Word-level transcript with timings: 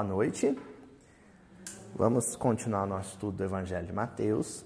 Boa 0.00 0.08
noite. 0.08 0.56
Vamos 1.94 2.34
continuar 2.34 2.86
nosso 2.86 3.10
estudo 3.10 3.36
do 3.36 3.44
Evangelho 3.44 3.86
de 3.86 3.92
Mateus. 3.92 4.64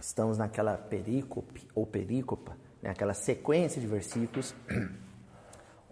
Estamos 0.00 0.38
naquela 0.38 0.78
perícope 0.78 1.68
ou 1.74 1.84
perícopa, 1.84 2.56
né? 2.80 2.88
aquela 2.88 3.12
sequência 3.12 3.78
de 3.78 3.86
versículos, 3.86 4.54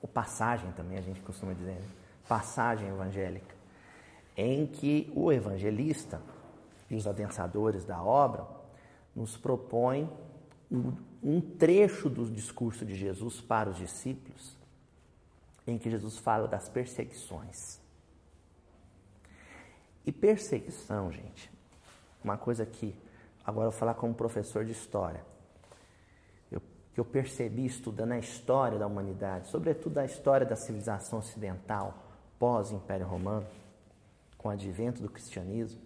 ou 0.00 0.08
passagem 0.08 0.72
também 0.72 0.96
a 0.96 1.02
gente 1.02 1.20
costuma 1.20 1.52
dizer, 1.52 1.74
né? 1.74 1.86
passagem 2.26 2.88
evangélica, 2.88 3.54
em 4.34 4.66
que 4.66 5.12
o 5.14 5.30
evangelista 5.30 6.22
e 6.88 6.96
os 6.96 7.06
adensadores 7.06 7.84
da 7.84 8.02
obra 8.02 8.46
nos 9.14 9.36
propõem 9.36 10.10
um 11.22 11.38
trecho 11.38 12.08
do 12.08 12.24
discurso 12.30 12.86
de 12.86 12.94
Jesus 12.94 13.42
para 13.42 13.68
os 13.68 13.76
discípulos, 13.76 14.56
em 15.66 15.76
que 15.76 15.90
Jesus 15.90 16.16
fala 16.16 16.48
das 16.48 16.66
perseguições. 16.66 17.83
E 20.06 20.12
perseguição, 20.12 21.10
gente, 21.10 21.50
uma 22.22 22.36
coisa 22.36 22.66
que 22.66 22.94
agora 23.44 23.66
eu 23.66 23.70
vou 23.70 23.78
falar 23.78 23.94
como 23.94 24.14
professor 24.14 24.64
de 24.64 24.72
história. 24.72 25.24
Eu, 26.50 26.60
que 26.92 27.00
eu 27.00 27.04
percebi 27.04 27.64
estudando 27.64 28.12
a 28.12 28.18
história 28.18 28.78
da 28.78 28.86
humanidade, 28.86 29.48
sobretudo 29.48 29.98
a 29.98 30.04
história 30.04 30.46
da 30.46 30.56
civilização 30.56 31.20
ocidental 31.20 32.04
pós-Império 32.38 33.06
Romano, 33.06 33.46
com 34.36 34.48
o 34.48 34.50
advento 34.50 35.00
do 35.00 35.08
cristianismo. 35.08 35.80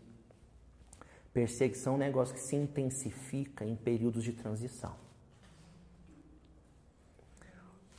Perseguição 1.32 1.92
é 1.92 1.96
um 1.96 1.98
negócio 1.98 2.34
que 2.34 2.40
se 2.40 2.56
intensifica 2.56 3.64
em 3.64 3.76
períodos 3.76 4.24
de 4.24 4.32
transição. 4.32 4.94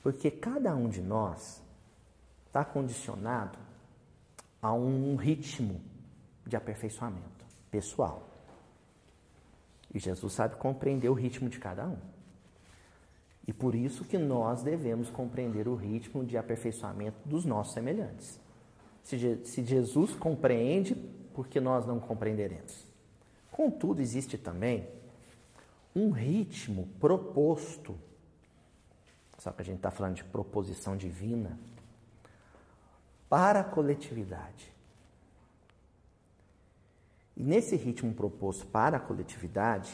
Porque 0.04 0.30
cada 0.30 0.76
um 0.76 0.90
de 0.90 1.02
nós 1.02 1.62
está 2.48 2.66
condicionado 2.66 3.58
a 4.62 4.74
um 4.74 5.16
ritmo 5.16 5.80
de 6.50 6.58
aperfeiçoamento 6.58 7.46
pessoal. 7.72 8.28
E 9.94 10.00
Jesus 10.00 10.34
sabe 10.34 10.56
compreender 10.56 11.10
o 11.10 11.14
ritmo 11.14 11.50
de 11.50 11.60
cada 11.60 11.88
um. 11.88 11.98
E 13.48 13.54
por 13.54 13.74
isso 13.74 14.06
que 14.06 14.18
nós 14.18 14.62
devemos 14.62 15.10
compreender 15.10 15.68
o 15.68 15.76
ritmo 15.76 16.24
de 16.24 16.38
aperfeiçoamento 16.38 17.18
dos 17.26 17.46
nossos 17.46 17.74
semelhantes. 17.74 18.40
Se, 19.04 19.44
se 19.46 19.64
Jesus 19.64 20.14
compreende, 20.14 20.94
por 21.34 21.48
que 21.48 21.60
nós 21.60 21.86
não 21.86 22.00
compreenderemos? 22.00 22.86
Contudo, 23.52 24.02
existe 24.02 24.38
também 24.38 24.88
um 25.96 26.12
ritmo 26.12 26.88
proposto, 27.00 27.98
só 29.38 29.52
que 29.52 29.62
a 29.62 29.66
gente 29.66 29.78
está 29.78 29.90
falando 29.90 30.16
de 30.16 30.24
proposição 30.24 30.96
divina, 30.96 31.58
para 33.28 33.62
a 33.62 33.64
coletividade. 33.64 34.72
E 37.40 37.44
nesse 37.44 37.78
ritmo 37.78 38.14
proposto 38.14 38.68
para 38.68 38.98
a 38.98 39.00
coletividade, 39.00 39.90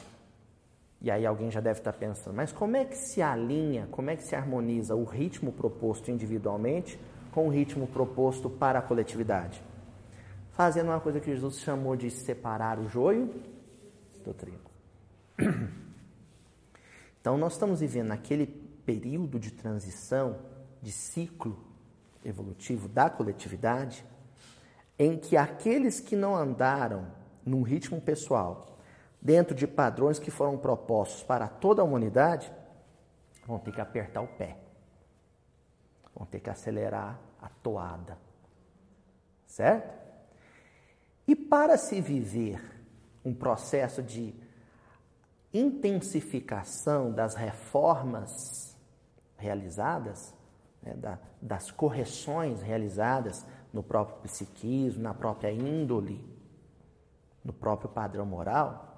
e 1.00 1.12
aí 1.12 1.24
alguém 1.28 1.52
já 1.52 1.62
deve 1.62 1.80
estar 1.80 1.94
pensando, 1.94 2.36
mas 2.36 2.52
como 2.52 2.76
é 2.76 2.84
que 2.84 2.98
se 2.98 3.22
alinha, 3.22 3.88
como 3.92 4.10
é 4.10 4.16
que 4.16 4.24
se 4.24 4.36
harmoniza 4.36 4.96
o 4.96 5.04
ritmo 5.04 5.52
proposto 5.52 6.10
individualmente 6.10 7.00
com 7.32 7.48
o 7.48 7.52
ritmo 7.52 7.86
proposto 7.86 8.50
para 8.50 8.80
a 8.80 8.82
coletividade? 8.82 9.62
Fazendo 10.54 10.88
uma 10.88 11.00
coisa 11.00 11.20
que 11.20 11.30
Jesus 11.30 11.60
chamou 11.60 11.96
de 11.96 12.10
separar 12.10 12.80
o 12.80 12.90
joio 12.90 13.32
do 14.24 14.34
trigo. 14.34 14.72
Então 17.22 17.40
nós 17.40 17.54
estamos 17.54 17.80
vivendo 17.80 18.10
naquele 18.10 18.46
período 18.46 19.40
de 19.40 19.50
transição, 19.50 20.38
de 20.80 20.92
ciclo 20.92 21.58
evolutivo 22.24 22.88
da 22.88 23.10
coletividade, 23.10 24.06
em 25.00 25.18
que 25.18 25.36
aqueles 25.36 26.00
que 26.00 26.16
não 26.16 26.36
andaram 26.36 27.08
num 27.46 27.62
ritmo 27.62 28.02
pessoal, 28.02 28.78
dentro 29.22 29.56
de 29.56 29.68
padrões 29.68 30.20
que 30.20 30.32
foram 30.32 30.58
propostos 30.58 31.24
para 31.24 31.48
toda 31.48 31.82
a 31.82 31.86
humanidade, 31.86 32.52
vão 33.46 33.60
ter 33.60 33.72
que 33.72 33.82
apertar 33.82 34.22
o 34.22 34.28
pé, 34.28 34.58
vão 36.16 36.26
ter 36.26 36.40
que 36.40 36.50
acelerar 36.50 37.20
a 37.42 37.50
toada, 37.50 38.18
certo? 39.46 39.94
E 41.28 41.36
para 41.36 41.78
se 41.78 42.02
viver 42.02 42.62
um 43.24 43.34
processo 43.34 44.04
de 44.04 44.34
intensificação 45.54 47.12
das 47.12 47.36
reformas 47.36 48.78
realizadas, 49.38 50.34
né, 50.82 50.94
da, 50.96 51.20
das 51.42 51.72
correções 51.72 52.62
realizadas 52.62 53.46
no 53.74 53.82
próprio 53.82 54.18
psiquismo, 54.18 55.02
na 55.02 55.14
própria 55.14 55.52
índole, 55.52 56.35
no 57.46 57.54
próprio 57.54 57.88
padrão 57.88 58.26
moral, 58.26 58.98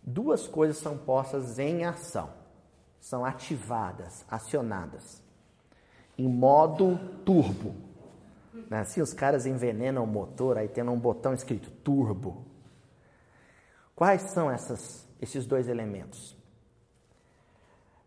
duas 0.00 0.46
coisas 0.46 0.78
são 0.78 0.96
postas 0.96 1.58
em 1.58 1.84
ação, 1.84 2.30
são 3.00 3.24
ativadas, 3.24 4.24
acionadas, 4.30 5.20
em 6.16 6.28
modo 6.28 6.96
turbo. 7.24 7.74
Assim, 8.70 9.00
os 9.00 9.12
caras 9.12 9.44
envenenam 9.44 10.04
o 10.04 10.06
motor, 10.06 10.56
aí 10.56 10.68
tendo 10.68 10.92
um 10.92 10.98
botão 10.98 11.34
escrito 11.34 11.70
turbo. 11.70 12.46
Quais 13.94 14.22
são 14.30 14.50
essas, 14.50 15.06
esses 15.20 15.44
dois 15.44 15.68
elementos? 15.68 16.36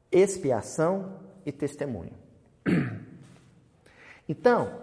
Expiação 0.09 1.19
e 1.45 1.51
testemunho. 1.51 2.13
Então, 4.29 4.81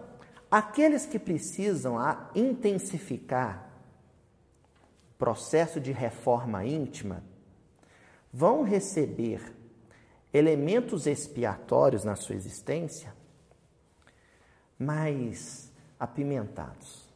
aqueles 0.50 1.06
que 1.06 1.18
precisam 1.18 1.96
intensificar 2.34 3.67
processo 5.18 5.80
de 5.80 5.92
reforma 5.92 6.64
íntima 6.64 7.22
vão 8.32 8.62
receber 8.62 9.54
elementos 10.32 11.06
expiatórios 11.06 12.04
na 12.04 12.14
sua 12.14 12.34
existência 12.34 13.12
mais 14.78 15.72
apimentados. 15.98 17.08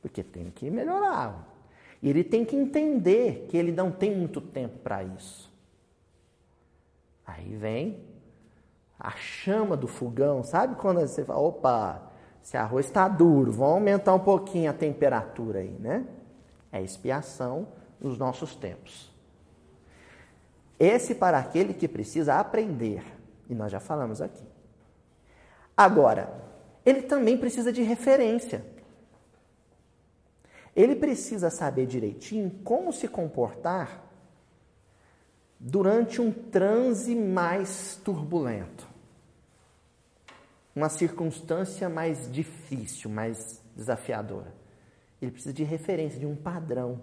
Porque 0.00 0.22
tem 0.22 0.50
que 0.50 0.70
melhorar. 0.70 1.52
E 2.00 2.08
ele 2.08 2.22
tem 2.22 2.44
que 2.44 2.54
entender 2.54 3.46
que 3.48 3.56
ele 3.56 3.72
não 3.72 3.90
tem 3.90 4.14
muito 4.14 4.40
tempo 4.40 4.78
para 4.78 5.02
isso. 5.02 5.50
Aí 7.26 7.56
vem 7.56 8.04
a 8.98 9.10
chama 9.12 9.76
do 9.76 9.88
fogão, 9.88 10.44
sabe 10.44 10.76
quando 10.76 11.00
você 11.00 11.24
fala, 11.24 11.40
opa, 11.40 12.12
esse 12.44 12.58
arroz 12.58 12.84
está 12.84 13.08
duro, 13.08 13.50
vamos 13.50 13.76
aumentar 13.76 14.12
um 14.12 14.20
pouquinho 14.20 14.70
a 14.70 14.74
temperatura 14.74 15.60
aí, 15.60 15.74
né? 15.80 16.06
É 16.70 16.82
expiação 16.82 17.66
nos 17.98 18.18
nossos 18.18 18.54
tempos. 18.54 19.10
Esse 20.78 21.14
para 21.14 21.38
aquele 21.38 21.72
que 21.72 21.88
precisa 21.88 22.34
aprender, 22.34 23.02
e 23.48 23.54
nós 23.54 23.72
já 23.72 23.80
falamos 23.80 24.20
aqui. 24.20 24.44
Agora, 25.74 26.34
ele 26.84 27.00
também 27.02 27.38
precisa 27.38 27.72
de 27.72 27.82
referência. 27.82 28.62
Ele 30.76 30.94
precisa 30.94 31.48
saber 31.48 31.86
direitinho 31.86 32.50
como 32.62 32.92
se 32.92 33.08
comportar 33.08 34.04
durante 35.58 36.20
um 36.20 36.30
transe 36.30 37.14
mais 37.14 37.98
turbulento, 38.04 38.86
uma 40.74 40.88
circunstância 40.88 41.88
mais 41.88 42.30
difícil, 42.30 43.08
mais 43.08 43.62
desafiadora. 43.76 44.52
Ele 45.20 45.30
precisa 45.30 45.54
de 45.54 45.64
referência, 45.64 46.18
de 46.18 46.26
um 46.26 46.34
padrão. 46.34 47.00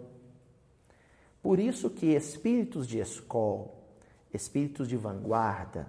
Por 1.42 1.60
isso 1.60 1.90
que 1.90 2.08
espíritos 2.08 2.88
de 2.88 3.00
escola, 3.00 3.72
espíritos 4.34 4.88
de 4.88 4.98
vanguarda, 4.98 5.88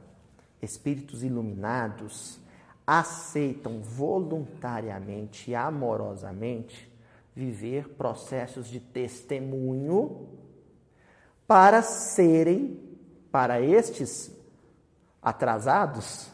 espíritos 0.62 1.22
iluminados 1.22 2.40
aceitam 2.86 3.80
voluntariamente 3.80 5.50
e 5.50 5.54
amorosamente 5.54 6.90
viver 7.34 7.90
processos 7.90 8.68
de 8.68 8.80
testemunho 8.80 10.28
para 11.46 11.82
serem, 11.82 12.80
para 13.30 13.60
estes 13.60 14.30
atrasados, 15.22 16.31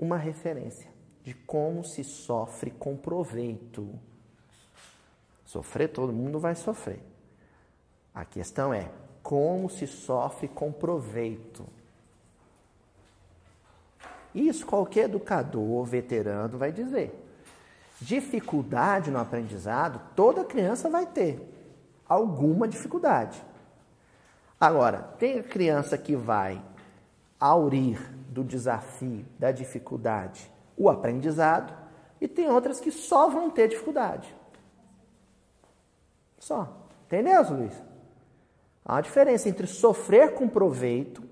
uma 0.00 0.16
referência 0.16 0.90
de 1.22 1.34
como 1.34 1.84
se 1.84 2.02
sofre 2.02 2.70
com 2.70 2.96
proveito. 2.96 3.88
Sofrer, 5.44 5.88
todo 5.88 6.12
mundo 6.12 6.40
vai 6.40 6.54
sofrer. 6.54 7.00
A 8.14 8.24
questão 8.24 8.72
é 8.72 8.90
como 9.22 9.68
se 9.68 9.86
sofre 9.86 10.48
com 10.48 10.72
proveito. 10.72 11.66
Isso 14.34 14.64
qualquer 14.64 15.04
educador 15.04 15.84
veterano 15.84 16.56
vai 16.56 16.72
dizer. 16.72 17.12
Dificuldade 18.00 19.10
no 19.10 19.18
aprendizado, 19.18 20.00
toda 20.16 20.44
criança 20.44 20.88
vai 20.88 21.04
ter 21.04 21.46
alguma 22.08 22.66
dificuldade. 22.66 23.44
Agora, 24.58 25.02
tem 25.18 25.38
a 25.38 25.42
criança 25.42 25.98
que 25.98 26.16
vai 26.16 26.62
aurir 27.38 27.98
do 28.30 28.44
desafio, 28.44 29.26
da 29.38 29.50
dificuldade, 29.50 30.50
o 30.76 30.88
aprendizado, 30.88 31.74
e 32.20 32.28
tem 32.28 32.48
outras 32.48 32.80
que 32.80 32.92
só 32.92 33.28
vão 33.28 33.50
ter 33.50 33.68
dificuldade. 33.68 34.34
Só. 36.38 36.86
Entendeu, 37.06 37.42
Luiz? 37.50 37.74
Há 38.84 38.94
uma 38.94 39.02
diferença 39.02 39.48
entre 39.48 39.66
sofrer 39.66 40.34
com 40.34 40.48
proveito. 40.48 41.22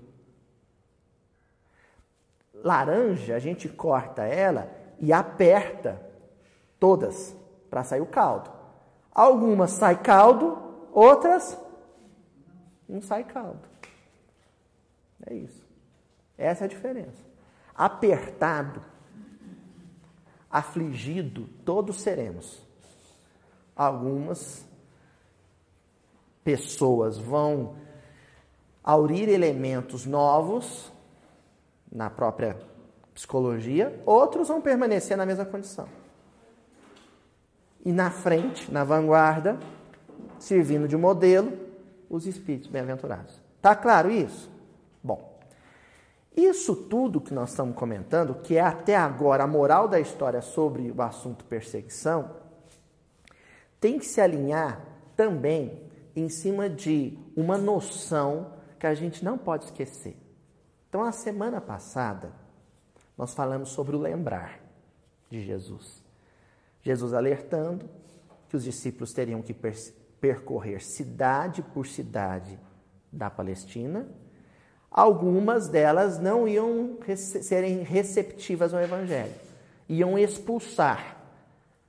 Laranja, 2.53 3.35
a 3.35 3.39
gente 3.39 3.69
corta 3.69 4.23
ela 4.23 4.69
e 4.99 5.13
aperta 5.13 6.01
todas 6.77 7.33
para 7.69 7.83
sair 7.83 8.01
o 8.01 8.05
caldo. 8.05 8.51
Algumas 9.11 9.71
sai 9.71 10.01
caldo, 10.01 10.57
outras 10.91 11.57
não 12.87 13.01
sai 13.01 13.23
caldo. 13.23 13.67
É 15.25 15.33
isso. 15.33 15.68
Essa 16.39 16.63
é 16.63 16.65
a 16.65 16.69
diferença. 16.69 17.21
Apertado, 17.75 18.81
afligido, 20.49 21.47
todos 21.65 21.99
seremos. 21.99 22.65
Algumas 23.75 24.65
pessoas 26.43 27.17
vão 27.17 27.75
aurir 28.81 29.27
elementos 29.27 30.05
novos 30.05 30.91
na 31.91 32.09
própria 32.09 32.57
psicologia, 33.13 34.01
outros 34.05 34.47
vão 34.47 34.61
permanecer 34.61 35.17
na 35.17 35.25
mesma 35.25 35.45
condição. 35.45 35.89
E 37.83 37.91
na 37.91 38.09
frente, 38.11 38.71
na 38.71 38.83
vanguarda, 38.83 39.59
servindo 40.37 40.87
de 40.87 40.95
modelo, 40.95 41.57
os 42.09 42.25
espíritos 42.25 42.69
bem-aventurados. 42.69 43.41
Tá 43.61 43.75
claro 43.75 44.09
isso? 44.09 44.49
Isso 46.39 46.73
tudo 46.73 47.19
que 47.19 47.33
nós 47.33 47.49
estamos 47.49 47.75
comentando, 47.75 48.33
que 48.35 48.55
é 48.55 48.61
até 48.61 48.95
agora 48.95 49.43
a 49.43 49.47
moral 49.47 49.89
da 49.89 49.99
história 49.99 50.41
sobre 50.41 50.89
o 50.89 51.01
assunto 51.01 51.43
perseguição, 51.43 52.33
tem 53.77 53.99
que 53.99 54.05
se 54.05 54.21
alinhar 54.21 54.81
também 55.17 55.83
em 56.15 56.29
cima 56.29 56.69
de 56.69 57.19
uma 57.35 57.57
noção 57.57 58.53
que 58.79 58.87
a 58.87 58.95
gente 58.95 59.23
não 59.23 59.37
pode 59.37 59.65
esquecer. 59.65 60.15
Então, 60.87 61.03
a 61.03 61.11
semana 61.11 61.59
passada, 61.59 62.31
nós 63.17 63.33
falamos 63.33 63.71
sobre 63.71 63.97
o 63.97 63.99
lembrar 63.99 64.61
de 65.29 65.43
Jesus. 65.43 66.01
Jesus 66.81 67.13
alertando 67.13 67.89
que 68.47 68.55
os 68.55 68.63
discípulos 68.63 69.11
teriam 69.11 69.41
que 69.41 69.53
percorrer 70.21 70.81
cidade 70.81 71.61
por 71.61 71.85
cidade 71.85 72.57
da 73.11 73.29
Palestina. 73.29 74.07
Algumas 74.91 75.67
delas 75.67 76.19
não 76.19 76.47
iam 76.47 76.97
rece 77.05 77.43
serem 77.43 77.83
receptivas 77.83 78.73
ao 78.73 78.81
Evangelho, 78.81 79.33
iam 79.87 80.17
expulsar, 80.17 81.17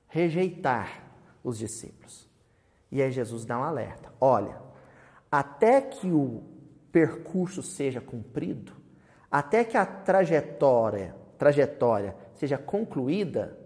rejeitar 0.07 1.03
os 1.43 1.57
discípulos. 1.57 2.29
E 2.91 3.01
aí 3.01 3.11
Jesus 3.11 3.43
dá 3.45 3.57
um 3.57 3.63
alerta: 3.63 4.13
olha, 4.19 4.61
até 5.31 5.81
que 5.81 6.11
o 6.11 6.43
percurso 6.91 7.63
seja 7.63 7.99
cumprido, 7.99 8.73
até 9.31 9.63
que 9.63 9.77
a 9.77 9.85
trajetória, 9.85 11.15
trajetória 11.37 12.15
seja 12.35 12.57
concluída, 12.57 13.57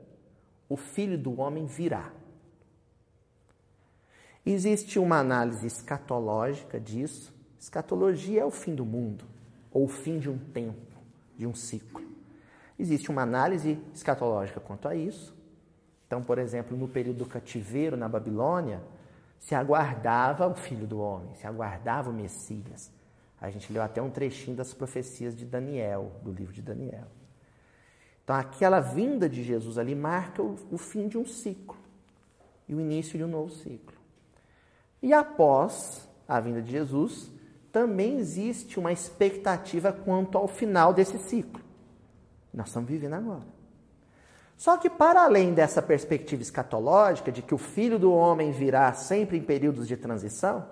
o 0.69 0.77
filho 0.77 1.17
do 1.17 1.41
homem 1.41 1.65
virá. 1.65 2.11
Existe 4.45 4.99
uma 4.99 5.17
análise 5.17 5.65
escatológica 5.65 6.79
disso. 6.79 7.34
Escatologia 7.65 8.41
é 8.41 8.45
o 8.45 8.51
fim 8.51 8.75
do 8.75 8.85
mundo, 8.85 9.25
ou 9.71 9.85
o 9.85 9.87
fim 9.87 10.19
de 10.19 10.29
um 10.29 10.37
tempo, 10.37 10.99
de 11.35 11.47
um 11.47 11.55
ciclo. 11.55 12.05
Existe 12.77 13.09
uma 13.09 13.23
análise 13.23 13.81
escatológica 13.91 14.59
quanto 14.59 14.87
a 14.87 14.95
isso. 14.95 15.35
Então, 16.05 16.21
por 16.21 16.37
exemplo, 16.37 16.77
no 16.77 16.87
período 16.87 17.17
do 17.17 17.25
cativeiro 17.25 17.97
na 17.97 18.07
Babilônia, 18.07 18.83
se 19.39 19.55
aguardava 19.55 20.47
o 20.47 20.53
filho 20.53 20.85
do 20.85 20.99
homem, 20.99 21.33
se 21.33 21.47
aguardava 21.47 22.11
o 22.11 22.13
Messias. 22.13 22.91
A 23.41 23.49
gente 23.49 23.73
leu 23.73 23.81
até 23.81 23.99
um 23.99 24.11
trechinho 24.11 24.55
das 24.55 24.71
profecias 24.71 25.35
de 25.35 25.43
Daniel, 25.43 26.11
do 26.21 26.31
livro 26.31 26.53
de 26.53 26.61
Daniel. 26.61 27.07
Então, 28.23 28.35
aquela 28.35 28.79
vinda 28.79 29.27
de 29.27 29.43
Jesus 29.43 29.79
ali 29.79 29.95
marca 29.95 30.43
o, 30.43 30.55
o 30.69 30.77
fim 30.77 31.07
de 31.07 31.17
um 31.17 31.25
ciclo 31.25 31.79
e 32.69 32.75
o 32.75 32.79
início 32.79 33.17
de 33.17 33.23
um 33.23 33.27
novo 33.27 33.49
ciclo. 33.49 33.97
E 35.01 35.11
após 35.11 36.07
a 36.27 36.39
vinda 36.39 36.61
de 36.61 36.69
Jesus, 36.69 37.33
também 37.75 38.19
existe 38.19 38.79
uma 38.79 38.93
expectativa 38.93 39.91
quanto 39.91 40.37
ao 40.37 40.47
final 40.47 40.93
desse 40.93 41.17
ciclo. 41.17 41.61
Nós 42.53 42.67
estamos 42.67 42.89
vivendo 42.89 43.15
agora. 43.15 43.43
Só 44.55 44.77
que, 44.77 44.89
para 44.89 45.25
além 45.25 45.53
dessa 45.53 45.81
perspectiva 45.81 46.41
escatológica 46.41 47.33
de 47.33 47.41
que 47.41 47.53
o 47.53 47.57
filho 47.57 47.99
do 47.99 48.13
homem 48.13 48.53
virá 48.53 48.93
sempre 48.93 49.37
em 49.37 49.41
períodos 49.41 49.89
de 49.89 49.97
transição, 49.97 50.65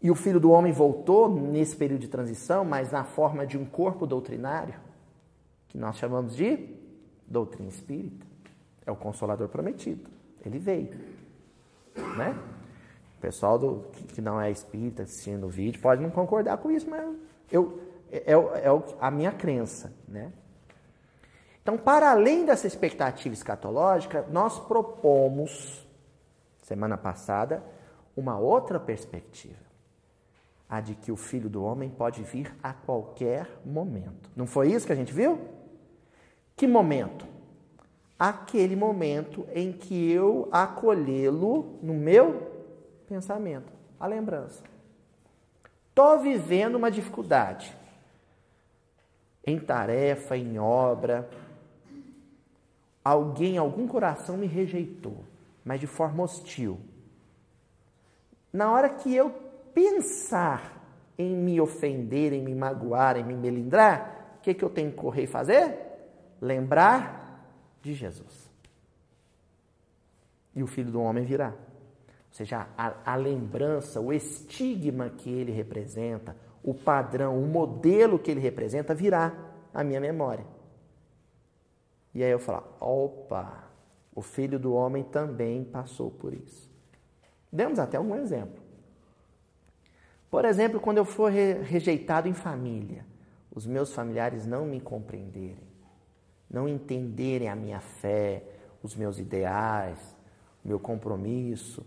e 0.00 0.08
o 0.08 0.14
filho 0.14 0.38
do 0.38 0.52
homem 0.52 0.72
voltou 0.72 1.28
nesse 1.28 1.74
período 1.74 2.02
de 2.02 2.08
transição, 2.08 2.64
mas 2.64 2.92
na 2.92 3.02
forma 3.02 3.44
de 3.44 3.58
um 3.58 3.64
corpo 3.64 4.06
doutrinário, 4.06 4.76
que 5.66 5.76
nós 5.76 5.96
chamamos 5.96 6.36
de 6.36 6.76
doutrina 7.26 7.68
espírita. 7.68 8.24
É 8.86 8.92
o 8.92 8.96
consolador 8.96 9.48
prometido. 9.48 10.08
Ele 10.46 10.60
veio. 10.60 10.90
Né? 12.16 12.38
Pessoal 13.22 13.56
do, 13.56 13.84
que, 13.92 14.04
que 14.14 14.20
não 14.20 14.40
é 14.40 14.50
espírita 14.50 15.04
assistindo 15.04 15.46
o 15.46 15.48
vídeo 15.48 15.80
pode 15.80 16.02
não 16.02 16.10
concordar 16.10 16.58
com 16.58 16.72
isso, 16.72 16.90
mas 16.90 17.08
eu, 17.52 17.80
é, 18.10 18.32
é, 18.32 18.34
é 18.34 18.82
a 19.00 19.10
minha 19.12 19.30
crença. 19.30 19.94
Né? 20.08 20.32
Então, 21.62 21.78
para 21.78 22.10
além 22.10 22.44
dessa 22.44 22.66
expectativa 22.66 23.32
escatológica, 23.32 24.26
nós 24.28 24.58
propomos, 24.58 25.86
semana 26.64 26.98
passada, 26.98 27.62
uma 28.16 28.36
outra 28.36 28.80
perspectiva 28.80 29.62
a 30.68 30.80
de 30.80 30.96
que 30.96 31.12
o 31.12 31.16
filho 31.16 31.48
do 31.48 31.62
homem 31.62 31.90
pode 31.90 32.22
vir 32.24 32.52
a 32.62 32.72
qualquer 32.72 33.46
momento. 33.64 34.30
Não 34.34 34.46
foi 34.46 34.72
isso 34.72 34.86
que 34.86 34.92
a 34.92 34.96
gente 34.96 35.12
viu? 35.12 35.38
Que 36.56 36.66
momento? 36.66 37.26
Aquele 38.18 38.74
momento 38.74 39.46
em 39.54 39.70
que 39.70 40.10
eu 40.10 40.48
acolhê-lo 40.50 41.78
no 41.82 41.92
meu 41.92 42.51
pensamento, 43.12 43.72
a 44.00 44.06
lembrança. 44.06 44.62
Estou 45.88 46.18
vivendo 46.20 46.76
uma 46.76 46.90
dificuldade 46.90 47.76
em 49.46 49.58
tarefa, 49.58 50.36
em 50.36 50.58
obra. 50.58 51.28
Alguém, 53.04 53.58
algum 53.58 53.86
coração 53.86 54.36
me 54.36 54.46
rejeitou, 54.46 55.24
mas 55.64 55.78
de 55.78 55.86
forma 55.86 56.22
hostil. 56.22 56.80
Na 58.52 58.72
hora 58.72 58.88
que 58.88 59.14
eu 59.14 59.30
pensar 59.74 60.80
em 61.18 61.36
me 61.36 61.60
ofender, 61.60 62.32
em 62.32 62.42
me 62.42 62.54
magoar, 62.54 63.16
em 63.16 63.24
me 63.24 63.34
melindrar, 63.34 64.36
o 64.38 64.42
que, 64.42 64.54
que 64.54 64.64
eu 64.64 64.70
tenho 64.70 64.90
que 64.90 64.96
correr 64.96 65.24
e 65.24 65.26
fazer? 65.26 65.92
lembrar 66.42 67.40
de 67.80 67.94
Jesus. 67.94 68.50
E 70.54 70.62
o 70.62 70.66
filho 70.66 70.90
do 70.90 71.00
homem 71.00 71.24
virá. 71.24 71.54
Ou 72.32 72.36
seja, 72.36 72.66
a, 72.78 73.12
a 73.12 73.14
lembrança, 73.14 74.00
o 74.00 74.10
estigma 74.10 75.10
que 75.10 75.28
ele 75.28 75.52
representa, 75.52 76.34
o 76.64 76.72
padrão, 76.72 77.38
o 77.38 77.46
modelo 77.46 78.18
que 78.18 78.30
ele 78.30 78.40
representa 78.40 78.94
virá 78.94 79.34
à 79.74 79.84
minha 79.84 80.00
memória. 80.00 80.46
E 82.14 82.24
aí 82.24 82.30
eu 82.30 82.38
falo, 82.38 82.64
opa, 82.80 83.64
o 84.14 84.22
filho 84.22 84.58
do 84.58 84.72
homem 84.72 85.04
também 85.04 85.62
passou 85.62 86.10
por 86.10 86.32
isso. 86.32 86.70
Demos 87.52 87.78
até 87.78 88.00
um 88.00 88.16
exemplo. 88.16 88.62
Por 90.30 90.46
exemplo, 90.46 90.80
quando 90.80 90.96
eu 90.96 91.04
for 91.04 91.30
rejeitado 91.30 92.28
em 92.28 92.32
família, 92.32 93.04
os 93.54 93.66
meus 93.66 93.92
familiares 93.92 94.46
não 94.46 94.64
me 94.64 94.80
compreenderem, 94.80 95.68
não 96.50 96.66
entenderem 96.66 97.50
a 97.50 97.54
minha 97.54 97.80
fé, 97.80 98.42
os 98.82 98.96
meus 98.96 99.18
ideais, 99.18 99.98
o 100.64 100.68
meu 100.68 100.80
compromisso. 100.80 101.84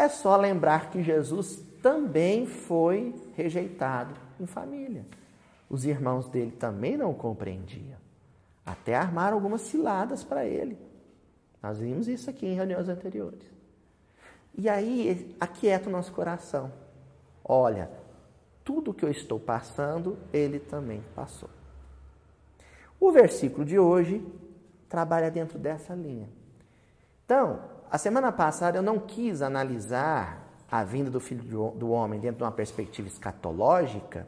É 0.00 0.08
só 0.08 0.34
lembrar 0.34 0.88
que 0.88 1.02
Jesus 1.02 1.62
também 1.82 2.46
foi 2.46 3.14
rejeitado 3.36 4.14
em 4.40 4.46
família. 4.46 5.04
Os 5.68 5.84
irmãos 5.84 6.26
dele 6.26 6.52
também 6.52 6.96
não 6.96 7.12
compreendiam. 7.12 7.98
Até 8.64 8.94
armaram 8.94 9.36
algumas 9.36 9.60
ciladas 9.60 10.24
para 10.24 10.46
ele. 10.46 10.78
Nós 11.62 11.80
vimos 11.80 12.08
isso 12.08 12.30
aqui 12.30 12.46
em 12.46 12.54
reuniões 12.54 12.88
anteriores. 12.88 13.42
E 14.56 14.70
aí, 14.70 15.36
aquieta 15.38 15.90
o 15.90 15.92
nosso 15.92 16.12
coração. 16.12 16.72
Olha, 17.44 17.90
tudo 18.64 18.94
que 18.94 19.04
eu 19.04 19.10
estou 19.10 19.38
passando, 19.38 20.16
ele 20.32 20.58
também 20.58 21.04
passou. 21.14 21.50
O 22.98 23.12
versículo 23.12 23.66
de 23.66 23.78
hoje 23.78 24.26
trabalha 24.88 25.30
dentro 25.30 25.58
dessa 25.58 25.94
linha. 25.94 26.30
Então, 27.26 27.60
a 27.90 27.98
semana 27.98 28.30
passada 28.30 28.78
eu 28.78 28.82
não 28.82 28.98
quis 28.98 29.42
analisar 29.42 30.48
a 30.70 30.84
vinda 30.84 31.10
do 31.10 31.20
Filho 31.20 31.72
do 31.72 31.90
Homem 31.90 32.20
dentro 32.20 32.38
de 32.38 32.44
uma 32.44 32.52
perspectiva 32.52 33.08
escatológica, 33.08 34.26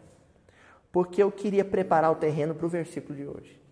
porque 0.91 1.23
eu 1.23 1.31
queria 1.31 1.65
preparar 1.65 2.11
o 2.11 2.17
terreno 2.17 2.55
para 2.55 2.67
o 2.67 2.69
versículo 2.69 3.15
de 3.15 3.27
hoje. 3.27 3.63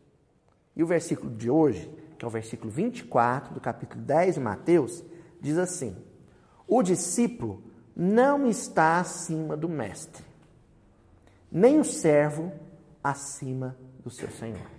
E 0.76 0.82
o 0.82 0.86
versículo 0.86 1.34
de 1.34 1.50
hoje 1.50 1.90
que 2.20 2.24
é 2.26 2.28
o 2.28 2.30
versículo 2.30 2.70
24 2.70 3.54
do 3.54 3.60
capítulo 3.62 4.02
10 4.02 4.34
de 4.34 4.40
Mateus, 4.40 5.02
diz 5.40 5.56
assim: 5.56 5.96
O 6.68 6.82
discípulo 6.82 7.62
não 7.96 8.46
está 8.46 9.00
acima 9.00 9.56
do 9.56 9.70
mestre, 9.70 10.22
nem 11.50 11.80
o 11.80 11.84
servo 11.84 12.52
acima 13.02 13.74
do 14.04 14.10
seu 14.10 14.30
senhor. 14.32 14.70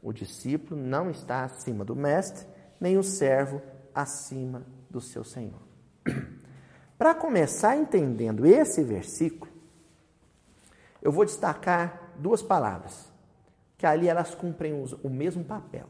O 0.00 0.12
discípulo 0.12 0.80
não 0.80 1.10
está 1.10 1.42
acima 1.42 1.84
do 1.84 1.96
mestre, 1.96 2.46
nem 2.82 2.98
o 2.98 3.02
servo 3.04 3.62
acima 3.94 4.66
do 4.90 5.00
seu 5.00 5.22
senhor. 5.22 5.62
Para 6.98 7.14
começar 7.14 7.76
entendendo 7.76 8.44
esse 8.44 8.82
versículo, 8.82 9.52
eu 11.00 11.12
vou 11.12 11.24
destacar 11.24 12.12
duas 12.18 12.42
palavras, 12.42 13.08
que 13.78 13.86
ali 13.86 14.08
elas 14.08 14.34
cumprem 14.34 14.72
o 15.00 15.08
mesmo 15.08 15.44
papel. 15.44 15.86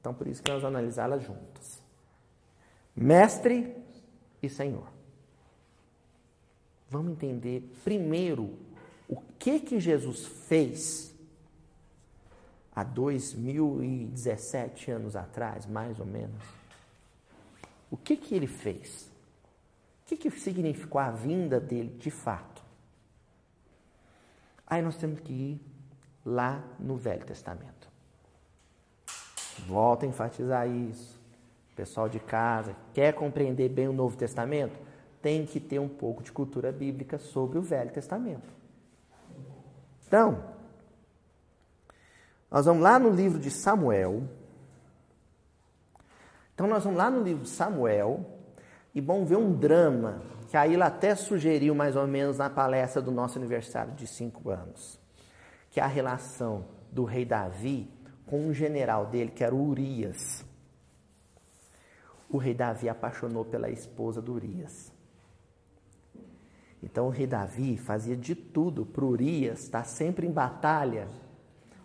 Então, 0.00 0.14
por 0.14 0.28
isso 0.28 0.40
que 0.40 0.48
nós 0.48 0.62
vamos 0.62 0.76
analisá-las 0.76 1.24
juntas. 1.24 1.82
Mestre 2.94 3.76
e 4.40 4.48
Senhor. 4.48 4.86
Vamos 6.88 7.10
entender 7.10 7.68
primeiro 7.82 8.56
o 9.08 9.16
que 9.36 9.58
que 9.58 9.80
Jesus 9.80 10.24
fez 10.24 11.12
há 12.76 12.84
2017 12.84 14.90
anos 14.90 15.16
atrás, 15.16 15.64
mais 15.64 15.98
ou 15.98 16.04
menos. 16.04 16.42
O 17.90 17.96
que 17.96 18.14
que 18.14 18.34
ele 18.34 18.46
fez? 18.46 19.10
O 20.04 20.08
que, 20.08 20.18
que 20.18 20.30
significou 20.30 21.00
a 21.00 21.10
vinda 21.10 21.58
dele 21.58 21.96
de 21.98 22.10
fato? 22.10 22.62
Aí 24.66 24.82
nós 24.82 24.98
temos 24.98 25.20
que 25.20 25.32
ir 25.32 25.58
lá 26.24 26.62
no 26.78 26.96
Velho 26.96 27.24
Testamento. 27.24 27.88
Volto 29.66 30.04
a 30.04 30.06
enfatizar 30.06 30.68
isso. 30.68 31.18
Pessoal 31.74 32.08
de 32.08 32.20
casa, 32.20 32.76
quer 32.92 33.14
compreender 33.14 33.70
bem 33.70 33.88
o 33.88 33.92
Novo 33.92 34.16
Testamento? 34.16 34.78
Tem 35.22 35.46
que 35.46 35.60
ter 35.60 35.78
um 35.78 35.88
pouco 35.88 36.22
de 36.22 36.30
cultura 36.30 36.70
bíblica 36.70 37.18
sobre 37.18 37.58
o 37.58 37.62
Velho 37.62 37.90
Testamento. 37.90 38.54
Então, 40.06 40.55
nós 42.50 42.66
vamos 42.66 42.82
lá 42.82 42.98
no 42.98 43.10
livro 43.10 43.38
de 43.38 43.50
Samuel. 43.50 44.24
Então, 46.54 46.66
nós 46.66 46.84
vamos 46.84 46.98
lá 46.98 47.10
no 47.10 47.22
livro 47.22 47.42
de 47.42 47.50
Samuel, 47.50 48.24
e 48.94 49.00
vamos 49.00 49.28
ver 49.28 49.36
um 49.36 49.52
drama 49.52 50.22
que 50.48 50.56
a 50.56 50.66
Ilha 50.66 50.86
até 50.86 51.14
sugeriu 51.14 51.74
mais 51.74 51.96
ou 51.96 52.06
menos 52.06 52.38
na 52.38 52.48
palestra 52.48 53.02
do 53.02 53.10
nosso 53.10 53.38
aniversário 53.38 53.92
de 53.92 54.06
cinco 54.06 54.48
anos, 54.48 54.98
que 55.70 55.78
é 55.78 55.82
a 55.82 55.86
relação 55.86 56.64
do 56.90 57.04
rei 57.04 57.26
Davi 57.26 57.90
com 58.24 58.40
um 58.40 58.54
general 58.54 59.04
dele, 59.04 59.30
que 59.30 59.44
era 59.44 59.54
Urias. 59.54 60.42
O 62.30 62.38
rei 62.38 62.54
Davi 62.54 62.88
apaixonou 62.88 63.44
pela 63.44 63.68
esposa 63.68 64.22
do 64.22 64.32
Urias. 64.32 64.90
Então 66.82 67.08
o 67.08 67.10
rei 67.10 67.26
Davi 67.26 67.76
fazia 67.76 68.16
de 68.16 68.34
tudo 68.34 68.86
para 68.86 69.04
Urias 69.04 69.64
estar 69.64 69.84
sempre 69.84 70.26
em 70.26 70.32
batalha. 70.32 71.06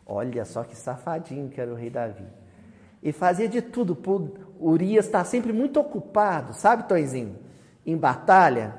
Olha 0.05 0.45
só 0.45 0.63
que 0.63 0.75
safadinho 0.75 1.49
que 1.49 1.59
era 1.59 1.71
o 1.71 1.75
rei 1.75 1.89
Davi 1.89 2.41
e 3.01 3.11
fazia 3.11 3.47
de 3.47 3.61
tudo 3.61 3.95
por 3.95 4.31
Urias 4.59 5.05
estar 5.05 5.23
sempre 5.23 5.51
muito 5.51 5.79
ocupado, 5.79 6.53
sabe, 6.53 6.87
Toizinho? 6.87 7.35
Em 7.85 7.97
batalha, 7.97 8.75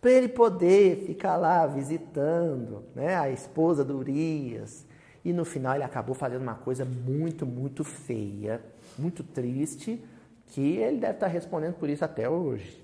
para 0.00 0.12
ele 0.12 0.28
poder 0.28 1.04
ficar 1.06 1.36
lá 1.36 1.66
visitando 1.66 2.84
né, 2.94 3.16
a 3.16 3.28
esposa 3.28 3.84
do 3.84 3.98
Urias. 3.98 4.86
E 5.24 5.32
no 5.32 5.44
final 5.44 5.74
ele 5.74 5.82
acabou 5.82 6.14
fazendo 6.14 6.42
uma 6.42 6.54
coisa 6.54 6.84
muito, 6.84 7.44
muito 7.44 7.82
feia, 7.82 8.60
muito 8.96 9.24
triste, 9.24 10.02
que 10.46 10.76
ele 10.76 10.98
deve 10.98 11.14
estar 11.14 11.26
respondendo 11.26 11.74
por 11.74 11.88
isso 11.88 12.04
até 12.04 12.28
hoje. 12.28 12.80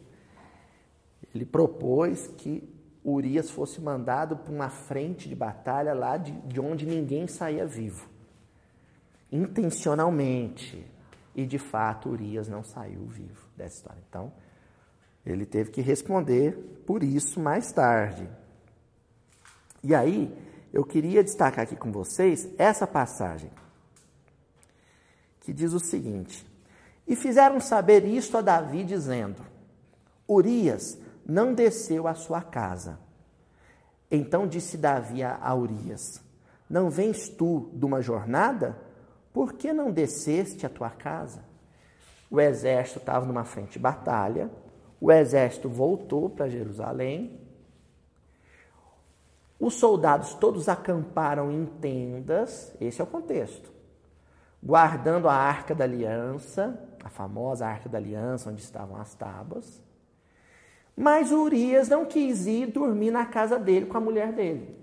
Ele 1.33 1.45
propôs 1.45 2.27
que 2.37 2.69
Urias 3.05 3.51
fosse 3.51 3.81
mandado 3.81 4.37
para 4.37 4.53
uma 4.53 4.71
frente 4.71 5.29
de 5.29 5.35
batalha 5.35 5.93
lá 5.93 6.17
de, 6.17 6.33
de 6.33 6.61
onde 6.61 6.87
ninguém 6.87 7.27
saía 7.27 7.67
vivo 7.67 8.15
intencionalmente. 9.35 10.87
E 11.35 11.45
de 11.45 11.59
fato 11.59 12.11
Urias 12.11 12.49
não 12.49 12.63
saiu 12.63 13.05
vivo 13.07 13.49
dessa 13.57 13.77
história. 13.79 14.03
Então, 14.09 14.33
ele 15.27 15.45
teve 15.45 15.73
que 15.73 15.81
responder 15.81 16.83
por 16.87 17.03
isso 17.03 17.41
mais 17.41 17.73
tarde. 17.73 18.29
E 19.83 19.95
aí, 19.95 20.33
eu 20.73 20.85
queria 20.85 21.25
destacar 21.25 21.65
aqui 21.65 21.75
com 21.75 21.91
vocês 21.91 22.49
essa 22.57 22.87
passagem, 22.87 23.51
que 25.41 25.53
diz 25.53 25.73
o 25.73 25.81
seguinte: 25.81 26.47
E 27.07 27.17
fizeram 27.17 27.59
saber 27.59 28.05
isto 28.05 28.39
a 28.39 28.41
Davi, 28.41 28.85
dizendo: 28.85 29.43
Urias 30.29 30.99
não 31.27 31.55
desceu 31.55 32.07
à 32.07 32.15
sua 32.15 32.43
casa. 32.43 32.99
Então 34.11 34.47
disse 34.47 34.77
Davi 34.77 35.23
a 35.23 35.55
Urias: 35.55 36.23
Não 36.69 36.91
vens 36.91 37.29
tu 37.29 37.71
de 37.73 37.85
uma 37.85 38.01
jornada? 38.03 38.77
por 39.35 39.55
que 39.55 39.73
não 39.73 39.91
desceste 39.91 40.65
à 40.65 40.71
tua 40.71 40.89
casa? 40.89 41.45
O 42.31 42.41
exército 42.41 43.01
estava 43.01 43.27
numa 43.27 43.45
frente 43.45 43.73
de 43.73 43.79
batalha, 43.81 44.49
o 45.01 45.11
exército 45.11 45.69
voltou 45.69 46.31
para 46.31 46.49
Jerusalém, 46.49 47.41
os 49.59 49.75
soldados 49.75 50.35
todos 50.35 50.69
acamparam 50.69 51.51
em 51.51 51.67
tendas, 51.67 52.73
esse 52.81 53.01
é 53.01 53.05
o 53.05 53.09
contexto, 53.09 53.73
guardando 54.63 55.29
a 55.29 55.35
arca 55.35 55.75
da 55.75 55.85
aliança, 55.85 56.79
a 57.03 57.09
famosa 57.09 57.67
arca 57.67 57.89
da 57.89 57.99
aliança, 57.99 58.51
onde 58.51 58.63
estavam 58.63 58.97
as 58.97 59.15
tábuas. 59.15 59.83
Mas 60.97 61.33
Urias 61.33 61.89
não 61.89 62.05
quis 62.05 62.47
ir 62.47 62.67
dormir 62.67 63.11
na 63.11 63.27
casa 63.27 63.59
dele 63.59 63.87
com 63.87 63.97
a 63.97 64.01
mulher 64.01 64.33
dele. 64.33 64.75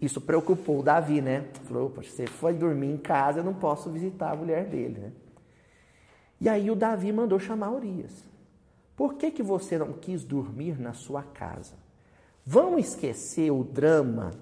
Isso 0.00 0.20
preocupou 0.20 0.82
Davi, 0.82 1.22
né? 1.22 1.46
Falou, 1.64 1.88
você 1.88 2.26
foi 2.26 2.52
dormir 2.52 2.90
em 2.90 2.98
casa, 2.98 3.40
eu 3.40 3.44
não 3.44 3.54
posso 3.54 3.90
visitar 3.90 4.32
a 4.32 4.36
mulher 4.36 4.66
dele, 4.66 4.98
né? 5.00 5.12
E 6.38 6.48
aí 6.48 6.70
o 6.70 6.76
Davi 6.76 7.10
mandou 7.12 7.38
chamar 7.38 7.70
Urias. 7.70 8.24
Por 8.94 9.14
que, 9.14 9.30
que 9.30 9.42
você 9.42 9.78
não 9.78 9.94
quis 9.94 10.22
dormir 10.22 10.78
na 10.78 10.92
sua 10.92 11.22
casa? 11.22 11.74
Vamos 12.44 12.88
esquecer 12.88 13.50
o 13.50 13.64
drama 13.64 14.32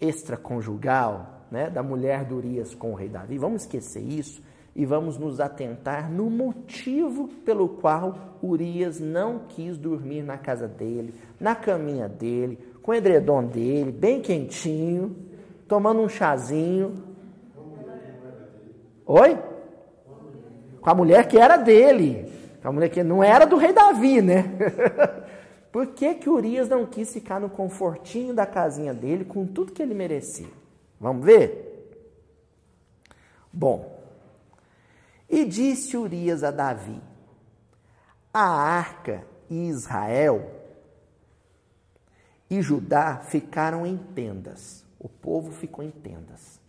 extraconjugal 0.00 1.46
né, 1.50 1.68
da 1.68 1.82
mulher 1.82 2.24
de 2.24 2.34
Urias 2.34 2.74
com 2.74 2.92
o 2.92 2.94
rei 2.94 3.08
Davi? 3.08 3.36
Vamos 3.36 3.62
esquecer 3.62 4.02
isso 4.02 4.42
e 4.74 4.86
vamos 4.86 5.18
nos 5.18 5.38
atentar 5.38 6.10
no 6.10 6.30
motivo 6.30 7.28
pelo 7.44 7.68
qual 7.68 8.38
Urias 8.42 8.98
não 8.98 9.40
quis 9.48 9.76
dormir 9.76 10.22
na 10.22 10.38
casa 10.38 10.66
dele, 10.66 11.14
na 11.38 11.54
caminha 11.54 12.08
dele, 12.08 12.58
com 12.82 12.90
o 12.90 12.94
edredom 12.94 13.44
dele, 13.44 13.92
bem 13.92 14.20
quentinho, 14.20 15.14
tomando 15.68 16.00
um 16.00 16.08
chazinho. 16.08 16.94
Oi? 19.06 19.38
Com 20.80 20.90
a 20.90 20.94
mulher 20.94 21.28
que 21.28 21.38
era 21.38 21.56
dele. 21.56 22.32
Com 22.62 22.68
a 22.68 22.72
mulher 22.72 22.88
que 22.88 23.02
não 23.02 23.22
era 23.22 23.44
do 23.44 23.56
rei 23.56 23.72
Davi, 23.72 24.22
né? 24.22 24.44
Por 25.70 25.88
que, 25.88 26.14
que 26.14 26.28
Urias 26.28 26.68
não 26.68 26.84
quis 26.84 27.12
ficar 27.12 27.40
no 27.40 27.48
confortinho 27.48 28.34
da 28.34 28.44
casinha 28.44 28.92
dele 28.92 29.24
com 29.24 29.46
tudo 29.46 29.72
que 29.72 29.82
ele 29.82 29.94
merecia? 29.94 30.48
Vamos 31.00 31.24
ver? 31.24 31.72
Bom, 33.50 34.01
e 35.32 35.46
disse 35.46 35.96
Urias 35.96 36.44
a 36.44 36.50
Davi: 36.50 37.00
A 38.32 38.44
arca 38.44 39.26
e 39.48 39.66
Israel 39.68 40.60
e 42.50 42.60
Judá 42.60 43.16
ficaram 43.16 43.86
em 43.86 43.96
tendas. 43.96 44.84
O 45.00 45.08
povo 45.08 45.50
ficou 45.50 45.82
em 45.82 45.90
tendas. 45.90 46.60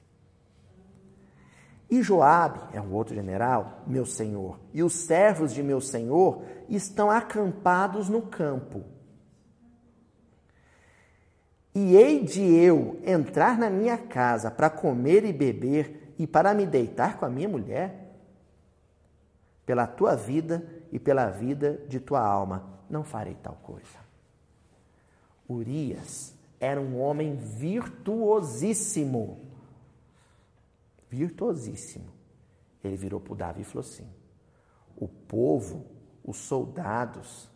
E 1.90 2.02
Joabe, 2.02 2.60
é 2.72 2.82
um 2.82 2.94
outro 2.94 3.14
general, 3.14 3.84
meu 3.86 4.06
senhor, 4.06 4.58
e 4.74 4.82
os 4.82 4.94
servos 4.94 5.54
de 5.54 5.62
meu 5.62 5.80
senhor 5.80 6.44
estão 6.68 7.12
acampados 7.12 8.10
no 8.10 8.22
campo. 8.22 8.84
E 11.76 11.96
hei 11.96 12.24
de 12.24 12.42
eu 12.42 13.00
entrar 13.04 13.58
na 13.58 13.70
minha 13.70 13.98
casa 13.98 14.50
para 14.50 14.70
comer 14.70 15.26
e 15.26 15.34
beber 15.34 16.14
e 16.18 16.26
para 16.26 16.54
me 16.54 16.66
deitar 16.66 17.20
com 17.20 17.26
a 17.26 17.30
minha 17.30 17.50
mulher? 17.50 18.03
Pela 19.66 19.88
tua 19.88 20.16
vida 20.16 20.66
e 20.92 21.00
pela 21.00 21.30
vida 21.30 21.82
de 21.88 22.00
tua 22.00 22.22
alma, 22.22 22.82
não 22.90 23.04
farei 23.04 23.36
tal 23.36 23.56
coisa. 23.56 24.04
Urias 25.48 26.34
era 26.60 26.80
um 26.80 27.00
homem 27.00 27.36
virtuosíssimo. 27.36 29.42
Virtuosíssimo. 31.10 32.12
Ele 32.84 32.96
virou 32.96 33.20
para 33.20 33.34
o 33.34 33.36
Davi 33.36 33.62
e 33.62 33.66
falou 33.66 33.88
assim: 33.88 34.08
o 34.96 35.08
povo, 35.08 35.86
os 36.24 36.38
soldados, 36.38 37.50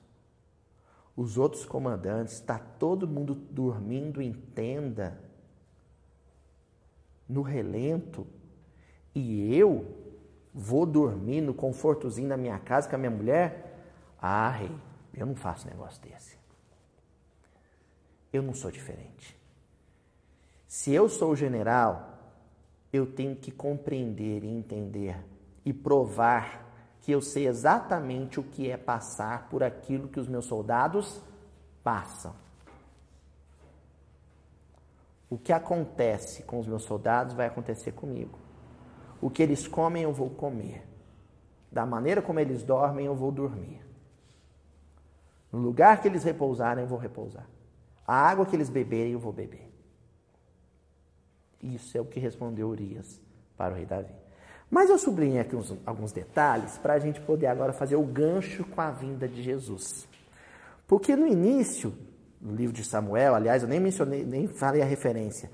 os 1.15 1.37
outros 1.37 1.65
comandantes, 1.65 2.35
está 2.35 2.59
todo 2.59 3.07
mundo 3.07 3.33
dormindo 3.33 4.21
em 4.21 4.33
tenda, 4.33 5.19
no 7.27 7.41
relento, 7.41 8.27
e 9.13 9.55
eu 9.55 9.96
vou 10.57 10.87
dormir 10.87 11.39
no 11.41 11.53
confortozinho 11.53 12.29
da 12.29 12.35
minha 12.35 12.57
casa 12.57 12.89
com 12.89 12.95
a 12.95 12.97
minha 12.97 13.11
mulher? 13.11 13.77
Ah, 14.19 14.49
rei, 14.49 14.75
eu 15.13 15.27
não 15.27 15.35
faço 15.35 15.67
negócio 15.67 16.01
desse. 16.01 16.35
Eu 18.33 18.41
não 18.41 18.55
sou 18.55 18.71
diferente. 18.71 19.37
Se 20.67 20.91
eu 20.91 21.07
sou 21.07 21.35
general, 21.35 22.17
eu 22.91 23.05
tenho 23.05 23.35
que 23.35 23.51
compreender 23.51 24.43
e 24.43 24.47
entender 24.47 25.23
e 25.63 25.71
provar 25.71 26.65
que 27.01 27.11
eu 27.11 27.21
sei 27.21 27.47
exatamente 27.47 28.39
o 28.39 28.43
que 28.43 28.71
é 28.71 28.77
passar 28.77 29.49
por 29.49 29.61
aquilo 29.61 30.07
que 30.07 30.19
os 30.19 30.27
meus 30.27 30.45
soldados 30.45 31.21
passam. 31.83 32.35
O 35.29 35.37
que 35.37 35.53
acontece 35.53 36.41
com 36.43 36.59
os 36.59 36.65
meus 36.65 36.83
soldados 36.83 37.35
vai 37.35 37.45
acontecer 37.45 37.91
comigo. 37.91 38.46
O 39.21 39.29
que 39.29 39.41
eles 39.41 39.67
comem, 39.67 40.03
eu 40.03 40.13
vou 40.13 40.29
comer. 40.29 40.83
Da 41.71 41.85
maneira 41.85 42.21
como 42.21 42.39
eles 42.39 42.63
dormem, 42.63 43.05
eu 43.05 43.15
vou 43.15 43.31
dormir. 43.31 43.81
No 45.51 45.59
lugar 45.59 46.01
que 46.01 46.07
eles 46.07 46.23
repousarem, 46.23 46.83
eu 46.83 46.89
vou 46.89 46.97
repousar. 46.97 47.47
A 48.05 48.15
água 48.15 48.45
que 48.45 48.55
eles 48.55 48.69
beberem, 48.69 49.13
eu 49.13 49.19
vou 49.19 49.33
beber. 49.33 49.67
Isso 51.61 51.97
é 51.97 52.01
o 52.01 52.05
que 52.05 52.19
respondeu 52.19 52.69
Urias 52.69 53.19
para 53.57 53.73
o 53.73 53.75
rei 53.75 53.85
Davi. 53.85 54.13
Mas 54.69 54.89
eu 54.89 54.97
sublinhei 54.97 55.39
aqui 55.39 55.55
uns, 55.55 55.73
alguns 55.85 56.11
detalhes 56.11 56.77
para 56.77 56.93
a 56.93 56.99
gente 56.99 57.21
poder 57.21 57.47
agora 57.47 57.73
fazer 57.73 57.95
o 57.95 58.03
gancho 58.03 58.63
com 58.65 58.81
a 58.81 58.91
vinda 58.91 59.27
de 59.27 59.41
Jesus. 59.41 60.07
Porque 60.85 61.15
no 61.15 61.25
início, 61.25 61.93
no 62.39 62.53
livro 62.53 62.73
de 62.73 62.83
Samuel, 62.83 63.35
aliás, 63.35 63.63
eu 63.63 63.69
nem 63.69 63.79
mencionei, 63.79 64.25
nem 64.25 64.47
falei 64.47 64.81
a 64.81 64.85
referência. 64.85 65.49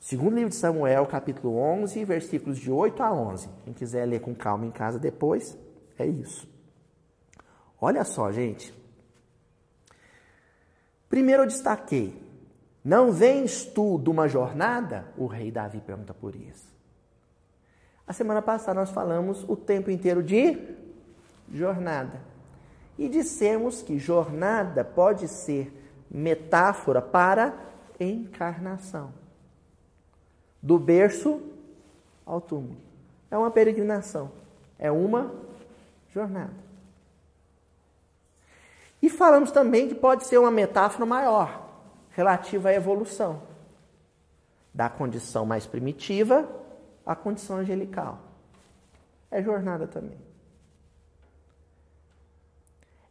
Segundo 0.00 0.34
livro 0.34 0.48
de 0.48 0.56
Samuel, 0.56 1.04
capítulo 1.06 1.58
11, 1.58 2.06
versículos 2.06 2.58
de 2.58 2.72
8 2.72 3.02
a 3.02 3.12
11. 3.12 3.50
Quem 3.64 3.74
quiser 3.74 4.06
ler 4.06 4.20
com 4.20 4.34
calma 4.34 4.64
em 4.64 4.70
casa 4.70 4.98
depois, 4.98 5.58
é 5.98 6.06
isso. 6.06 6.48
Olha 7.78 8.02
só, 8.02 8.32
gente. 8.32 8.74
Primeiro 11.06 11.42
eu 11.42 11.46
destaquei: 11.46 12.18
Não 12.82 13.12
vens 13.12 13.66
tu 13.66 13.98
de 13.98 14.08
uma 14.08 14.26
jornada? 14.26 15.12
O 15.18 15.26
rei 15.26 15.50
Davi 15.50 15.82
pergunta 15.82 16.14
por 16.14 16.34
isso. 16.34 16.74
A 18.06 18.14
semana 18.14 18.40
passada 18.40 18.80
nós 18.80 18.90
falamos 18.90 19.44
o 19.46 19.54
tempo 19.54 19.90
inteiro 19.90 20.22
de 20.22 20.76
jornada. 21.52 22.22
E 22.96 23.06
dissemos 23.06 23.82
que 23.82 23.98
jornada 23.98 24.82
pode 24.82 25.28
ser 25.28 25.70
metáfora 26.10 27.02
para 27.02 27.54
encarnação. 28.00 29.19
Do 30.62 30.78
berço 30.78 31.40
ao 32.26 32.40
túmulo. 32.40 32.76
É 33.30 33.36
uma 33.36 33.50
peregrinação. 33.50 34.30
É 34.78 34.90
uma 34.90 35.32
jornada. 36.12 36.54
E 39.02 39.08
falamos 39.08 39.50
também 39.50 39.88
que 39.88 39.94
pode 39.94 40.26
ser 40.26 40.38
uma 40.38 40.50
metáfora 40.50 41.06
maior, 41.06 41.68
relativa 42.10 42.68
à 42.68 42.74
evolução. 42.74 43.42
Da 44.72 44.88
condição 44.88 45.46
mais 45.46 45.66
primitiva 45.66 46.48
à 47.04 47.16
condição 47.16 47.56
angelical. 47.56 48.20
É 49.30 49.42
jornada 49.42 49.86
também. 49.86 50.18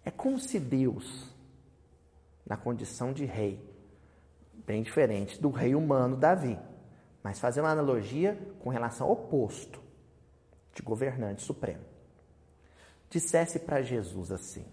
É 0.06 0.12
como 0.12 0.40
se 0.40 0.60
Deus, 0.60 1.30
na 2.46 2.56
condição 2.56 3.12
de 3.12 3.26
rei, 3.26 3.60
bem 4.66 4.82
diferente 4.82 5.42
do 5.42 5.50
rei 5.50 5.76
humano 5.76 6.16
Davi, 6.16 6.58
mas 7.24 7.40
fazer 7.40 7.62
uma 7.62 7.72
analogia 7.72 8.40
com 8.60 8.70
relação 8.70 9.08
ao 9.08 9.14
oposto 9.14 9.82
de 10.74 10.82
governante 10.82 11.42
supremo, 11.42 11.84
dissesse 13.10 13.60
para 13.60 13.82
Jesus 13.82 14.32
assim: 14.32 14.66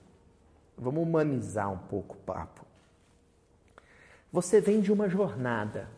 Vamos 0.77 1.03
humanizar 1.03 1.73
um 1.73 1.79
pouco 1.79 2.15
o 2.15 2.19
papo. 2.19 2.65
Você 4.33 4.61
vem 4.61 4.81
de 4.81 4.93
uma 4.93 5.09
jornada 5.09 5.89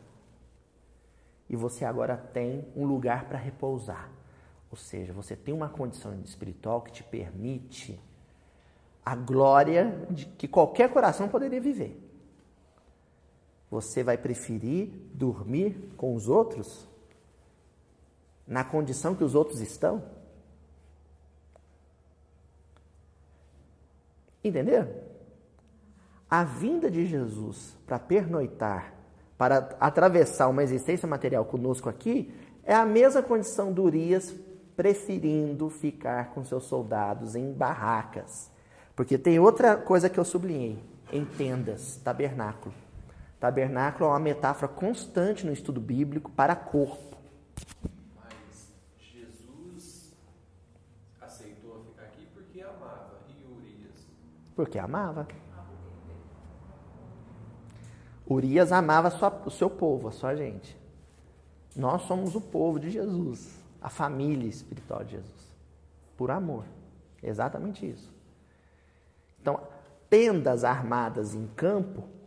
e 1.49 1.57
você 1.57 1.85
agora 1.85 2.17
tem 2.17 2.67
um 2.77 2.87
lugar 2.87 3.25
para 3.25 3.39
repousar. 3.39 4.11
Ou 4.71 4.77
seja, 4.77 5.13
você 5.13 5.35
tem 5.35 5.55
uma 5.55 5.69
condição 5.69 6.15
espiritual 6.23 6.83
que 6.83 6.93
te 6.93 7.03
permite 7.03 7.99
a 9.05 9.17
glória 9.17 10.07
de 10.11 10.27
que 10.27 10.47
qualquer 10.47 10.93
coração 10.93 11.29
poderia 11.29 11.61
viver. 11.61 12.08
Você 13.71 14.03
vai 14.03 14.17
preferir 14.17 14.91
dormir 15.13 15.93
com 15.97 16.15
os 16.15 16.29
outros 16.29 16.89
na 18.47 18.65
condição 18.65 19.15
que 19.15 19.23
os 19.23 19.35
outros 19.35 19.61
estão? 19.61 20.03
Entenderam? 24.43 24.89
A 26.31 26.45
vinda 26.45 26.91
de 26.91 27.07
Jesus 27.07 27.77
para 27.87 27.99
pernoitar, 27.99 28.95
para 29.37 29.77
atravessar 29.81 30.49
uma 30.49 30.63
existência 30.63 31.07
material 31.07 31.45
conosco 31.45 31.89
aqui, 31.89 32.35
é 32.65 32.75
a 32.75 32.85
mesma 32.87 33.23
condição 33.23 33.73
do 33.73 33.83
Urias 33.83 34.35
preferindo 34.77 35.69
ficar 35.69 36.31
com 36.31 36.45
seus 36.45 36.65
soldados 36.65 37.35
em 37.35 37.53
barracas. 37.53 38.51
Porque 38.95 39.19
tem 39.19 39.39
outra 39.39 39.77
coisa 39.77 40.09
que 40.09 40.19
eu 40.19 40.25
sublinhei, 40.25 40.79
em 41.13 41.25
tendas, 41.25 41.97
tabernáculo. 41.97 42.75
Tabernáculo 43.41 44.07
é 44.07 44.09
uma 44.09 44.19
metáfora 44.19 44.73
constante 44.73 45.47
no 45.47 45.53
estudo 45.53 45.81
bíblico 45.81 46.31
para 46.31 46.57
corpo. 46.57 47.17
Porque 54.57 54.77
amava. 54.77 55.29
Urias 58.29 58.73
amava 58.73 59.09
sua, 59.09 59.31
o 59.47 59.51
seu 59.53 59.71
povo, 59.71 60.09
a 60.09 60.11
sua 60.11 60.35
gente. 60.35 60.77
Nós 61.77 62.03
somos 62.03 62.35
o 62.35 62.41
povo 62.41 62.81
de 62.81 62.91
Jesus, 62.91 63.63
a 63.81 63.89
família 63.89 64.49
espiritual 64.49 65.05
de 65.05 65.13
Jesus. 65.13 65.57
Por 66.17 66.33
amor. 66.33 66.65
Exatamente 67.23 67.89
isso. 67.89 68.13
Então, 69.41 69.61
tendas 70.11 70.65
armadas 70.65 71.37
em 71.37 71.47
campo 71.55 72.18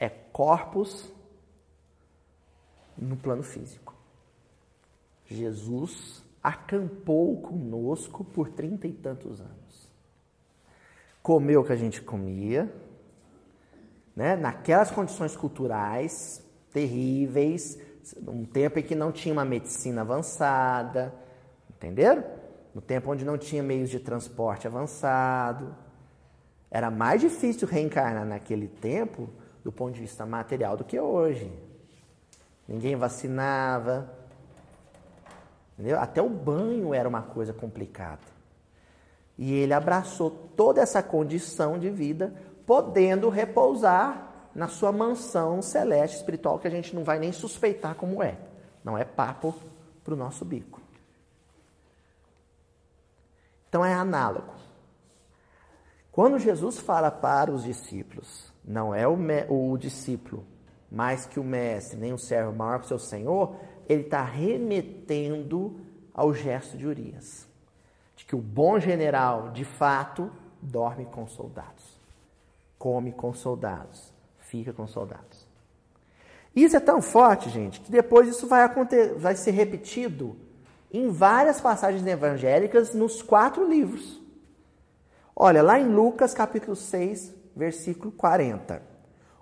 é 0.00 0.08
corpos 0.08 1.12
no 2.98 3.16
plano 3.16 3.44
físico. 3.44 3.94
Jesus 5.26 6.24
acampou 6.42 7.40
conosco 7.40 8.24
por 8.24 8.48
trinta 8.48 8.88
e 8.88 8.92
tantos 8.92 9.40
anos 9.40 9.60
comeu 11.22 11.60
o 11.60 11.64
que 11.64 11.72
a 11.72 11.76
gente 11.76 12.00
comia, 12.00 12.72
né? 14.16 14.36
naquelas 14.36 14.90
condições 14.90 15.36
culturais 15.36 16.44
terríveis, 16.72 17.78
um 18.26 18.44
tempo 18.44 18.78
em 18.78 18.82
que 18.82 18.94
não 18.94 19.12
tinha 19.12 19.32
uma 19.32 19.44
medicina 19.44 20.00
avançada, 20.00 21.14
entenderam? 21.68 22.24
No 22.74 22.80
tempo 22.80 23.10
onde 23.10 23.24
não 23.24 23.36
tinha 23.36 23.62
meios 23.62 23.90
de 23.90 23.98
transporte 23.98 24.66
avançado. 24.66 25.74
Era 26.70 26.90
mais 26.90 27.20
difícil 27.20 27.66
reencarnar 27.66 28.24
naquele 28.24 28.68
tempo, 28.68 29.28
do 29.62 29.70
ponto 29.70 29.94
de 29.94 30.00
vista 30.00 30.24
material, 30.24 30.76
do 30.76 30.84
que 30.84 30.98
hoje. 30.98 31.52
Ninguém 32.66 32.96
vacinava. 32.96 34.10
Entendeu? 35.74 35.98
Até 35.98 36.22
o 36.22 36.28
banho 36.28 36.94
era 36.94 37.08
uma 37.08 37.22
coisa 37.22 37.52
complicada. 37.52 38.20
E 39.36 39.52
ele 39.52 39.72
abraçou 39.72 40.30
toda 40.30 40.80
essa 40.80 41.02
condição 41.02 41.78
de 41.78 41.90
vida, 41.90 42.34
podendo 42.66 43.28
repousar 43.28 44.28
na 44.54 44.68
sua 44.68 44.92
mansão 44.92 45.62
celeste 45.62 46.18
espiritual, 46.18 46.58
que 46.58 46.68
a 46.68 46.70
gente 46.70 46.94
não 46.94 47.04
vai 47.04 47.18
nem 47.18 47.32
suspeitar 47.32 47.94
como 47.94 48.22
é. 48.22 48.36
Não 48.84 48.96
é 48.96 49.04
papo 49.04 49.54
para 50.04 50.14
o 50.14 50.16
nosso 50.16 50.44
bico. 50.44 50.80
Então 53.68 53.84
é 53.84 53.94
análogo. 53.94 54.52
Quando 56.12 56.38
Jesus 56.38 56.78
fala 56.78 57.10
para 57.10 57.52
os 57.52 57.62
discípulos, 57.62 58.49
não 58.70 58.94
é 58.94 59.06
o, 59.06 59.18
o 59.48 59.76
discípulo 59.76 60.44
mais 60.90 61.26
que 61.26 61.38
o 61.38 61.44
mestre, 61.44 61.98
nem 61.98 62.12
o 62.12 62.18
servo 62.18 62.52
maior 62.52 62.80
que 62.80 62.86
o 62.86 62.88
seu 62.88 62.98
senhor, 62.98 63.54
ele 63.88 64.02
está 64.02 64.24
remetendo 64.24 65.80
ao 66.12 66.34
gesto 66.34 66.76
de 66.76 66.86
Urias 66.86 67.48
de 68.20 68.26
que 68.26 68.36
o 68.36 68.40
bom 68.40 68.78
general, 68.78 69.50
de 69.50 69.64
fato, 69.64 70.30
dorme 70.60 71.06
com 71.06 71.26
soldados, 71.26 71.98
come 72.78 73.12
com 73.12 73.32
soldados, 73.32 74.12
fica 74.38 74.74
com 74.74 74.86
soldados. 74.86 75.48
Isso 76.54 76.76
é 76.76 76.80
tão 76.80 77.00
forte, 77.00 77.48
gente, 77.48 77.80
que 77.80 77.90
depois 77.90 78.28
isso 78.28 78.46
vai, 78.46 78.62
acontecer, 78.62 79.14
vai 79.14 79.34
ser 79.36 79.52
repetido 79.52 80.36
em 80.92 81.08
várias 81.08 81.62
passagens 81.62 82.06
evangélicas 82.06 82.92
nos 82.92 83.22
quatro 83.22 83.66
livros. 83.66 84.20
Olha, 85.34 85.62
lá 85.62 85.80
em 85.80 85.88
Lucas 85.88 86.34
capítulo 86.34 86.76
6, 86.76 87.34
versículo 87.54 88.12
40. 88.12 88.82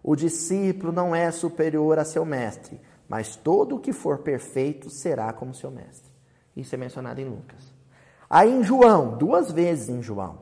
O 0.02 0.16
discípulo 0.16 0.92
não 0.92 1.14
é 1.14 1.30
superior 1.30 1.98
a 1.98 2.04
seu 2.04 2.24
mestre, 2.24 2.80
mas 3.08 3.36
todo 3.36 3.76
o 3.76 3.80
que 3.80 3.92
for 3.92 4.18
perfeito 4.18 4.90
será 4.90 5.32
como 5.32 5.54
seu 5.54 5.70
mestre. 5.70 6.10
Isso 6.56 6.74
é 6.74 6.78
mencionado 6.78 7.20
em 7.20 7.24
Lucas. 7.24 7.74
Aí 8.28 8.50
em 8.50 8.62
João, 8.62 9.16
duas 9.16 9.50
vezes 9.50 9.88
em 9.88 10.02
João, 10.02 10.38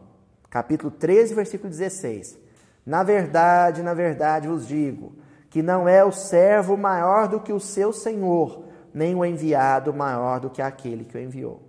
capítulo 0.51 0.91
13, 0.91 1.35
versículo 1.35 1.71
16. 1.71 2.39
Na 2.85 3.03
verdade, 3.03 3.83
na 3.83 3.95
verdade 3.95 4.49
vos 4.49 4.67
digo 4.67 5.15
que 5.51 5.63
não 5.63 5.89
é 5.89 6.05
o 6.05 6.13
servo 6.13 6.77
maior 6.77 7.29
do 7.29 7.41
que 7.41 7.53
o 7.53 7.61
seu 7.61 7.93
senhor, 7.93 8.65
nem 8.93 9.15
o 9.15 9.25
enviado 9.25 9.93
maior 9.93 10.41
do 10.41 10.51
que 10.51 10.61
aquele 10.61 11.05
que 11.05 11.17
o 11.17 11.21
enviou. 11.21 11.63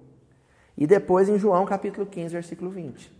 E 0.77 0.85
depois 0.85 1.27
em 1.27 1.39
João 1.39 1.65
capítulo 1.65 2.05
15, 2.05 2.33
versículo 2.33 2.69
20. 2.69 3.16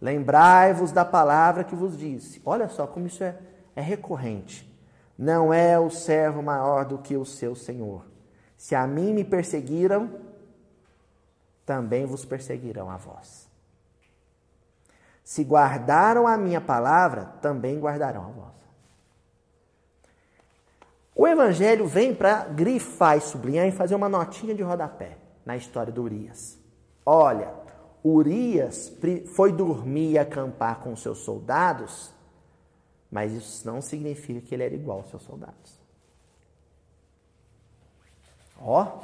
Lembrai-vos 0.00 0.92
da 0.92 1.04
palavra 1.04 1.64
que 1.64 1.74
vos 1.74 1.96
disse. 1.96 2.40
Olha 2.44 2.68
só 2.68 2.86
como 2.86 3.06
isso 3.06 3.24
é, 3.24 3.36
é 3.74 3.80
recorrente. 3.80 4.68
Não 5.18 5.52
é 5.52 5.78
o 5.78 5.90
servo 5.90 6.42
maior 6.42 6.84
do 6.84 6.98
que 6.98 7.16
o 7.16 7.24
seu 7.24 7.54
senhor. 7.56 8.04
Se 8.56 8.74
a 8.74 8.86
mim 8.86 9.12
me 9.12 9.24
perseguiram, 9.24 10.10
também 11.66 12.06
vos 12.06 12.24
perseguirão 12.24 12.90
a 12.90 12.96
vós. 12.96 13.48
Se 15.24 15.44
guardaram 15.44 16.26
a 16.26 16.36
minha 16.36 16.60
palavra, 16.60 17.26
também 17.42 17.78
guardarão 17.78 18.24
a 18.24 18.30
vossa. 18.30 18.68
O 21.14 21.26
Evangelho 21.26 21.86
vem 21.86 22.14
para 22.14 22.44
grifar 22.44 23.18
e 23.18 23.20
sublinhar 23.20 23.66
e 23.66 23.72
fazer 23.72 23.96
uma 23.96 24.08
notinha 24.08 24.54
de 24.54 24.62
rodapé 24.62 25.18
na 25.44 25.56
história 25.56 25.92
do 25.92 26.02
Urias. 26.04 26.56
Olha, 27.04 27.52
Urias 28.14 28.92
foi 29.34 29.52
dormir 29.52 30.12
e 30.12 30.18
acampar 30.18 30.80
com 30.80 30.94
seus 30.96 31.18
soldados, 31.18 32.12
mas 33.10 33.32
isso 33.32 33.66
não 33.66 33.82
significa 33.82 34.40
que 34.40 34.54
ele 34.54 34.64
era 34.64 34.74
igual 34.74 34.98
aos 34.98 35.10
seus 35.10 35.22
soldados. 35.22 35.78
Ó, 38.60 38.82
o 38.82 39.00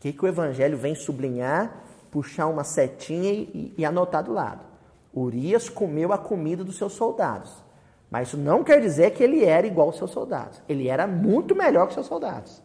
que, 0.00 0.12
que 0.12 0.24
o 0.24 0.28
Evangelho 0.28 0.76
vem 0.76 0.94
sublinhar, 0.94 1.84
puxar 2.10 2.46
uma 2.46 2.64
setinha 2.64 3.32
e, 3.32 3.74
e 3.76 3.84
anotar 3.84 4.24
do 4.24 4.32
lado? 4.32 4.64
Urias 5.14 5.68
comeu 5.68 6.12
a 6.12 6.18
comida 6.18 6.64
dos 6.64 6.76
seus 6.76 6.92
soldados. 6.94 7.52
Mas 8.10 8.28
isso 8.28 8.36
não 8.36 8.64
quer 8.64 8.80
dizer 8.80 9.12
que 9.12 9.22
ele 9.22 9.44
era 9.44 9.66
igual 9.66 9.88
aos 9.88 9.96
seus 9.96 10.10
soldados. 10.10 10.60
Ele 10.68 10.88
era 10.88 11.06
muito 11.06 11.54
melhor 11.54 11.88
que 11.88 11.94
seus 11.94 12.06
soldados. 12.06 12.62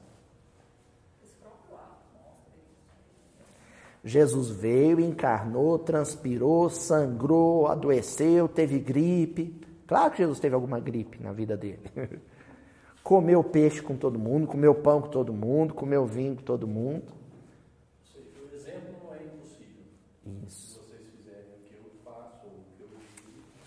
Jesus 4.07 4.49
veio, 4.49 5.01
encarnou, 5.01 5.77
transpirou, 5.77 6.69
sangrou, 6.69 7.67
adoeceu, 7.67 8.47
teve 8.47 8.79
gripe. 8.79 9.53
Claro 9.85 10.11
que 10.11 10.19
Jesus 10.19 10.39
teve 10.39 10.55
alguma 10.55 10.79
gripe 10.79 11.21
na 11.21 11.33
vida 11.33 11.57
dele. 11.57 11.81
comeu 13.03 13.43
peixe 13.43 13.81
com 13.81 13.97
todo 13.97 14.17
mundo, 14.17 14.47
comeu 14.47 14.73
pão 14.73 15.01
com 15.01 15.09
todo 15.09 15.33
mundo, 15.33 15.73
comeu 15.73 16.05
vinho 16.05 16.37
com 16.37 16.43
todo 16.43 16.65
mundo. 16.65 17.03
O 18.15 18.55
exemplo 18.55 18.95
não 19.03 19.13
é 19.13 19.23
impossível. 19.23 19.83
Isso. 20.47 20.81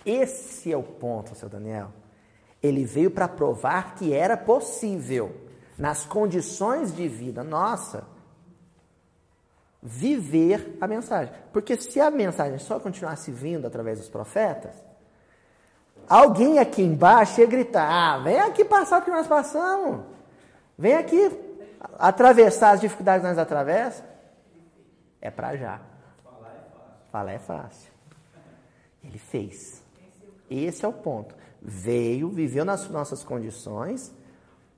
Esse 0.07 0.73
é 0.73 0.77
o 0.77 0.83
ponto, 0.83 1.35
seu 1.35 1.51
Daniel. 1.51 1.93
Ele 2.63 2.85
veio 2.85 3.11
para 3.11 3.29
provar 3.29 3.95
que 3.95 4.15
era 4.15 4.39
possível, 4.39 5.37
nas 5.77 6.05
condições 6.05 6.95
de 6.95 7.07
vida 7.09 7.45
nossa, 7.45 8.07
viver 9.83 10.77
a 10.81 10.87
mensagem. 10.87 11.33
Porque 11.53 11.77
se 11.77 12.01
a 12.01 12.11
mensagem 12.11 12.59
só 12.59 12.79
continuasse 12.79 13.31
vindo 13.31 13.67
através 13.67 13.99
dos 13.99 14.09
profetas, 14.09 14.75
alguém 16.09 16.59
aqui 16.59 16.83
embaixo 16.83 17.41
ia 17.41 17.47
gritar: 17.47 17.89
ah, 17.89 18.19
vem 18.19 18.41
aqui 18.41 18.65
passar 18.65 19.01
o 19.01 19.05
que 19.05 19.11
nós 19.11 19.27
passamos, 19.27 20.05
vem 20.77 20.95
aqui 20.95 21.31
atravessar 21.99 22.73
as 22.73 22.81
dificuldades 22.81 23.23
que 23.23 23.29
nós 23.29 23.39
atravessamos. 23.39 24.09
É 25.21 25.31
para 25.31 25.57
já. 25.57 25.77
É. 25.77 25.91
Falar 27.11 27.33
é 27.33 27.39
fácil. 27.39 27.91
Ele 29.03 29.19
fez. 29.19 29.83
Esse 30.49 30.85
é 30.85 30.89
o 30.89 30.93
ponto. 30.93 31.35
Veio, 31.61 32.31
viveu 32.31 32.65
nas 32.65 32.89
nossas 32.89 33.23
condições, 33.23 34.15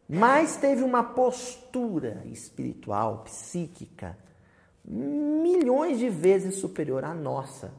mas 0.08 0.56
teve 0.56 0.82
uma 0.82 1.02
postura 1.04 2.22
espiritual, 2.26 3.18
psíquica, 3.18 4.16
milhões 4.84 5.98
de 5.98 6.08
vezes 6.08 6.56
superior 6.56 7.04
à 7.04 7.14
nossa. 7.14 7.72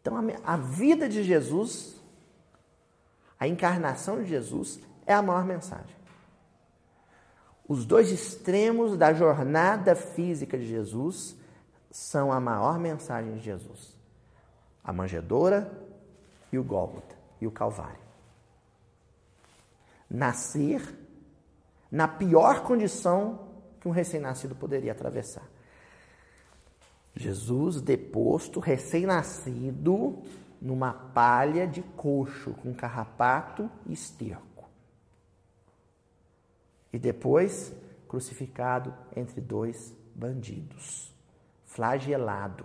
Então, 0.00 0.16
a 0.44 0.56
vida 0.56 1.08
de 1.08 1.22
Jesus, 1.22 1.96
a 3.38 3.48
encarnação 3.48 4.22
de 4.22 4.28
Jesus, 4.28 4.78
é 5.06 5.14
a 5.14 5.22
maior 5.22 5.44
mensagem. 5.44 5.96
Os 7.66 7.86
dois 7.86 8.10
extremos 8.10 8.98
da 8.98 9.14
jornada 9.14 9.94
física 9.94 10.58
de 10.58 10.66
Jesus 10.66 11.34
são 11.90 12.30
a 12.30 12.38
maior 12.38 12.78
mensagem 12.78 13.34
de 13.34 13.40
Jesus 13.40 13.94
a 14.84 14.92
manjedoura 14.92 15.72
e 16.52 16.58
o 16.58 16.62
Gólgota 16.62 17.16
e 17.40 17.46
o 17.46 17.50
Calvário. 17.50 18.04
Nascer 20.10 20.82
na 21.94 22.08
pior 22.08 22.64
condição 22.64 23.38
que 23.80 23.86
um 23.86 23.92
recém-nascido 23.92 24.52
poderia 24.56 24.90
atravessar. 24.90 25.48
Jesus 27.14 27.80
deposto, 27.80 28.58
recém-nascido, 28.58 30.18
numa 30.60 30.92
palha 30.92 31.68
de 31.68 31.82
coxo, 31.82 32.52
com 32.54 32.74
carrapato 32.74 33.70
e 33.86 33.92
esterco. 33.92 34.68
E 36.92 36.98
depois 36.98 37.72
crucificado 38.08 38.92
entre 39.14 39.40
dois 39.40 39.94
bandidos, 40.16 41.14
flagelado. 41.64 42.64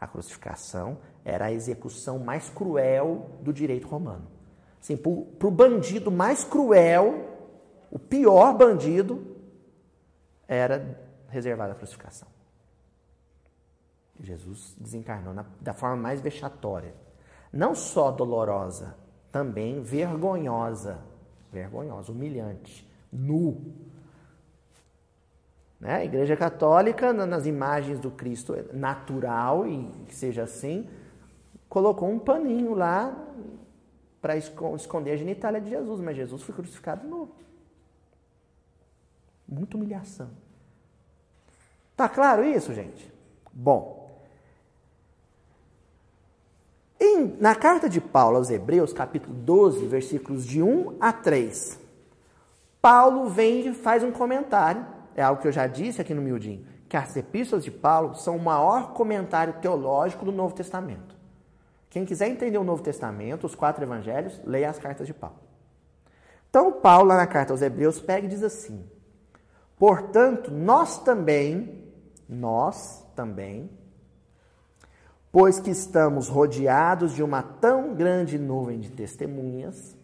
A 0.00 0.06
crucificação 0.06 0.98
era 1.24 1.46
a 1.46 1.52
execução 1.52 2.20
mais 2.20 2.48
cruel 2.48 3.28
do 3.42 3.52
direito 3.52 3.88
romano. 3.88 4.28
Assim, 4.80 4.96
para 4.96 5.48
o 5.48 5.50
bandido 5.50 6.12
mais 6.12 6.44
cruel, 6.44 7.35
o 7.96 7.98
pior 7.98 8.54
bandido, 8.54 9.38
era 10.46 11.00
reservada 11.30 11.72
a 11.72 11.74
crucificação. 11.74 12.28
Jesus 14.20 14.76
desencarnou 14.78 15.32
na, 15.32 15.46
da 15.62 15.72
forma 15.72 15.96
mais 15.96 16.20
vexatória. 16.20 16.94
Não 17.50 17.74
só 17.74 18.10
dolorosa, 18.10 18.94
também 19.32 19.80
vergonhosa. 19.80 20.98
Vergonhosa, 21.50 22.12
humilhante, 22.12 22.86
nu. 23.10 23.72
Né? 25.80 25.94
A 25.94 26.04
Igreja 26.04 26.36
Católica, 26.36 27.14
nas 27.14 27.46
imagens 27.46 27.98
do 27.98 28.10
Cristo 28.10 28.54
natural, 28.74 29.66
e 29.66 29.90
que 30.06 30.14
seja 30.14 30.42
assim, 30.42 30.86
colocou 31.66 32.10
um 32.10 32.18
paninho 32.18 32.74
lá 32.74 33.16
para 34.20 34.36
esconder 34.36 35.12
a 35.12 35.16
genitália 35.16 35.62
de 35.62 35.70
Jesus, 35.70 35.98
mas 36.02 36.14
Jesus 36.14 36.42
foi 36.42 36.54
crucificado 36.54 37.08
nu. 37.08 37.30
Muita 39.48 39.76
humilhação. 39.76 40.30
Tá 41.96 42.08
claro 42.08 42.44
isso, 42.44 42.74
gente? 42.74 43.12
Bom. 43.52 44.06
Em, 47.00 47.36
na 47.40 47.54
carta 47.54 47.88
de 47.88 48.00
Paulo 48.00 48.36
aos 48.36 48.50
Hebreus, 48.50 48.92
capítulo 48.92 49.34
12, 49.34 49.86
versículos 49.86 50.44
de 50.44 50.62
1 50.62 50.96
a 51.00 51.12
3, 51.12 51.78
Paulo 52.80 53.28
vem 53.28 53.66
e 53.66 53.74
faz 53.74 54.02
um 54.02 54.10
comentário, 54.10 54.84
é 55.14 55.22
algo 55.22 55.40
que 55.40 55.48
eu 55.48 55.52
já 55.52 55.66
disse 55.66 56.00
aqui 56.00 56.14
no 56.14 56.22
Miudinho, 56.22 56.66
que 56.88 56.96
as 56.96 57.16
epístolas 57.16 57.64
de 57.64 57.70
Paulo 57.70 58.14
são 58.14 58.36
o 58.36 58.42
maior 58.42 58.92
comentário 58.92 59.54
teológico 59.54 60.24
do 60.24 60.32
Novo 60.32 60.54
Testamento. 60.54 61.16
Quem 61.90 62.04
quiser 62.04 62.28
entender 62.28 62.58
o 62.58 62.64
Novo 62.64 62.82
Testamento, 62.82 63.46
os 63.46 63.54
quatro 63.54 63.82
evangelhos, 63.82 64.40
leia 64.44 64.68
as 64.68 64.78
cartas 64.78 65.06
de 65.06 65.14
Paulo. 65.14 65.38
Então, 66.50 66.72
Paulo, 66.72 67.08
lá 67.08 67.16
na 67.16 67.26
carta 67.26 67.52
aos 67.52 67.62
Hebreus, 67.62 68.00
pega 68.00 68.26
e 68.26 68.30
diz 68.30 68.42
assim: 68.42 68.84
Portanto, 69.78 70.50
nós 70.50 70.98
também, 70.98 71.84
nós 72.28 73.04
também, 73.14 73.70
pois 75.30 75.60
que 75.60 75.70
estamos 75.70 76.28
rodeados 76.28 77.12
de 77.12 77.22
uma 77.22 77.42
tão 77.42 77.94
grande 77.94 78.38
nuvem 78.38 78.80
de 78.80 78.90
testemunhas, 78.90 79.94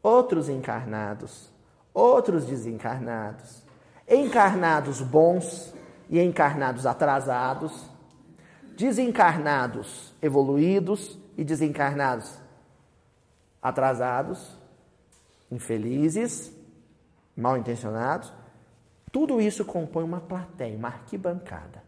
outros 0.00 0.48
encarnados, 0.48 1.50
outros 1.92 2.46
desencarnados, 2.46 3.64
encarnados 4.08 5.00
bons 5.00 5.74
e 6.08 6.20
encarnados 6.20 6.86
atrasados, 6.86 7.90
desencarnados 8.76 10.14
evoluídos 10.22 11.18
e 11.36 11.42
desencarnados 11.42 12.38
atrasados, 13.60 14.56
infelizes, 15.50 16.55
mal 17.36 17.56
intencionados. 17.56 18.32
Tudo 19.12 19.40
isso 19.40 19.64
compõe 19.64 20.04
uma 20.04 20.20
plateia, 20.20 20.76
uma 20.76 20.88
arquibancada. 20.88 21.82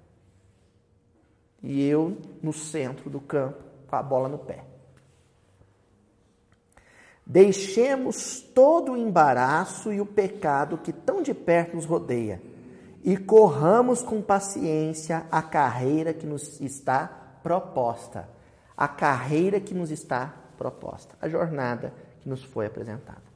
E 1.63 1.85
eu 1.87 2.17
no 2.43 2.53
centro 2.53 3.11
do 3.11 3.21
campo 3.21 3.63
com 3.89 3.97
a 3.97 4.03
bola 4.03 4.29
no 4.29 4.39
pé. 4.39 4.65
Deixemos 7.27 8.41
todo 8.41 8.93
o 8.93 8.97
embaraço 8.97 9.93
e 9.93 10.01
o 10.01 10.07
pecado 10.07 10.79
que 10.79 10.93
tão 10.93 11.23
de 11.23 11.35
perto 11.35 11.77
nos 11.77 11.85
rodeia 11.85 12.41
e 13.05 13.17
corramos 13.17 14.03
com 14.03 14.23
paciência 14.23 15.27
a 15.31 15.43
carreira 15.43 16.15
que 16.15 16.27
nos 16.27 16.61
está 16.61 17.07
proposta. 17.43 18.29
A 18.77 18.87
carreira 18.87 19.61
que 19.61 19.75
nos 19.75 19.91
está 19.91 20.35
proposta, 20.57 21.17
a 21.21 21.29
jornada 21.29 21.93
que 22.21 22.29
nos 22.29 22.45
foi 22.45 22.67
apresentada. 22.67 23.28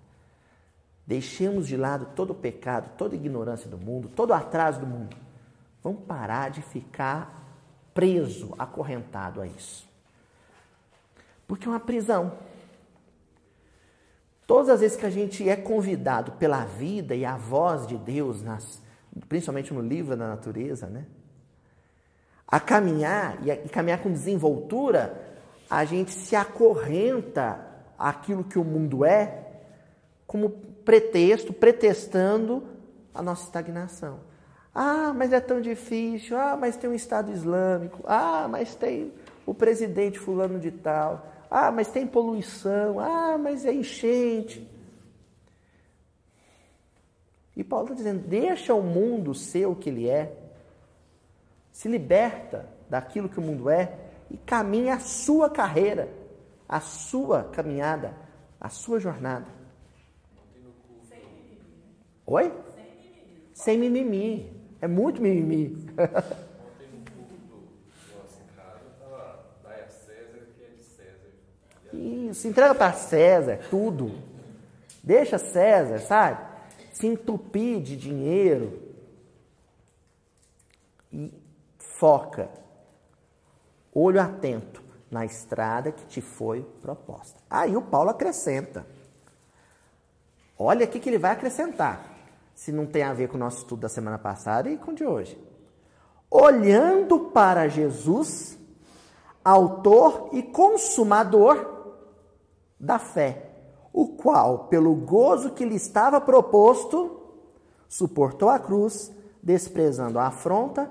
Deixemos 1.07 1.67
de 1.67 1.77
lado 1.77 2.07
todo 2.15 2.31
o 2.31 2.35
pecado, 2.35 2.97
toda 2.97 3.15
a 3.15 3.19
ignorância 3.19 3.69
do 3.69 3.77
mundo, 3.77 4.09
todo 4.09 4.31
o 4.31 4.35
atraso 4.35 4.81
do 4.81 4.87
mundo. 4.87 5.17
Vamos 5.83 6.05
parar 6.05 6.51
de 6.51 6.63
ficar 6.63 7.43
preso, 7.93 8.55
acorrentado 8.59 9.41
a 9.41 9.47
isso. 9.47 9.89
Porque 11.47 11.67
é 11.67 11.71
uma 11.71 11.81
prisão. 11.81 12.33
Todas 14.47 14.69
as 14.69 14.81
vezes 14.81 14.97
que 14.97 15.07
a 15.07 15.11
gente 15.11 15.49
é 15.49 15.57
convidado 15.57 16.33
pela 16.33 16.65
vida 16.65 17.15
e 17.15 17.25
a 17.25 17.37
voz 17.37 17.87
de 17.87 17.97
Deus, 17.97 18.43
nas, 18.43 18.81
principalmente 19.29 19.75
no 19.75 19.81
livro 19.81 20.17
da 20.17 20.29
natureza, 20.29 20.87
né? 20.87 21.07
A 22.47 22.61
caminhar 22.61 23.39
e, 23.45 23.51
a, 23.51 23.55
e 23.55 23.69
caminhar 23.69 24.03
com 24.03 24.13
desenvoltura, 24.13 25.21
a 25.69 25.85
gente 25.85 26.13
se 26.13 26.37
acorrenta 26.37 27.67
àquilo 27.99 28.45
que 28.45 28.59
o 28.59 28.65
mundo 28.65 29.05
é 29.05 29.43
como 30.27 30.72
pretexto, 30.85 31.53
pretextando 31.53 32.63
a 33.15 33.23
nossa 33.23 33.45
estagnação. 33.45 34.21
Ah, 34.75 35.13
mas 35.15 35.33
é 35.33 35.41
tão 35.41 35.61
difícil. 35.61 36.37
Ah, 36.37 36.57
mas 36.57 36.77
tem 36.77 36.89
um 36.89 36.95
Estado 36.95 37.31
Islâmico. 37.31 38.03
Ah, 38.07 38.47
mas 38.49 38.75
tem 38.75 39.13
o 39.45 39.55
presidente 39.55 40.19
fulano 40.19 40.59
de 40.59 40.71
tal. 40.71 41.27
Ah, 41.51 41.71
mas 41.71 41.89
tem 41.89 42.07
poluição. 42.07 42.99
Ah, 42.99 43.37
mas 43.39 43.67
é 43.67 43.73
enchente. 43.73 44.69
E 47.55 47.63
Paulo 47.63 47.87
está 47.87 47.97
dizendo: 47.97 48.27
deixa 48.27 48.75
o 48.75 48.83
mundo 48.83 49.35
ser 49.35 49.67
o 49.67 49.75
que 49.75 49.91
ele 49.91 50.09
é. 50.09 50.39
Se 51.71 51.89
liberta 51.89 52.67
daquilo 52.89 53.29
que 53.29 53.39
o 53.39 53.43
mundo 53.43 53.69
é 53.69 53.99
e 54.31 54.37
caminha 54.37 54.95
a 54.95 55.01
sua 55.01 55.51
carreira, 55.51 56.09
a 56.69 56.81
sua 56.81 57.45
caminhada, 57.45 58.15
a 58.61 58.69
sua 58.69 58.99
jornada. 58.99 59.47
Oi? 62.33 62.51
Sem 63.53 63.79
mimimi. 63.79 64.51
É 64.81 64.89
muito 64.89 65.21
mimimi. 65.21 65.87
Isso, 71.93 72.49
entrega 72.49 72.75
para 72.75 72.95
César 72.95 73.61
tudo. 73.69 74.19
Deixa 75.03 75.37
César, 75.37 75.99
sabe? 75.99 76.43
Se 76.95 77.07
entupir 77.07 77.83
de 77.83 77.99
dinheiro 77.99 78.81
e 81.13 81.35
foca. 81.79 82.49
Olho 83.95 84.23
atento 84.23 84.83
na 85.11 85.27
estrada 85.27 85.93
que 85.93 86.07
te 86.07 86.23
foi 86.23 86.63
proposta. 86.81 87.39
Aí 87.51 87.77
o 87.77 87.83
Paulo 87.83 88.09
acrescenta. 88.09 88.87
Olha 90.59 90.87
o 90.87 90.89
que 90.89 91.07
ele 91.07 91.19
vai 91.19 91.33
acrescentar 91.33 92.12
se 92.63 92.71
não 92.71 92.87
tem 92.87 93.03
a 93.03 93.13
ver 93.13 93.29
com 93.29 93.35
o 93.35 93.41
nosso 93.41 93.59
estudo 93.59 93.81
da 93.81 93.89
semana 93.89 94.17
passada 94.17 94.71
e 94.71 94.77
com 94.77 94.93
o 94.93 94.95
de 94.95 95.05
hoje. 95.05 95.37
Olhando 96.31 97.19
para 97.19 97.67
Jesus, 97.67 98.57
autor 99.45 100.29
e 100.33 100.45
consumador 100.45 101.91
da 102.79 103.01
fé, 103.01 103.51
o 103.93 104.07
qual, 104.07 104.69
pelo 104.69 104.95
gozo 104.95 105.51
que 105.51 105.65
lhe 105.65 105.75
estava 105.75 106.21
proposto, 106.21 107.21
suportou 107.89 108.49
a 108.49 108.61
cruz, 108.61 109.11
desprezando 109.43 110.21
a 110.21 110.29
afronta 110.29 110.89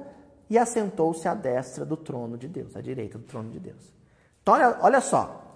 e 0.50 0.58
assentou-se 0.58 1.26
à 1.26 1.34
destra 1.34 1.86
do 1.86 1.96
trono 1.96 2.38
de 2.38 2.50
Deus, 2.50 2.76
à 2.76 2.82
direita 2.82 3.18
do 3.18 3.24
trono 3.24 3.50
de 3.50 3.62
Deus. 3.62 3.94
Então, 4.42 4.56
olha, 4.56 4.78
olha 4.82 5.00
só. 5.00 5.56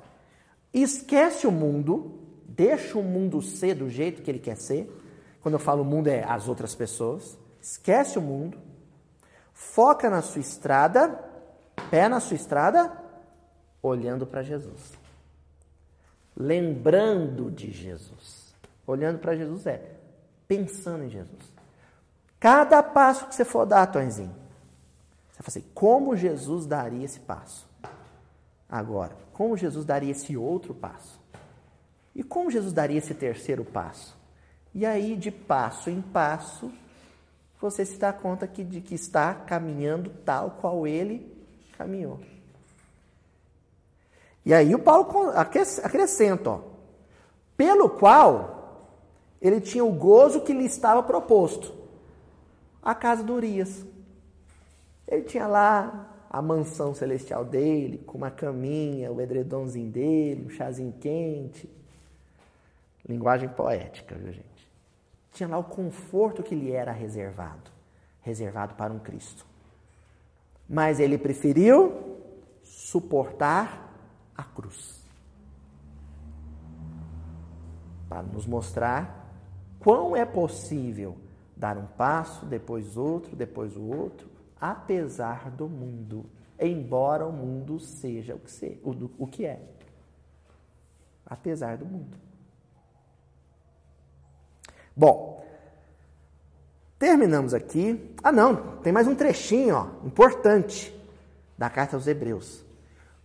Esquece 0.73 1.45
o 1.45 1.51
mundo, 1.51 2.17
deixa 2.45 2.97
o 2.97 3.03
mundo 3.03 3.41
ser 3.41 3.75
do 3.75 3.89
jeito 3.89 4.21
que 4.21 4.31
ele 4.31 4.39
quer 4.39 4.55
ser 4.55 4.89
quando 5.45 5.53
eu 5.53 5.59
falo 5.59 5.85
mundo, 5.85 6.07
é 6.07 6.23
as 6.23 6.47
outras 6.47 6.73
pessoas. 6.73 7.37
Esquece 7.61 8.17
o 8.17 8.21
mundo. 8.21 8.57
Foca 9.53 10.09
na 10.09 10.23
sua 10.23 10.41
estrada, 10.41 11.23
pé 11.91 12.09
na 12.09 12.19
sua 12.19 12.33
estrada, 12.33 12.91
olhando 13.79 14.25
para 14.25 14.41
Jesus. 14.41 14.93
Lembrando 16.35 17.51
de 17.51 17.69
Jesus. 17.69 18.55
Olhando 18.87 19.19
para 19.19 19.35
Jesus 19.35 19.67
é 19.67 19.97
pensando 20.47 21.03
em 21.03 21.09
Jesus. 21.09 21.53
Cada 22.39 22.81
passo 22.81 23.27
que 23.27 23.35
você 23.35 23.45
for 23.45 23.67
dar, 23.67 23.85
Tonzinho, 23.85 24.35
você 25.31 25.43
fala 25.43 25.47
assim: 25.47 25.65
como 25.75 26.15
Jesus 26.15 26.65
daria 26.65 27.05
esse 27.05 27.19
passo? 27.19 27.69
Agora, 28.67 29.15
como 29.31 29.55
Jesus 29.55 29.85
daria 29.85 30.09
esse 30.09 30.35
outro 30.35 30.73
passo? 30.73 31.21
E 32.15 32.23
como 32.23 32.49
Jesus 32.49 32.73
daria 32.73 32.97
esse 32.97 33.13
terceiro 33.13 33.63
passo? 33.63 34.24
E 34.75 34.85
aí, 34.85 35.15
de 35.15 35.31
passo 35.31 35.89
em 35.89 36.01
passo, 36.01 36.69
você 37.61 37.85
se 37.85 37.97
dá 37.97 38.11
conta 38.11 38.45
que, 38.45 38.61
de 38.61 38.81
que 38.81 38.93
está 38.93 39.33
caminhando 39.33 40.09
tal 40.25 40.57
qual 40.59 40.85
ele 40.85 41.33
caminhou. 41.77 42.19
E 44.45 44.53
aí 44.53 44.75
o 44.75 44.79
Paulo 44.79 45.31
acrescenta, 45.81 46.49
ó, 46.49 46.59
pelo 47.55 47.89
qual 47.89 48.91
ele 49.41 49.61
tinha 49.61 49.83
o 49.83 49.93
gozo 49.93 50.41
que 50.41 50.51
lhe 50.51 50.65
estava 50.65 51.01
proposto, 51.01 51.73
a 52.83 52.93
casa 52.93 53.23
do 53.23 53.33
Urias. 53.33 53.85
Ele 55.07 55.23
tinha 55.23 55.47
lá 55.47 56.11
a 56.29 56.41
mansão 56.41 56.93
celestial 56.93 57.45
dele, 57.45 57.99
com 57.99 58.17
uma 58.17 58.29
caminha, 58.29 59.09
o 59.09 59.21
edredomzinho 59.21 59.89
dele, 59.89 60.47
um 60.47 60.49
chazinho 60.49 60.93
quente. 60.99 61.69
Linguagem 63.07 63.47
poética, 63.47 64.15
viu 64.15 64.33
gente? 64.33 64.54
Tinha 65.35 65.47
lá 65.47 65.57
o 65.59 65.63
conforto 65.63 66.41
que 66.41 66.55
lhe 66.55 66.71
era 66.71 66.91
reservado 66.91 67.75
reservado 68.25 68.73
para 68.73 68.91
um 68.91 68.97
Cristo. 68.97 69.45
Mas 70.67 70.99
ele 70.99 71.15
preferiu 71.15 72.17
suportar 72.63 73.93
a 74.35 74.43
cruz 74.43 75.05
para 78.09 78.23
nos 78.23 78.47
mostrar 78.47 79.31
quão 79.79 80.15
é 80.15 80.25
possível 80.25 81.15
dar 81.55 81.77
um 81.77 81.85
passo, 81.85 82.47
depois 82.47 82.97
outro, 82.97 83.35
depois 83.35 83.77
o 83.77 83.83
outro, 83.83 84.27
apesar 84.59 85.51
do 85.51 85.69
mundo, 85.69 86.25
embora 86.59 87.27
o 87.27 87.31
mundo 87.31 87.79
seja 87.79 88.33
o 88.33 88.39
que, 88.39 88.81
o, 88.83 89.11
o 89.19 89.27
que 89.27 89.45
é. 89.45 89.61
Apesar 91.23 91.77
do 91.77 91.85
mundo. 91.85 92.24
Bom, 94.95 95.45
terminamos 96.97 97.53
aqui. 97.53 98.15
Ah, 98.23 98.31
não, 98.31 98.77
tem 98.77 98.93
mais 98.93 99.07
um 99.07 99.15
trechinho, 99.15 99.75
ó, 99.75 100.07
importante 100.07 100.95
da 101.57 101.69
carta 101.69 101.95
aos 101.95 102.07
Hebreus. 102.07 102.63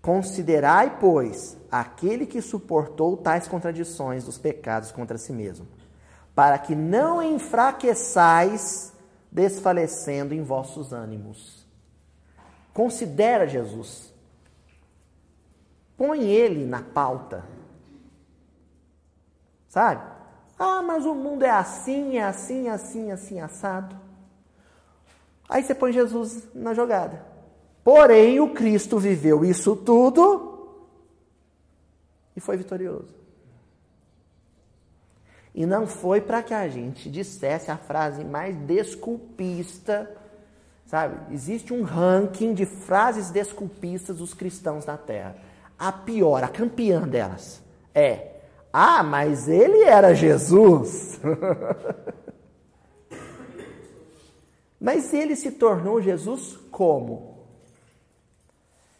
Considerai, 0.02 0.98
pois, 0.98 1.56
aquele 1.70 2.26
que 2.26 2.40
suportou 2.40 3.16
tais 3.16 3.46
contradições 3.46 4.24
dos 4.24 4.38
pecados 4.38 4.90
contra 4.90 5.18
si 5.18 5.32
mesmo, 5.32 5.68
para 6.34 6.58
que 6.58 6.74
não 6.74 7.22
enfraqueçais, 7.22 8.92
desfalecendo 9.30 10.34
em 10.34 10.42
vossos 10.42 10.92
ânimos. 10.92 11.66
Considera 12.72 13.46
Jesus. 13.46 14.12
Põe 15.96 16.24
ele 16.24 16.64
na 16.64 16.82
pauta. 16.82 17.44
Sabe? 19.68 20.19
Ah, 20.62 20.82
mas 20.82 21.06
o 21.06 21.14
mundo 21.14 21.42
é 21.42 21.48
assim, 21.48 22.18
é 22.18 22.22
assim, 22.22 22.68
é 22.68 22.72
assim, 22.72 23.08
é 23.08 23.12
assim, 23.12 23.40
assado. 23.40 23.96
Aí 25.48 25.62
você 25.62 25.74
põe 25.74 25.90
Jesus 25.90 26.46
na 26.54 26.74
jogada. 26.74 27.24
Porém, 27.82 28.40
o 28.40 28.50
Cristo 28.50 28.98
viveu 28.98 29.42
isso 29.42 29.74
tudo 29.74 30.84
e 32.36 32.40
foi 32.40 32.58
vitorioso. 32.58 33.14
E 35.54 35.64
não 35.64 35.86
foi 35.86 36.20
para 36.20 36.42
que 36.42 36.52
a 36.52 36.68
gente 36.68 37.10
dissesse 37.10 37.70
a 37.70 37.78
frase 37.78 38.22
mais 38.22 38.54
desculpista, 38.54 40.14
sabe? 40.84 41.34
Existe 41.34 41.72
um 41.72 41.84
ranking 41.84 42.52
de 42.52 42.66
frases 42.66 43.30
desculpistas 43.30 44.18
dos 44.18 44.34
cristãos 44.34 44.84
na 44.84 44.98
Terra. 44.98 45.36
A 45.78 45.90
pior, 45.90 46.44
a 46.44 46.48
campeã 46.48 47.08
delas 47.08 47.62
é 47.94 48.29
ah, 48.72 49.02
mas 49.02 49.48
ele 49.48 49.82
era 49.82 50.14
Jesus. 50.14 51.20
mas 54.80 55.12
ele 55.12 55.34
se 55.34 55.50
tornou 55.50 56.00
Jesus 56.00 56.56
como? 56.70 57.46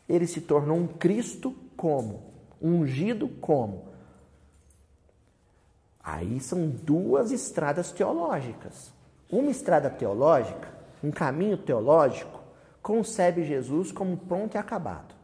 Ele 0.08 0.26
se 0.26 0.40
tornou 0.40 0.76
um 0.76 0.88
Cristo 0.88 1.54
como? 1.76 2.32
Ungido 2.60 3.28
como? 3.28 3.88
Aí 6.02 6.40
são 6.40 6.68
duas 6.68 7.30
estradas 7.30 7.92
teológicas. 7.92 8.92
Uma 9.30 9.50
estrada 9.50 9.88
teológica, 9.88 10.68
um 11.04 11.12
caminho 11.12 11.56
teológico, 11.56 12.40
concebe 12.82 13.44
Jesus 13.44 13.92
como 13.92 14.16
pronto 14.16 14.56
e 14.56 14.58
acabado. 14.58 15.14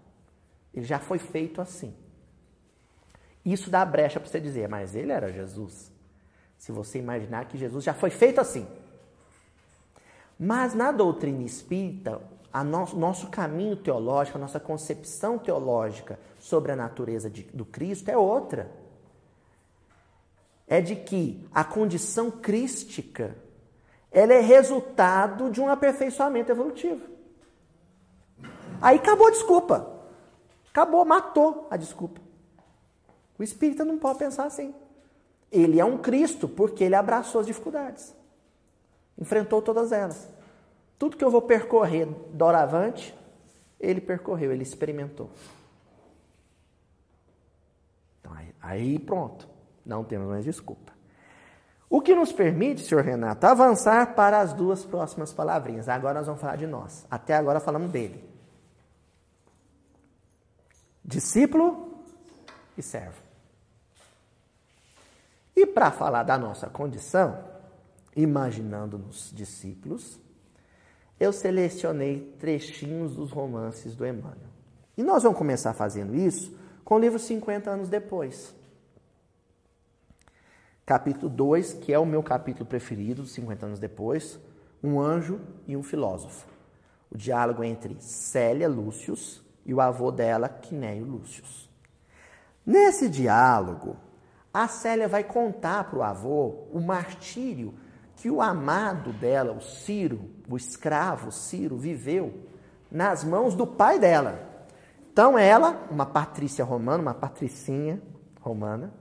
Ele 0.73 0.85
já 0.85 1.01
foi 1.01 1.19
feito 1.19 1.61
assim. 1.61 1.93
Isso 3.47 3.71
dá 3.71 3.85
brecha 3.85 4.19
para 4.19 4.29
você 4.29 4.41
dizer, 4.41 4.69
mas 4.69 4.97
ele 4.97 5.13
era 5.13 5.33
Jesus. 5.33 5.93
Se 6.59 6.73
você 6.73 6.99
imaginar 6.99 7.45
que 7.45 7.57
Jesus 7.57 7.85
já 7.85 7.95
foi 7.95 8.11
feito 8.11 8.41
assim. 8.41 8.67
Mas 10.37 10.75
na 10.75 10.91
doutrina 10.91 11.45
espírita, 11.45 12.21
a 12.53 12.65
nosso, 12.65 12.97
nosso 12.97 13.29
caminho 13.29 13.77
teológico, 13.77 14.37
a 14.37 14.41
nossa 14.41 14.59
concepção 14.59 15.39
teológica 15.39 16.19
sobre 16.41 16.73
a 16.73 16.77
natureza 16.77 17.31
de, 17.31 17.45
do 17.45 17.65
Cristo 17.65 18.09
é 18.09 18.17
outra. 18.17 18.69
É 20.67 20.81
de 20.81 20.97
que 20.97 21.49
a 21.55 21.63
condição 21.63 22.33
crística 22.33 23.37
ela 24.11 24.35
é 24.35 24.41
resultado 24.41 25.51
de 25.51 25.61
um 25.61 25.69
aperfeiçoamento 25.69 26.51
evolutivo. 26.51 27.07
Aí 28.83 28.97
acabou 28.97 29.29
a 29.29 29.31
desculpa. 29.31 29.89
Acabou, 30.71 31.05
matou 31.05 31.69
a 31.71 31.77
desculpa. 31.77 32.26
O 33.39 33.43
espírita 33.43 33.85
não 33.85 33.99
pode 33.99 34.19
pensar 34.19 34.45
assim. 34.45 34.75
Ele 35.51 35.79
é 35.81 35.85
um 35.85 35.99
Cristo 35.99 36.49
porque 36.49 36.85
ele 36.85 36.95
abraçou 36.95 37.41
as 37.41 37.47
dificuldades. 37.47 38.15
Enfrentou 39.19 39.63
todas 39.63 39.93
elas. 39.93 40.29
Tudo 40.99 41.17
que 41.17 41.25
eu 41.25 41.31
vou 41.31 41.43
percorrer 41.43 42.07
doravante, 42.33 43.17
ele 43.79 44.01
percorreu, 44.01 44.53
ele 44.53 44.63
experimentou. 44.63 45.31
Então, 48.21 48.33
aí, 48.33 48.55
aí 48.61 48.99
pronto, 48.99 49.49
não 49.85 50.03
temos 50.03 50.29
mais 50.29 50.45
desculpa. 50.45 50.93
O 51.89 52.01
que 52.01 52.15
nos 52.15 52.33
permite, 52.33 52.83
senhor 52.83 53.05
Renato, 53.05 53.47
avançar 53.47 54.15
para 54.15 54.41
as 54.41 54.53
duas 54.53 54.85
próximas 54.85 55.33
palavrinhas. 55.33 55.89
Agora 55.89 56.19
nós 56.19 56.27
vamos 56.27 56.41
falar 56.41 56.57
de 56.57 56.67
nós. 56.67 57.07
Até 57.11 57.35
agora 57.35 57.61
falamos 57.61 57.93
dele. 57.93 58.25
Discípulo 61.05 62.03
e 62.77 62.83
servo. 62.83 63.26
E 65.57 65.65
para 65.65 65.91
falar 65.91 66.23
da 66.23 66.37
nossa 66.37 66.69
condição, 66.69 67.43
imaginando-nos 68.15 69.33
discípulos, 69.35 70.21
eu 71.19 71.33
selecionei 71.33 72.37
trechinhos 72.39 73.17
dos 73.17 73.33
romances 73.33 73.97
do 73.97 74.07
Emmanuel. 74.07 74.51
E 74.99 75.03
nós 75.03 75.23
vamos 75.23 75.39
começar 75.39 75.73
fazendo 75.73 76.15
isso 76.15 76.55
com 76.85 76.97
o 76.97 76.99
livro 76.99 77.19
50 77.19 77.71
anos 77.71 77.89
depois. 77.89 78.55
Capítulo 80.85 81.29
2, 81.29 81.73
que 81.73 81.93
é 81.93 81.99
o 81.99 82.07
meu 82.07 82.23
capítulo 82.23 82.67
preferido, 82.67 83.27
50 83.27 83.67
anos 83.67 83.79
depois, 83.79 84.39
um 84.83 85.01
anjo 85.01 85.41
e 85.67 85.77
um 85.77 85.83
filósofo. 85.83 86.47
O 87.11 87.17
diálogo 87.17 87.65
entre 87.65 87.97
Célia 87.99 88.69
Lúcius 88.69 89.43
e 89.65 89.73
o 89.73 89.81
avô 89.81 90.13
dela, 90.13 90.49
Quinéio 90.49 91.05
Lúcius. 91.05 91.69
Nesse 92.65 93.09
diálogo, 93.09 93.97
a 94.57 94.69
Célia 94.69 95.07
vai 95.07 95.23
contar 95.23 95.85
para 95.85 95.99
o 95.99 96.03
avô 96.03 96.67
o 96.73 96.81
martírio 96.81 97.75
que 98.17 98.31
o 98.31 98.41
amado 98.41 99.13
dela, 99.13 99.53
o 99.53 99.61
Ciro, 99.61 100.31
o 100.49 100.57
escravo 100.57 101.31
Ciro, 101.31 101.77
viveu 101.77 102.33
nas 102.91 103.23
mãos 103.23 103.55
do 103.55 103.67
pai 103.67 103.99
dela. 103.99 104.41
Então 105.13 105.39
ela, 105.39 105.87
uma 105.91 106.07
patrícia 106.07 106.65
romana, 106.65 107.03
uma 107.03 107.13
patricinha 107.13 108.01
romana, 108.41 108.95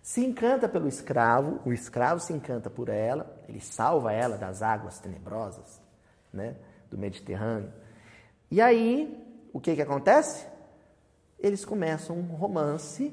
se 0.00 0.24
encanta 0.24 0.68
pelo 0.68 0.86
escravo, 0.86 1.58
o 1.64 1.72
escravo 1.72 2.20
se 2.20 2.32
encanta 2.32 2.70
por 2.70 2.88
ela, 2.88 3.36
ele 3.48 3.60
salva 3.60 4.12
ela 4.12 4.38
das 4.38 4.62
águas 4.62 5.00
tenebrosas 5.00 5.82
né, 6.32 6.54
do 6.88 6.96
Mediterrâneo. 6.96 7.72
E 8.48 8.60
aí, 8.60 9.20
o 9.52 9.58
que, 9.58 9.74
que 9.74 9.82
acontece? 9.82 10.46
Eles 11.36 11.64
começam 11.64 12.16
um 12.16 12.36
romance 12.36 13.12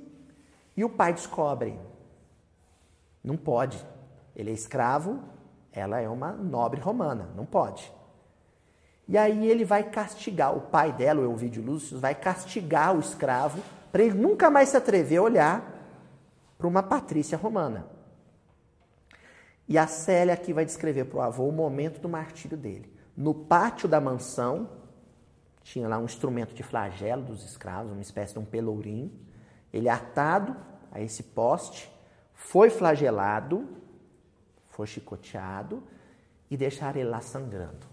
e 0.77 0.85
o 0.85 0.89
pai 0.89 1.11
descobre. 1.11 1.77
Não 3.23 3.35
pode. 3.35 3.83
Ele 4.35 4.51
é 4.51 4.53
escravo, 4.53 5.19
ela 5.71 5.99
é 5.99 6.07
uma 6.07 6.31
nobre 6.31 6.79
romana, 6.79 7.29
não 7.35 7.45
pode. 7.45 7.91
E 9.07 9.17
aí 9.17 9.47
ele 9.47 9.65
vai 9.65 9.83
castigar, 9.83 10.55
o 10.55 10.61
pai 10.61 10.93
dela, 10.93 11.21
o 11.21 11.31
Elvídio 11.31 11.63
Lúcio, 11.63 11.99
vai 11.99 12.13
castigar 12.13 12.95
o 12.95 12.99
escravo 12.99 13.61
para 13.91 14.03
ele 14.03 14.17
nunca 14.17 14.49
mais 14.49 14.69
se 14.69 14.77
atrever 14.77 15.17
a 15.17 15.23
olhar 15.23 15.77
para 16.57 16.67
uma 16.67 16.83
patrícia 16.83 17.37
romana. 17.37 17.87
E 19.67 19.77
a 19.77 19.87
Célia 19.87 20.33
aqui 20.33 20.53
vai 20.53 20.65
descrever 20.65 21.05
para 21.05 21.17
o 21.17 21.21
avô 21.21 21.47
o 21.47 21.51
momento 21.51 21.99
do 21.99 22.07
martírio 22.07 22.57
dele. 22.57 22.93
No 23.15 23.33
pátio 23.33 23.87
da 23.87 23.99
mansão, 23.99 24.69
tinha 25.63 25.87
lá 25.87 25.97
um 25.97 26.05
instrumento 26.05 26.53
de 26.53 26.63
flagelo 26.63 27.23
dos 27.23 27.43
escravos, 27.43 27.91
uma 27.91 28.01
espécie 28.01 28.33
de 28.33 28.39
um 28.39 28.45
pelourinho. 28.45 29.11
Ele 29.77 29.89
atado 29.89 30.55
a 30.91 30.99
esse 30.99 31.21
poste, 31.21 31.87
foi 32.33 32.71
flagelado, 32.71 33.67
foi 34.69 34.87
chicoteado 34.87 35.83
e 36.49 36.57
deixaram 36.57 36.99
ele 36.99 37.09
lá 37.09 37.21
sangrando. 37.21 37.85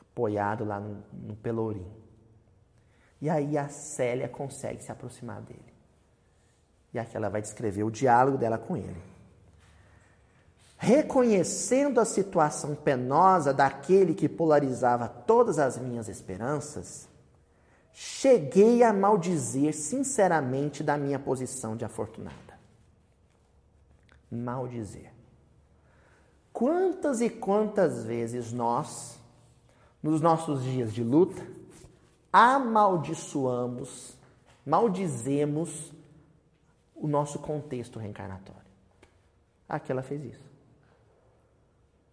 Apoiado 0.00 0.64
lá 0.64 0.80
no, 0.80 1.04
no 1.12 1.36
pelourinho. 1.36 1.92
E 3.20 3.28
aí 3.28 3.58
a 3.58 3.68
Célia 3.68 4.26
consegue 4.26 4.82
se 4.82 4.90
aproximar 4.90 5.42
dele. 5.42 5.74
E 6.94 6.98
aqui 6.98 7.14
ela 7.14 7.28
vai 7.28 7.42
descrever 7.42 7.84
o 7.84 7.90
diálogo 7.90 8.38
dela 8.38 8.56
com 8.56 8.74
ele. 8.74 9.02
Reconhecendo 10.78 12.00
a 12.00 12.06
situação 12.06 12.74
penosa 12.74 13.52
daquele 13.52 14.14
que 14.14 14.30
polarizava 14.30 15.08
todas 15.08 15.58
as 15.58 15.76
minhas 15.76 16.08
esperanças, 16.08 17.06
cheguei 17.98 18.82
a 18.82 18.92
maldizer 18.92 19.74
sinceramente 19.74 20.84
da 20.84 20.98
minha 20.98 21.18
posição 21.18 21.74
de 21.74 21.82
afortunada. 21.82 22.36
Maldizer. 24.30 25.10
Quantas 26.52 27.22
e 27.22 27.30
quantas 27.30 28.04
vezes 28.04 28.52
nós, 28.52 29.18
nos 30.02 30.20
nossos 30.20 30.62
dias 30.62 30.92
de 30.92 31.02
luta, 31.02 31.42
amaldiçoamos, 32.30 34.14
maldizemos 34.64 35.90
o 36.94 37.08
nosso 37.08 37.38
contexto 37.38 37.98
reencarnatório. 37.98 38.60
Aqui 39.66 39.90
ela 39.90 40.02
fez 40.02 40.22
isso. 40.22 40.44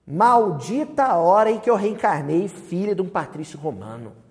Maldita 0.08 1.04
a 1.04 1.18
hora 1.18 1.52
em 1.52 1.60
que 1.60 1.70
eu 1.70 1.76
reencarnei 1.76 2.48
filha 2.48 2.96
de 2.96 3.02
um 3.02 3.10
patrício 3.10 3.60
romano. 3.60 4.23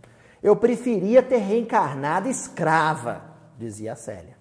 Eu 0.43 0.57
preferia 0.57 1.23
ter 1.23 1.39
reencarnado 1.39 2.29
escrava, 2.29 3.23
dizia 3.59 3.93
a 3.93 3.97
Célia. 3.97 4.37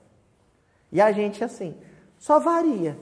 E 0.92 1.00
a 1.00 1.12
gente 1.12 1.44
assim, 1.44 1.76
só 2.18 2.40
varia, 2.40 2.98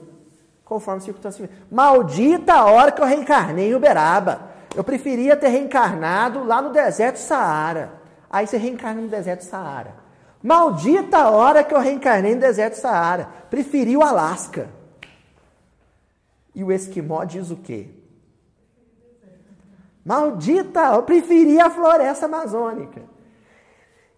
conforme 0.64 1.00
a 1.00 1.04
circunstância. 1.04 1.50
Maldita 1.70 2.54
a 2.54 2.66
hora 2.66 2.92
que 2.92 3.00
eu 3.00 3.06
reencarnei 3.06 3.70
em 3.70 3.74
Uberaba. 3.74 4.50
Eu 4.76 4.84
preferia 4.84 5.36
ter 5.36 5.48
reencarnado 5.48 6.44
lá 6.44 6.62
no 6.62 6.72
deserto 6.72 7.16
Saara. 7.16 8.00
Aí 8.30 8.46
você 8.46 8.56
reencarna 8.56 9.00
no 9.00 9.08
deserto 9.08 9.42
Saara. 9.42 9.94
Maldita 10.42 11.18
a 11.18 11.30
hora 11.30 11.64
que 11.64 11.74
eu 11.74 11.80
reencarnei 11.80 12.34
no 12.34 12.40
deserto 12.40 12.74
Saara. 12.74 13.28
Preferi 13.50 13.96
o 13.96 14.02
Alasca. 14.02 14.70
E 16.54 16.62
o 16.62 16.70
esquimó 16.70 17.24
diz 17.24 17.50
o 17.50 17.56
quê? 17.56 17.88
Maldita, 20.04 20.94
eu 20.94 21.02
preferi 21.02 21.60
a 21.60 21.70
floresta 21.70 22.26
amazônica. 22.26 23.02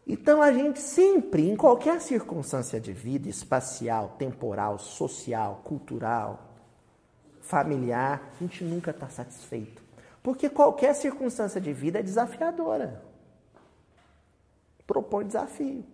Então 0.07 0.43
a 0.43 0.53
gente 0.53 0.81
sempre, 0.81 1.49
em 1.49 1.57
qualquer 1.57 2.01
circunstância 2.01 2.81
de 2.81 2.93
vida, 2.93 3.29
espacial, 3.29 4.17
temporal, 4.19 4.79
social, 4.79 5.61
cultural, 5.65 6.53
familiar, 7.41 8.33
a 8.35 8.39
gente 8.43 8.65
nunca 8.65 8.91
está 8.91 9.09
satisfeito. 9.09 9.83
Porque 10.23 10.49
qualquer 10.49 10.95
circunstância 10.95 11.61
de 11.61 11.73
vida 11.73 11.99
é 11.99 12.03
desafiadora. 12.03 13.03
Propõe 14.87 15.27
desafio. 15.27 15.85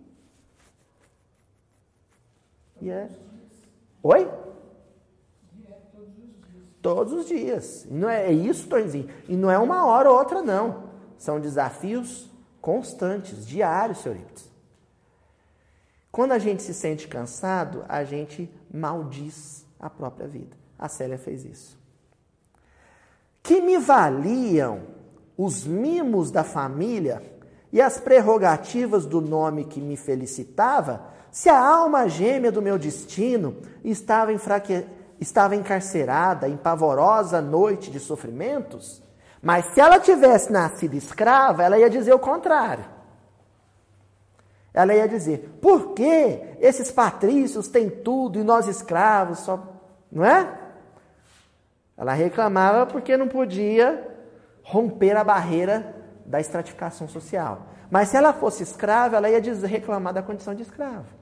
E 2.81 2.89
é. 2.89 3.09
Oi? 4.03 4.29
Todos 6.81 7.13
os 7.13 7.27
dias. 7.27 7.85
E 7.85 7.93
não 7.93 8.09
é, 8.09 8.27
é 8.27 8.31
isso, 8.31 8.67
Tonzinho. 8.67 9.09
E 9.27 9.35
não 9.35 9.51
é 9.51 9.57
uma 9.57 9.85
hora 9.85 10.09
ou 10.09 10.17
outra, 10.17 10.41
não. 10.41 10.89
São 11.17 11.39
desafios 11.39 12.29
constantes, 12.61 13.45
diários, 13.45 13.99
senhoritos. 13.99 14.49
Quando 16.11 16.31
a 16.31 16.39
gente 16.39 16.63
se 16.63 16.73
sente 16.73 17.07
cansado, 17.07 17.85
a 17.87 18.03
gente 18.03 18.49
maldiz 18.73 19.65
a 19.79 19.89
própria 19.89 20.27
vida. 20.27 20.57
A 20.77 20.87
Célia 20.87 21.17
fez 21.17 21.45
isso. 21.45 21.77
Que 23.43 23.61
me 23.61 23.77
valiam 23.77 24.81
os 25.37 25.65
mimos 25.65 26.31
da 26.31 26.43
família 26.43 27.21
e 27.71 27.79
as 27.81 27.99
prerrogativas 27.99 29.05
do 29.05 29.21
nome 29.21 29.65
que 29.65 29.79
me 29.79 29.95
felicitava, 29.95 31.05
se 31.31 31.49
a 31.49 31.59
alma 31.59 32.07
gêmea 32.07 32.51
do 32.51 32.61
meu 32.61 32.77
destino 32.77 33.57
estava, 33.83 34.33
enfraque... 34.33 34.85
estava 35.19 35.55
encarcerada 35.55 36.47
em 36.47 36.55
pavorosa 36.55 37.41
noite 37.41 37.91
de 37.91 37.99
sofrimentos, 37.99 39.01
mas 39.41 39.65
se 39.73 39.79
ela 39.79 39.99
tivesse 39.99 40.51
nascido 40.51 40.95
escrava, 40.95 41.63
ela 41.63 41.77
ia 41.77 41.89
dizer 41.89 42.13
o 42.13 42.19
contrário. 42.19 42.85
Ela 44.73 44.93
ia 44.93 45.07
dizer: 45.07 45.57
por 45.61 45.93
que 45.93 46.55
esses 46.59 46.91
patrícios 46.91 47.67
têm 47.67 47.89
tudo 47.89 48.39
e 48.39 48.43
nós 48.43 48.67
escravos 48.67 49.39
só. 49.39 49.61
Não 50.11 50.25
é? 50.25 50.57
Ela 51.97 52.13
reclamava 52.13 52.85
porque 52.85 53.17
não 53.17 53.27
podia 53.27 54.07
romper 54.63 55.15
a 55.17 55.23
barreira 55.23 55.95
da 56.25 56.39
estratificação 56.39 57.07
social. 57.07 57.67
Mas 57.89 58.09
se 58.09 58.17
ela 58.17 58.31
fosse 58.31 58.63
escrava, 58.63 59.17
ela 59.17 59.29
ia 59.29 59.41
reclamar 59.65 60.13
da 60.13 60.21
condição 60.21 60.53
de 60.53 60.61
escravo. 60.61 61.18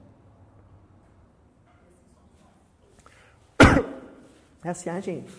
É 4.64 4.70
assim 4.70 4.90
a 4.90 5.00
gente. 5.00 5.32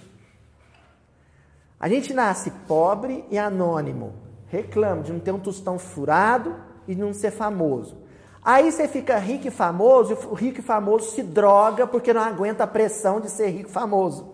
A 1.80 1.88
gente 1.88 2.14
nasce 2.14 2.52
pobre 2.68 3.26
e 3.30 3.38
anônimo. 3.38 4.14
Reclama 4.48 5.04
de 5.04 5.14
não 5.14 5.20
ter 5.20 5.32
um 5.32 5.40
tostão 5.40 5.80
furado 5.80 6.56
e 6.88 6.96
de 6.96 7.02
não 7.02 7.14
ser 7.14 7.32
famoso. 7.32 7.98
Aí 8.42 8.72
você 8.72 8.88
fica 8.88 9.18
rico 9.18 9.48
e 9.48 9.52
famoso, 9.52 10.14
e 10.14 10.26
o 10.26 10.34
rico 10.34 10.60
e 10.60 10.64
famoso 10.64 11.12
se 11.12 11.22
droga 11.22 11.86
porque 11.86 12.14
não 12.14 12.22
aguenta 12.22 12.64
a 12.64 12.68
pressão 12.68 13.20
de 13.20 13.30
ser 13.30 13.50
rico 13.50 13.70
e 13.70 13.74
famoso. 13.74 14.34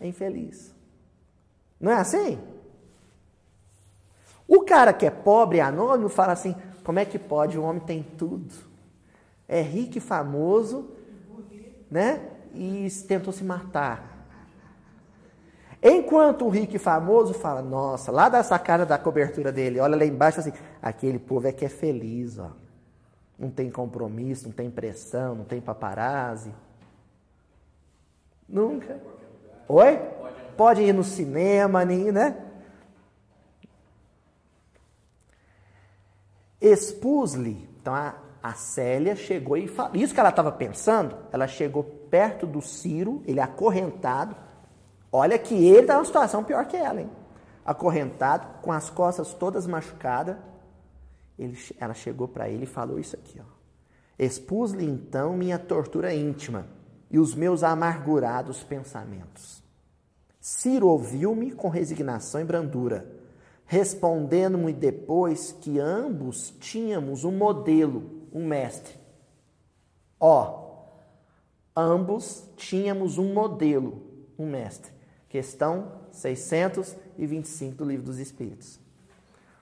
É 0.00 0.06
infeliz. 0.06 0.72
Não 1.80 1.90
é 1.90 1.96
assim? 1.96 2.38
O 4.46 4.62
cara 4.62 4.92
que 4.92 5.06
é 5.06 5.10
pobre 5.10 5.58
e 5.58 5.60
anônimo 5.60 6.08
fala 6.08 6.32
assim: 6.32 6.54
como 6.84 6.98
é 6.98 7.04
que 7.04 7.18
pode? 7.18 7.58
O 7.58 7.62
homem 7.62 7.80
tem 7.80 8.02
tudo. 8.02 8.54
É 9.48 9.60
rico 9.60 9.98
e 9.98 10.00
famoso, 10.00 10.90
né? 11.90 12.20
E 12.54 12.88
tentou 13.06 13.32
se 13.32 13.44
matar. 13.44 14.14
Enquanto 15.82 16.46
o 16.46 16.48
rico 16.48 16.76
e 16.76 16.78
famoso 16.78 17.34
fala, 17.34 17.60
nossa, 17.60 18.10
lá 18.10 18.30
da 18.30 18.42
sacada 18.42 18.86
da 18.86 18.96
cobertura 18.96 19.52
dele, 19.52 19.80
olha 19.80 19.96
lá 19.96 20.04
embaixo 20.06 20.40
assim, 20.40 20.52
aquele 20.80 21.18
povo 21.18 21.46
é 21.46 21.52
que 21.52 21.64
é 21.64 21.68
feliz, 21.68 22.38
ó. 22.38 22.52
Não 23.38 23.50
tem 23.50 23.70
compromisso, 23.70 24.46
não 24.46 24.52
tem 24.52 24.70
pressão, 24.70 25.34
não 25.34 25.44
tem 25.44 25.60
paparazzi. 25.60 26.54
Nunca. 28.48 28.98
Oi? 29.68 29.98
Pode 30.56 30.82
ir 30.82 30.92
no 30.94 31.04
cinema, 31.04 31.84
nem, 31.84 32.12
né? 32.12 32.36
Expus-lhe. 36.60 37.68
Então 37.80 37.94
a, 37.94 38.14
a 38.44 38.52
Célia 38.52 39.16
chegou 39.16 39.56
e 39.56 39.66
falou. 39.66 39.96
Isso 39.96 40.14
que 40.14 40.20
ela 40.20 40.28
estava 40.28 40.52
pensando, 40.52 41.16
ela 41.32 41.48
chegou 41.48 41.82
perto 41.82 42.46
do 42.46 42.62
Ciro, 42.62 43.22
ele 43.26 43.40
acorrentado, 43.40 44.36
Olha 45.16 45.38
que 45.38 45.54
ele 45.54 45.82
está 45.82 45.94
numa 45.94 46.04
situação 46.04 46.42
pior 46.42 46.66
que 46.66 46.76
ela, 46.76 47.00
hein? 47.00 47.08
Acorrentado, 47.64 48.60
com 48.60 48.72
as 48.72 48.90
costas 48.90 49.32
todas 49.32 49.64
machucadas. 49.64 50.36
Ele, 51.38 51.56
ela 51.78 51.94
chegou 51.94 52.26
para 52.26 52.48
ele 52.48 52.64
e 52.64 52.66
falou 52.66 52.98
isso 52.98 53.14
aqui, 53.14 53.40
ó. 53.40 53.44
Expus-lhe 54.18 54.84
então 54.84 55.36
minha 55.36 55.56
tortura 55.56 56.12
íntima 56.12 56.66
e 57.08 57.16
os 57.20 57.32
meus 57.32 57.62
amargurados 57.62 58.64
pensamentos. 58.64 59.62
Ciro 60.40 60.88
ouviu-me 60.88 61.52
com 61.52 61.68
resignação 61.68 62.40
e 62.40 62.44
brandura, 62.44 63.08
respondendo-me 63.66 64.72
depois 64.72 65.52
que 65.52 65.78
ambos 65.78 66.52
tínhamos 66.58 67.22
um 67.22 67.30
modelo, 67.30 68.23
um 68.34 68.44
mestre. 68.44 68.94
Ó, 70.18 70.74
ambos 71.76 72.44
tínhamos 72.56 73.16
um 73.16 73.32
modelo, 73.32 74.02
um 74.36 74.46
mestre. 74.46 74.92
Questão 75.28 75.92
625 76.10 77.76
do 77.76 77.84
Livro 77.84 78.06
dos 78.06 78.18
Espíritos. 78.18 78.80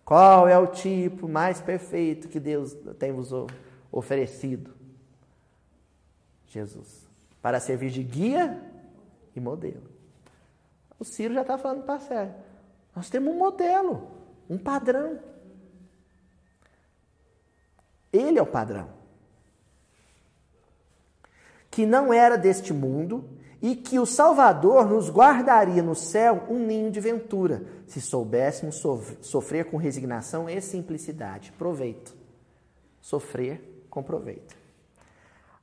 Qual 0.05 0.49
é 0.49 0.59
o 0.59 0.67
tipo 0.67 1.29
mais 1.29 1.61
perfeito 1.61 2.29
que 2.29 2.41
Deus 2.41 2.77
tem 2.99 3.13
vos 3.13 3.31
oferecido? 3.91 4.75
Jesus. 6.49 7.09
Para 7.41 7.61
servir 7.61 7.91
de 7.91 8.03
guia 8.03 8.63
e 9.35 9.41
modelo. 9.41 9.91
O 10.99 11.05
Ciro 11.05 11.35
já 11.35 11.43
está 11.43 11.57
falando 11.57 11.85
para 11.85 11.99
sério. 11.99 12.35
Nós 12.95 13.09
temos 13.09 13.33
um 13.35 13.39
modelo, 13.39 14.09
um 14.49 14.59
padrão. 14.59 15.19
Ele 18.13 18.39
é 18.39 18.43
o 18.43 18.47
padrão. 18.47 18.89
Que 21.71 21.87
não 21.87 22.13
era 22.13 22.37
deste 22.37 22.73
mundo 22.73 23.25
e 23.63 23.77
que 23.77 23.99
o 23.99 24.05
Salvador 24.05 24.87
nos 24.89 25.09
guardaria 25.09 25.83
no 25.83 25.95
céu 25.95 26.47
um 26.51 26.59
ninho 26.59 26.91
de 26.91 27.01
ventura, 27.01 27.65
se 27.87 28.01
soubéssemos 28.01 28.83
sofrer 29.21 29.71
com 29.71 29.77
resignação 29.77 30.51
e 30.51 30.61
simplicidade. 30.61 31.53
Proveito. 31.53 32.15
Sofrer 33.01 33.87
com 33.89 34.03
proveito. 34.03 34.57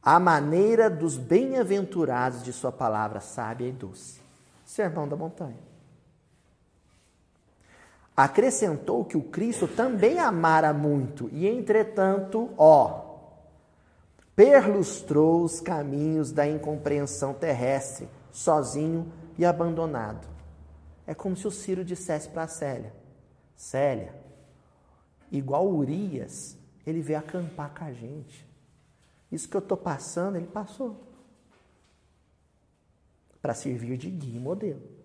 A 0.02 0.18
maneira 0.20 0.90
dos 0.90 1.18
bem-aventurados 1.18 2.42
de 2.42 2.54
Sua 2.54 2.72
palavra 2.72 3.20
sábia 3.20 3.68
e 3.68 3.72
doce. 3.72 4.22
Sermão 4.66 5.08
da 5.08 5.16
montanha. 5.16 5.69
Acrescentou 8.22 9.06
que 9.06 9.16
o 9.16 9.24
Cristo 9.24 9.66
também 9.66 10.20
amara 10.20 10.74
muito, 10.74 11.30
e 11.32 11.48
entretanto, 11.48 12.50
ó, 12.58 13.30
perlustrou 14.36 15.42
os 15.42 15.62
caminhos 15.62 16.30
da 16.30 16.46
incompreensão 16.46 17.34
terrestre, 17.34 18.10
sozinho 18.30 19.10
e 19.38 19.46
abandonado. 19.46 20.28
É 21.08 21.16
como 21.16 21.38
se 21.38 21.48
o 21.48 21.52
Ciro 21.52 21.86
dissesse 21.86 22.28
para 22.28 22.46
Célia: 22.50 22.94
Célia, 23.56 24.14
igual 25.32 25.70
Urias, 25.70 26.58
ele 26.86 27.02
veio 27.02 27.20
acampar 27.20 27.74
com 27.74 27.86
a 27.86 27.94
gente. 27.94 28.46
Isso 29.32 29.48
que 29.48 29.56
eu 29.56 29.60
estou 29.60 29.78
passando, 29.78 30.36
ele 30.36 30.48
passou. 30.48 31.08
Para 33.42 33.54
servir 33.54 33.96
de 33.96 34.10
guia 34.10 34.36
e 34.36 34.42
modelo. 34.42 34.99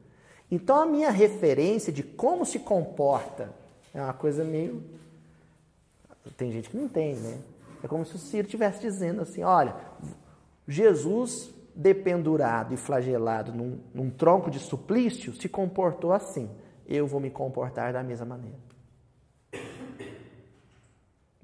Então 0.55 0.81
a 0.81 0.87
minha 0.87 1.11
referência 1.11 1.93
de 1.93 2.05
como 2.05 2.47
se 2.47 2.61
comporta 2.61 3.53
é 3.93 4.01
uma 4.01 4.13
coisa 4.13 4.45
meio. 4.45 4.85
Tem 6.37 6.53
gente 6.53 6.71
que 6.71 6.77
não 6.77 6.89
tem, 6.89 7.17
né? 7.17 7.41
É 7.83 7.89
como 7.89 8.07
se 8.07 8.15
o 8.15 8.19
Ciro 8.19 8.47
estivesse 8.47 8.81
dizendo 8.81 9.21
assim: 9.21 9.43
olha, 9.43 9.75
Jesus 10.69 11.53
dependurado 11.75 12.73
e 12.73 12.77
flagelado 12.77 13.53
num, 13.53 13.81
num, 13.93 14.09
tronco 14.09 14.49
de 14.49 14.61
suplício 14.61 15.35
se 15.35 15.49
comportou 15.49 16.13
assim. 16.13 16.49
Eu 16.87 17.05
vou 17.05 17.19
me 17.19 17.31
comportar 17.31 17.93
da 17.93 18.05
mesma 18.05 18.25
maneira. 18.25 18.59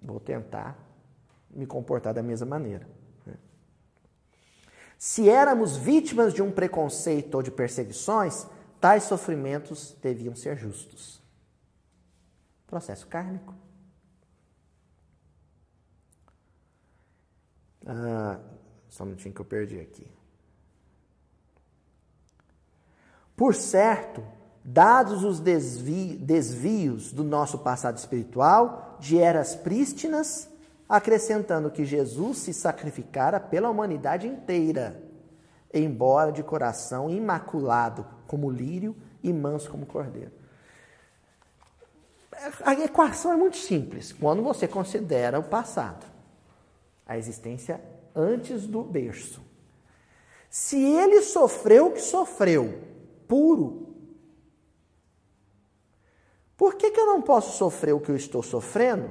Vou 0.00 0.20
tentar 0.20 0.78
me 1.50 1.66
comportar 1.66 2.14
da 2.14 2.22
mesma 2.22 2.46
maneira. 2.46 2.86
Né? 3.26 3.34
Se 4.96 5.28
éramos 5.28 5.76
vítimas 5.76 6.32
de 6.32 6.42
um 6.42 6.52
preconceito 6.52 7.34
ou 7.34 7.42
de 7.42 7.50
perseguições, 7.50 8.46
tais 8.80 9.04
sofrimentos 9.04 9.96
deviam 10.00 10.34
ser 10.34 10.56
justos. 10.56 11.20
Processo 12.66 13.06
kármico. 13.06 13.54
Ah, 17.86 18.38
só 18.88 19.04
um 19.04 19.06
minutinho 19.06 19.34
que 19.34 19.40
eu 19.40 19.44
perdi 19.44 19.80
aqui. 19.80 20.10
Por 23.36 23.54
certo, 23.54 24.22
dados 24.64 25.24
os 25.24 25.40
desvi 25.40 26.14
desvios 26.16 27.12
do 27.12 27.24
nosso 27.24 27.58
passado 27.58 27.96
espiritual, 27.96 28.96
de 29.00 29.18
eras 29.18 29.54
prístinas, 29.54 30.48
acrescentando 30.88 31.70
que 31.70 31.84
Jesus 31.84 32.38
se 32.38 32.52
sacrificara 32.52 33.40
pela 33.40 33.70
humanidade 33.70 34.26
inteira, 34.26 35.02
embora 35.72 36.30
de 36.32 36.42
coração 36.42 37.08
imaculado 37.08 38.04
como 38.30 38.48
lírio 38.48 38.94
e 39.24 39.32
manso 39.32 39.68
como 39.68 39.84
cordeiro. 39.84 40.30
A 42.64 42.74
equação 42.74 43.32
é 43.32 43.36
muito 43.36 43.56
simples 43.56 44.12
quando 44.12 44.40
você 44.40 44.68
considera 44.68 45.40
o 45.40 45.42
passado 45.42 46.06
a 47.04 47.18
existência 47.18 47.80
antes 48.14 48.68
do 48.68 48.84
berço. 48.84 49.42
Se 50.48 50.80
ele 50.80 51.22
sofreu 51.22 51.88
o 51.88 51.92
que 51.92 52.00
sofreu, 52.00 52.80
puro, 53.26 53.96
por 56.56 56.76
que, 56.76 56.92
que 56.92 57.00
eu 57.00 57.06
não 57.06 57.20
posso 57.20 57.58
sofrer 57.58 57.92
o 57.92 58.00
que 58.00 58.12
eu 58.12 58.16
estou 58.16 58.44
sofrendo 58.44 59.10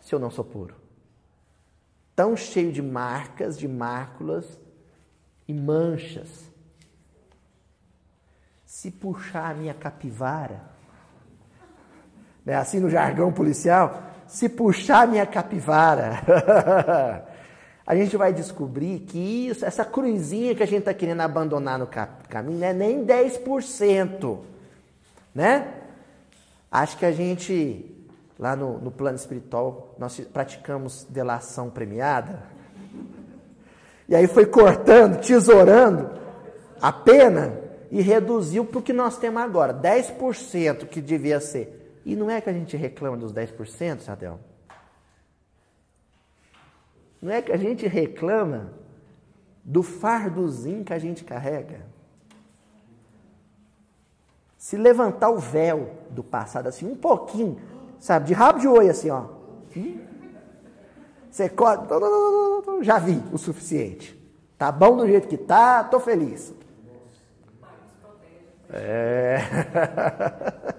se 0.00 0.12
eu 0.12 0.18
não 0.18 0.28
sou 0.28 0.44
puro? 0.44 0.74
Tão 2.16 2.36
cheio 2.36 2.72
de 2.72 2.82
marcas, 2.82 3.56
de 3.56 3.68
máculas 3.68 4.58
e 5.46 5.54
manchas. 5.54 6.51
Se 8.82 8.90
puxar 8.90 9.52
a 9.52 9.54
minha 9.54 9.74
capivara, 9.74 10.60
né? 12.44 12.56
assim 12.56 12.80
no 12.80 12.90
jargão 12.90 13.32
policial, 13.32 14.02
se 14.26 14.48
puxar 14.48 15.06
minha 15.06 15.24
capivara, 15.24 16.20
a 17.86 17.94
gente 17.94 18.16
vai 18.16 18.32
descobrir 18.32 18.98
que 19.06 19.46
isso, 19.46 19.64
essa 19.64 19.84
cruzinha 19.84 20.52
que 20.56 20.64
a 20.64 20.66
gente 20.66 20.80
está 20.80 20.92
querendo 20.92 21.20
abandonar 21.20 21.78
no 21.78 21.86
caminho 22.28 22.58
não 22.58 22.66
é 22.66 22.72
nem 22.72 23.06
10%. 23.06 24.38
Né? 25.32 25.74
Acho 26.68 26.98
que 26.98 27.06
a 27.06 27.12
gente, 27.12 27.88
lá 28.36 28.56
no, 28.56 28.78
no 28.78 28.90
plano 28.90 29.14
espiritual, 29.14 29.94
nós 29.96 30.18
praticamos 30.32 31.06
delação 31.08 31.70
premiada. 31.70 32.42
E 34.08 34.16
aí 34.16 34.26
foi 34.26 34.44
cortando, 34.44 35.20
tesourando 35.20 36.10
a 36.80 36.90
pena 36.90 37.61
e 37.92 38.00
reduziu 38.00 38.64
para 38.64 38.78
o 38.78 38.82
que 38.82 38.92
nós 38.92 39.18
temos 39.18 39.42
agora, 39.42 39.74
10% 39.74 40.86
que 40.86 40.98
devia 40.98 41.38
ser. 41.38 42.00
E 42.06 42.16
não 42.16 42.30
é 42.30 42.40
que 42.40 42.48
a 42.48 42.52
gente 42.52 42.74
reclama 42.74 43.18
dos 43.18 43.34
10%, 43.34 44.00
Sadel? 44.00 44.40
Não 47.20 47.30
é 47.30 47.42
que 47.42 47.52
a 47.52 47.56
gente 47.58 47.86
reclama 47.86 48.72
do 49.62 49.82
fardozinho 49.82 50.82
que 50.82 50.94
a 50.94 50.98
gente 50.98 51.22
carrega? 51.22 51.82
Se 54.56 54.78
levantar 54.78 55.28
o 55.28 55.38
véu 55.38 55.90
do 56.08 56.24
passado 56.24 56.68
assim, 56.68 56.90
um 56.90 56.96
pouquinho, 56.96 57.60
sabe, 58.00 58.28
de 58.28 58.32
rabo 58.32 58.58
de 58.58 58.68
oi 58.68 58.88
assim, 58.88 59.10
ó. 59.10 59.26
Você 61.30 61.46
corta, 61.50 61.94
já 62.80 62.98
vi 62.98 63.22
o 63.30 63.36
suficiente. 63.36 64.18
Tá 64.56 64.72
bom 64.72 64.96
do 64.96 65.06
jeito 65.06 65.28
que 65.28 65.36
tá, 65.36 65.84
tô 65.84 66.00
feliz. 66.00 66.54
É. 68.72 69.38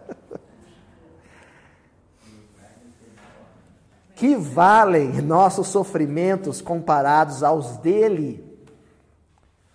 que 4.16 4.36
valem 4.36 5.22
nossos 5.22 5.68
sofrimentos 5.68 6.62
comparados 6.62 7.44
aos 7.44 7.78
dele? 7.78 8.52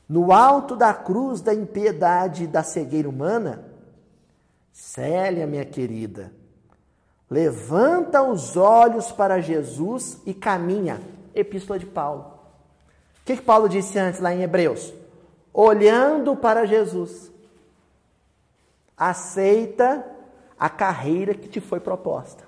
No 0.09 0.33
alto 0.33 0.75
da 0.75 0.95
cruz 0.95 1.41
da 1.41 1.53
impiedade 1.53 2.45
e 2.45 2.47
da 2.47 2.63
cegueira 2.63 3.09
humana? 3.09 3.65
Célia, 4.73 5.47
minha 5.47 5.65
querida, 5.65 6.33
levanta 7.31 8.23
os 8.23 8.57
olhos 8.57 9.13
para 9.13 9.41
Jesus 9.41 10.19
e 10.25 10.33
caminha. 10.33 11.01
Epístola 11.35 11.79
de 11.79 11.87
Paulo. 11.87 12.39
O 13.21 13.25
que, 13.25 13.37
que 13.37 13.43
Paulo 13.43 13.69
disse 13.69 13.99
antes 13.99 14.19
lá 14.21 14.35
em 14.35 14.43
Hebreus? 14.43 14.95
Olhando 15.53 16.35
para 16.35 16.65
Jesus. 16.65 17.31
Aceita 18.99 20.05
a 20.59 20.69
carreira 20.69 21.35
que 21.35 21.49
te 21.49 21.61
foi 21.61 21.81
proposta. 21.81 22.45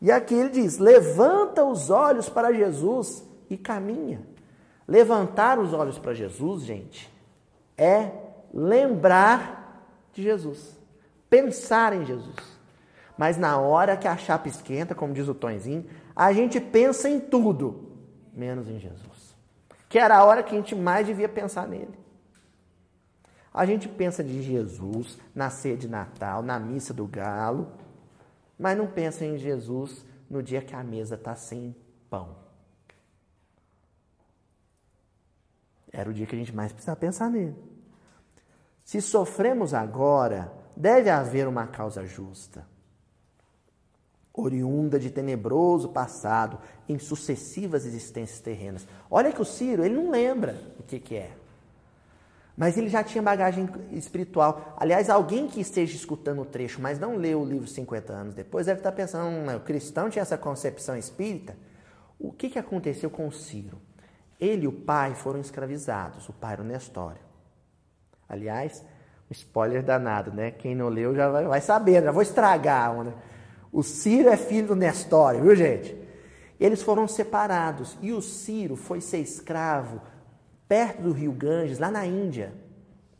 E 0.00 0.10
aqui 0.10 0.34
ele 0.34 0.50
diz: 0.50 0.78
levanta 0.78 1.64
os 1.64 1.88
olhos 1.88 2.28
para 2.28 2.52
Jesus 2.52 3.24
e 3.48 3.56
caminha. 3.56 4.20
Levantar 4.86 5.58
os 5.60 5.72
olhos 5.72 5.98
para 5.98 6.12
Jesus, 6.12 6.64
gente, 6.64 7.10
é 7.78 8.10
lembrar 8.52 9.86
de 10.12 10.22
Jesus, 10.22 10.76
pensar 11.30 11.92
em 11.92 12.04
Jesus. 12.04 12.36
Mas 13.16 13.36
na 13.36 13.58
hora 13.58 13.96
que 13.96 14.08
a 14.08 14.16
chapa 14.16 14.48
esquenta, 14.48 14.94
como 14.94 15.14
diz 15.14 15.28
o 15.28 15.34
Tonzinho, 15.34 15.86
a 16.14 16.32
gente 16.32 16.60
pensa 16.60 17.08
em 17.08 17.20
tudo, 17.20 17.92
menos 18.32 18.68
em 18.68 18.78
Jesus. 18.78 19.36
Que 19.88 19.98
era 19.98 20.18
a 20.18 20.24
hora 20.24 20.42
que 20.42 20.54
a 20.54 20.58
gente 20.58 20.74
mais 20.74 21.06
devia 21.06 21.28
pensar 21.28 21.68
nele. 21.68 22.01
A 23.52 23.66
gente 23.66 23.88
pensa 23.88 24.24
de 24.24 24.42
Jesus 24.42 25.18
na 25.34 25.50
ceia 25.50 25.76
de 25.76 25.88
Natal, 25.88 26.42
na 26.42 26.58
missa 26.58 26.94
do 26.94 27.06
galo, 27.06 27.70
mas 28.58 28.76
não 28.76 28.86
pensa 28.86 29.24
em 29.24 29.36
Jesus 29.36 30.04
no 30.30 30.42
dia 30.42 30.62
que 30.62 30.74
a 30.74 30.82
mesa 30.82 31.16
está 31.16 31.34
sem 31.34 31.76
pão. 32.08 32.36
Era 35.92 36.08
o 36.08 36.14
dia 36.14 36.26
que 36.26 36.34
a 36.34 36.38
gente 36.38 36.54
mais 36.54 36.72
precisava 36.72 36.98
pensar 36.98 37.28
nele. 37.28 37.54
Se 38.82 39.00
sofremos 39.02 39.74
agora, 39.74 40.50
deve 40.74 41.10
haver 41.10 41.46
uma 41.46 41.66
causa 41.66 42.06
justa, 42.06 42.66
oriunda 44.32 44.98
de 44.98 45.10
tenebroso 45.10 45.90
passado 45.90 46.58
em 46.88 46.98
sucessivas 46.98 47.84
existências 47.84 48.40
terrenas. 48.40 48.86
Olha 49.10 49.30
que 49.30 49.42
o 49.42 49.44
Ciro, 49.44 49.84
ele 49.84 49.94
não 49.94 50.10
lembra 50.10 50.58
o 50.78 50.82
que, 50.82 50.98
que 50.98 51.16
é. 51.16 51.41
Mas 52.56 52.76
ele 52.76 52.88
já 52.88 53.02
tinha 53.02 53.22
bagagem 53.22 53.68
espiritual. 53.92 54.74
Aliás, 54.76 55.08
alguém 55.08 55.48
que 55.48 55.60
esteja 55.60 55.96
escutando 55.96 56.42
o 56.42 56.44
trecho, 56.44 56.80
mas 56.80 56.98
não 56.98 57.16
leu 57.16 57.40
o 57.40 57.44
livro 57.44 57.66
50 57.66 58.12
anos 58.12 58.34
depois, 58.34 58.66
deve 58.66 58.80
estar 58.80 58.92
pensando, 58.92 59.26
hum, 59.26 59.56
o 59.56 59.60
cristão 59.60 60.10
tinha 60.10 60.22
essa 60.22 60.36
concepção 60.36 60.96
espírita. 60.96 61.56
O 62.18 62.30
que, 62.30 62.50
que 62.50 62.58
aconteceu 62.58 63.10
com 63.10 63.26
o 63.26 63.32
Ciro? 63.32 63.80
Ele 64.38 64.64
e 64.64 64.68
o 64.68 64.72
pai 64.72 65.14
foram 65.14 65.40
escravizados, 65.40 66.28
o 66.28 66.32
pai 66.32 66.54
era 66.54 66.62
o 66.62 66.64
Nestório. 66.64 67.20
Aliás, 68.28 68.84
um 69.30 69.32
spoiler 69.32 69.82
danado, 69.82 70.32
né? 70.32 70.50
Quem 70.50 70.74
não 70.74 70.88
leu 70.88 71.14
já 71.14 71.30
vai, 71.30 71.44
vai 71.44 71.60
saber, 71.60 72.02
já 72.02 72.10
vou 72.10 72.22
estragar. 72.22 72.94
Né? 73.02 73.12
O 73.72 73.82
Ciro 73.82 74.28
é 74.28 74.36
filho 74.36 74.68
do 74.68 74.76
Nestório, 74.76 75.42
viu 75.42 75.56
gente? 75.56 75.96
Eles 76.60 76.82
foram 76.82 77.08
separados 77.08 77.96
e 78.00 78.12
o 78.12 78.20
Ciro 78.20 78.76
foi 78.76 79.00
ser 79.00 79.18
escravo 79.18 80.00
perto 80.72 81.02
do 81.02 81.12
rio 81.12 81.32
Ganges, 81.32 81.78
lá 81.78 81.90
na 81.90 82.06
Índia, 82.06 82.50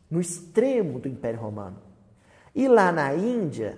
no 0.09 0.19
extremo 0.19 0.99
do 0.99 1.07
Império 1.07 1.39
Romano. 1.39 1.77
E 2.55 2.67
lá 2.67 2.91
na 2.91 3.13
Índia, 3.13 3.77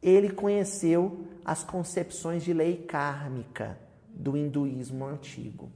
ele 0.00 0.30
conheceu 0.30 1.26
as 1.44 1.64
concepções 1.64 2.44
de 2.44 2.52
lei 2.52 2.76
kármica 2.76 3.76
do 4.08 4.36
hinduísmo 4.36 5.04
antigo. 5.04 5.68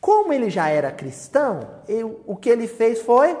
Como 0.00 0.32
ele 0.32 0.48
já 0.48 0.68
era 0.68 0.92
cristão, 0.92 1.58
eu, 1.88 2.22
o 2.24 2.36
que 2.36 2.48
ele 2.48 2.68
fez 2.68 3.02
foi 3.02 3.36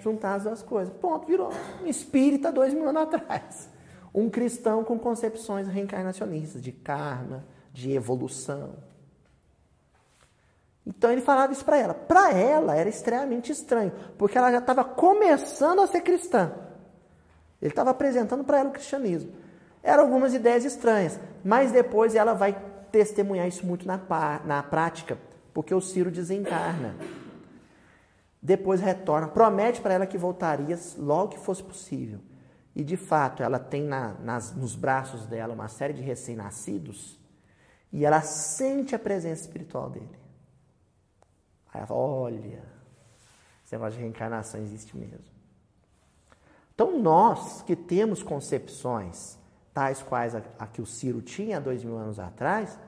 juntar 0.00 0.34
as 0.34 0.42
duas 0.42 0.62
coisas. 0.62 0.92
Ponto, 0.92 1.26
virou 1.26 1.50
um 1.82 1.86
espírita 1.86 2.52
dois 2.52 2.74
mil 2.74 2.90
anos 2.90 3.04
atrás. 3.04 3.70
Um 4.12 4.28
cristão 4.28 4.84
com 4.84 4.98
concepções 4.98 5.66
reencarnacionistas, 5.66 6.60
de 6.60 6.72
karma, 6.72 7.42
de 7.72 7.92
evolução. 7.92 8.89
Então 10.90 11.12
ele 11.12 11.20
falava 11.20 11.52
isso 11.52 11.64
para 11.64 11.78
ela. 11.78 11.94
Para 11.94 12.32
ela 12.32 12.74
era 12.74 12.88
extremamente 12.88 13.52
estranho, 13.52 13.92
porque 14.18 14.36
ela 14.36 14.50
já 14.50 14.58
estava 14.58 14.82
começando 14.82 15.80
a 15.80 15.86
ser 15.86 16.00
cristã. 16.00 16.52
Ele 17.62 17.70
estava 17.70 17.90
apresentando 17.90 18.42
para 18.42 18.58
ela 18.58 18.70
o 18.70 18.72
cristianismo. 18.72 19.32
Eram 19.84 20.02
algumas 20.02 20.34
ideias 20.34 20.64
estranhas, 20.64 21.18
mas 21.44 21.70
depois 21.70 22.16
ela 22.16 22.34
vai 22.34 22.60
testemunhar 22.90 23.46
isso 23.46 23.64
muito 23.64 23.86
na, 23.86 24.00
na 24.44 24.62
prática, 24.64 25.16
porque 25.54 25.72
o 25.72 25.80
Ciro 25.80 26.10
desencarna. 26.10 26.96
Depois 28.42 28.80
retorna, 28.80 29.28
promete 29.28 29.80
para 29.80 29.94
ela 29.94 30.06
que 30.06 30.18
voltaria 30.18 30.76
logo 30.98 31.28
que 31.28 31.38
fosse 31.38 31.62
possível. 31.62 32.18
E 32.74 32.82
de 32.82 32.96
fato, 32.96 33.42
ela 33.42 33.58
tem 33.60 33.84
na, 33.84 34.14
nas, 34.14 34.54
nos 34.56 34.74
braços 34.74 35.24
dela 35.26 35.54
uma 35.54 35.68
série 35.68 35.92
de 35.92 36.02
recém-nascidos 36.02 37.20
e 37.92 38.04
ela 38.04 38.22
sente 38.22 38.94
a 38.94 38.98
presença 38.98 39.42
espiritual 39.42 39.88
dele. 39.88 40.19
Aí 41.72 41.78
ela 41.78 41.86
fala, 41.86 42.00
olha, 42.00 42.62
esse 43.64 43.72
negócio 43.72 43.94
de 43.94 44.00
reencarnação 44.00 44.60
existe 44.60 44.96
mesmo. 44.96 45.24
Então 46.74 46.98
nós 46.98 47.62
que 47.62 47.76
temos 47.76 48.22
concepções 48.22 49.38
tais 49.72 50.02
quais 50.02 50.34
a, 50.34 50.42
a 50.58 50.66
que 50.66 50.82
o 50.82 50.86
Ciro 50.86 51.22
tinha 51.22 51.60
dois 51.60 51.84
mil 51.84 51.96
anos 51.96 52.18
atrás, 52.18 52.78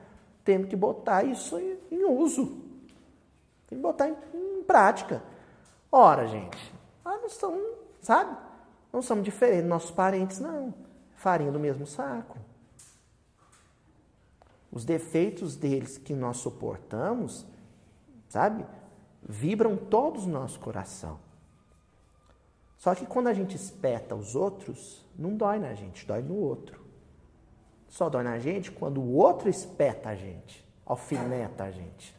temos 0.43 0.67
que 0.67 0.75
botar 0.75 1.23
isso 1.23 1.57
em, 1.57 1.77
em 1.91 2.03
uso. 2.05 2.61
Tem 3.67 3.77
que 3.77 3.81
botar 3.81 4.09
em, 4.09 4.15
em 4.33 4.63
prática. 4.63 5.23
Ora, 5.91 6.27
gente, 6.27 6.73
nós 7.05 7.21
não 7.21 7.29
somos, 7.29 7.61
sabe? 8.01 8.37
Não 8.91 9.01
somos 9.01 9.23
diferentes 9.23 9.67
nossos 9.69 9.91
parentes, 9.91 10.39
não. 10.39 10.73
Farinha 11.15 11.51
do 11.51 11.59
mesmo 11.59 11.87
saco. 11.87 12.37
Os 14.71 14.83
defeitos 14.83 15.55
deles 15.55 15.97
que 15.97 16.13
nós 16.13 16.37
suportamos 16.37 17.45
sabe? 18.33 18.65
Vibram 19.21 19.77
todos 19.77 20.25
no 20.25 20.33
nosso 20.33 20.59
coração. 20.59 21.19
Só 22.79 22.95
que 22.95 23.05
quando 23.05 23.27
a 23.27 23.33
gente 23.33 23.55
espeta 23.55 24.15
os 24.15 24.35
outros, 24.35 25.05
não 25.15 25.37
dói 25.37 25.59
na 25.59 25.75
gente, 25.75 26.03
dói 26.03 26.23
no 26.23 26.35
outro. 26.35 26.83
Só 27.87 28.09
dói 28.09 28.23
na 28.23 28.39
gente 28.39 28.71
quando 28.71 28.99
o 28.99 29.13
outro 29.13 29.47
espeta 29.47 30.09
a 30.09 30.15
gente, 30.15 30.67
alfineta 30.83 31.65
a 31.65 31.69
gente. 31.71 32.17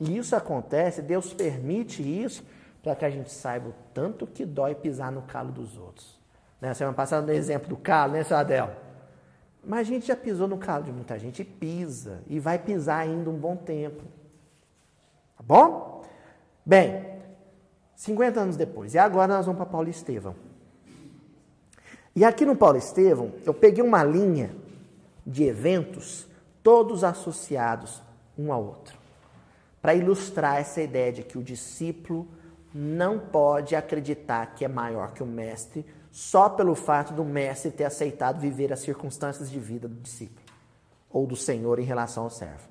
E 0.00 0.16
isso 0.16 0.34
acontece, 0.34 1.00
Deus 1.00 1.32
permite 1.32 2.02
isso 2.02 2.44
para 2.82 2.96
que 2.96 3.04
a 3.04 3.10
gente 3.10 3.30
saiba 3.30 3.68
o 3.68 3.74
tanto 3.94 4.26
que 4.26 4.44
dói 4.44 4.74
pisar 4.74 5.12
no 5.12 5.22
calo 5.22 5.52
dos 5.52 5.78
outros. 5.78 6.18
Né? 6.60 6.74
Semana 6.74 6.96
passada, 6.96 7.24
no 7.24 7.32
exemplo 7.32 7.68
do 7.68 7.76
calo, 7.76 8.14
né, 8.14 8.24
seu 8.24 8.36
Adel? 8.36 8.89
Mas 9.64 9.80
a 9.80 9.90
gente 9.90 10.06
já 10.06 10.16
pisou 10.16 10.48
no 10.48 10.58
calo 10.58 10.84
de 10.84 10.92
muita 10.92 11.18
gente, 11.18 11.44
pisa 11.44 12.22
e 12.26 12.38
vai 12.38 12.58
pisar 12.58 13.00
ainda 13.00 13.28
um 13.28 13.36
bom 13.36 13.56
tempo. 13.56 14.02
Tá 15.36 15.42
bom? 15.42 16.04
Bem, 16.64 17.04
50 17.96 18.40
anos 18.40 18.56
depois. 18.56 18.94
E 18.94 18.98
agora 18.98 19.34
nós 19.34 19.46
vamos 19.46 19.58
para 19.58 19.70
Paulo 19.70 19.88
Estevão. 19.88 20.34
E 22.14 22.24
aqui 22.24 22.44
no 22.44 22.56
Paulo 22.56 22.78
Estevão, 22.78 23.32
eu 23.44 23.54
peguei 23.54 23.84
uma 23.84 24.02
linha 24.02 24.50
de 25.26 25.44
eventos, 25.44 26.26
todos 26.62 27.04
associados 27.04 28.02
um 28.36 28.52
ao 28.52 28.64
outro, 28.64 28.98
para 29.80 29.94
ilustrar 29.94 30.56
essa 30.56 30.80
ideia 30.80 31.12
de 31.12 31.22
que 31.22 31.38
o 31.38 31.42
discípulo 31.42 32.26
não 32.74 33.18
pode 33.18 33.76
acreditar 33.76 34.54
que 34.54 34.64
é 34.64 34.68
maior 34.68 35.12
que 35.12 35.22
o 35.22 35.26
mestre 35.26 35.84
só 36.10 36.48
pelo 36.48 36.74
fato 36.74 37.12
do 37.12 37.24
mestre 37.24 37.70
ter 37.70 37.84
aceitado 37.84 38.40
viver 38.40 38.72
as 38.72 38.80
circunstâncias 38.80 39.50
de 39.50 39.58
vida 39.58 39.86
do 39.88 39.96
discípulo 39.96 40.40
ou 41.08 41.26
do 41.26 41.36
Senhor 41.36 41.78
em 41.78 41.84
relação 41.84 42.24
ao 42.24 42.30
servo. 42.30 42.68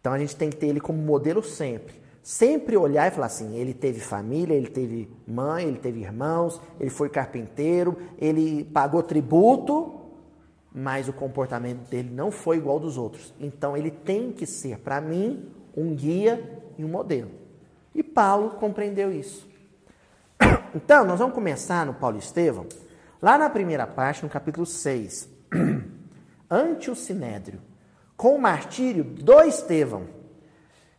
Então 0.00 0.12
a 0.12 0.18
gente 0.18 0.36
tem 0.36 0.50
que 0.50 0.56
ter 0.56 0.68
ele 0.68 0.80
como 0.80 0.98
modelo 0.98 1.42
sempre. 1.42 2.00
Sempre 2.22 2.76
olhar 2.76 3.06
e 3.06 3.10
falar 3.10 3.26
assim: 3.26 3.56
ele 3.56 3.72
teve 3.72 4.00
família, 4.00 4.54
ele 4.54 4.68
teve 4.68 5.10
mãe, 5.26 5.66
ele 5.66 5.78
teve 5.78 6.00
irmãos, 6.00 6.60
ele 6.78 6.90
foi 6.90 7.08
carpinteiro, 7.08 7.96
ele 8.18 8.64
pagou 8.64 9.02
tributo, 9.02 10.00
mas 10.72 11.08
o 11.08 11.12
comportamento 11.12 11.88
dele 11.88 12.10
não 12.10 12.30
foi 12.30 12.56
igual 12.56 12.78
dos 12.78 12.98
outros. 12.98 13.32
Então 13.40 13.76
ele 13.76 13.90
tem 13.90 14.32
que 14.32 14.46
ser, 14.46 14.78
para 14.78 15.00
mim, 15.00 15.48
um 15.76 15.94
guia 15.94 16.62
e 16.76 16.84
um 16.84 16.88
modelo. 16.88 17.30
E 17.94 18.02
Paulo 18.02 18.50
compreendeu 18.50 19.12
isso. 19.12 19.48
Então, 20.74 21.04
nós 21.04 21.18
vamos 21.18 21.34
começar 21.34 21.86
no 21.86 21.94
Paulo 21.94 22.18
Estevão, 22.18 22.66
lá 23.20 23.38
na 23.38 23.48
primeira 23.48 23.86
parte, 23.86 24.22
no 24.22 24.28
capítulo 24.28 24.66
6, 24.66 25.28
ante 26.50 26.90
o 26.90 26.94
Sinédrio, 26.94 27.60
com 28.16 28.34
o 28.34 28.40
martírio 28.40 29.04
do 29.04 29.40
Estevão. 29.42 30.06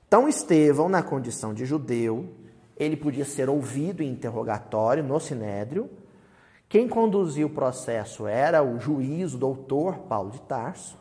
Então, 0.07 0.27
Estevão, 0.27 0.89
na 0.89 1.03
condição 1.03 1.53
de 1.53 1.65
judeu, 1.65 2.33
ele 2.75 2.95
podia 2.95 3.25
ser 3.25 3.49
ouvido 3.49 4.01
em 4.01 4.09
interrogatório 4.09 5.03
no 5.03 5.19
Sinédrio. 5.19 5.89
Quem 6.69 6.87
conduzia 6.87 7.45
o 7.45 7.49
processo 7.49 8.27
era 8.27 8.63
o 8.63 8.79
juiz, 8.79 9.33
o 9.33 9.37
doutor 9.37 9.99
Paulo 9.99 10.31
de 10.31 10.41
Tarso, 10.41 10.97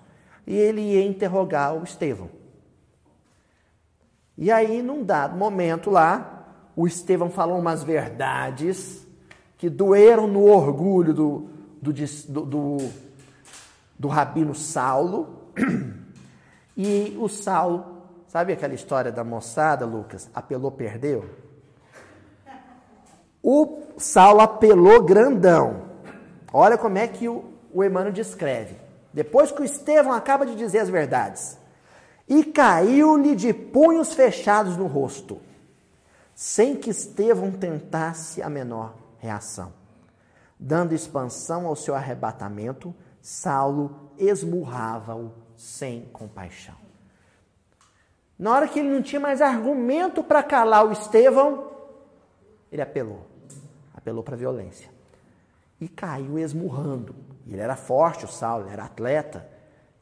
e 0.47 0.55
ele 0.55 0.81
ia 0.81 1.05
interrogar 1.05 1.75
o 1.75 1.83
Estevão. 1.83 2.31
E 4.39 4.51
aí, 4.51 4.83
num 4.83 5.03
dado 5.03 5.37
momento 5.37 5.91
lá, 5.91 6.36
o 6.77 6.87
Estevão 6.87 7.31
falou 7.31 7.59
umas 7.59 7.83
verdades 7.83 9.07
que 9.57 9.71
doeram 9.71 10.29
no 10.29 10.45
orgulho 10.45 11.15
do, 11.15 11.49
do, 11.81 11.93
do, 11.93 12.45
do, 12.45 12.77
do 13.99 14.09
rabino 14.09 14.55
Saulo. 14.55 15.51
E 16.79 17.17
o 17.19 17.27
Saulo, 17.27 18.03
sabe 18.29 18.53
aquela 18.53 18.75
história 18.75 19.11
da 19.11 19.25
moçada, 19.25 19.87
Lucas? 19.87 20.29
Apelou, 20.35 20.71
perdeu? 20.71 21.25
O 23.43 23.81
Saulo 23.97 24.43
apelou 24.43 25.03
grandão. 25.03 25.85
Olha 26.53 26.77
como 26.77 26.99
é 26.99 27.09
que 27.09 27.27
o, 27.31 27.47
o 27.73 27.83
Emmanuel 27.83 28.13
descreve. 28.13 28.77
Depois 29.11 29.51
que 29.51 29.63
o 29.63 29.65
Estevão 29.65 30.13
acaba 30.13 30.45
de 30.45 30.55
dizer 30.55 30.81
as 30.81 30.91
verdades 30.91 31.57
e 32.29 32.45
caiu-lhe 32.45 33.35
de 33.35 33.55
punhos 33.55 34.13
fechados 34.13 34.77
no 34.77 34.87
rosto, 34.87 35.41
sem 36.37 36.77
que 36.77 36.91
Estevão 36.91 37.51
tentasse 37.51 38.43
a 38.43 38.51
menor 38.51 38.95
reação. 39.17 39.73
Dando 40.61 40.95
expansão 40.95 41.67
ao 41.67 41.75
seu 41.75 41.95
arrebatamento, 41.95 42.95
Saulo 43.23 44.13
esmurrava-o 44.19 45.33
sem 45.57 46.03
compaixão. 46.13 46.75
Na 48.39 48.53
hora 48.53 48.69
que 48.69 48.79
ele 48.79 48.91
não 48.91 49.01
tinha 49.01 49.19
mais 49.19 49.41
argumento 49.41 50.23
para 50.23 50.43
calar 50.43 50.87
o 50.87 50.93
Estevão, 50.93 51.71
ele 52.71 52.83
apelou. 52.83 53.27
Apelou 53.95 54.23
para 54.23 54.35
a 54.35 54.39
violência. 54.39 54.91
E 55.81 55.89
caiu 55.89 56.39
esmurrando. 56.39 57.15
Ele 57.47 57.61
era 57.63 57.77
forte, 57.77 58.27
o 58.27 58.29
Saulo, 58.29 58.69
era 58.69 58.85
atleta. 58.85 59.49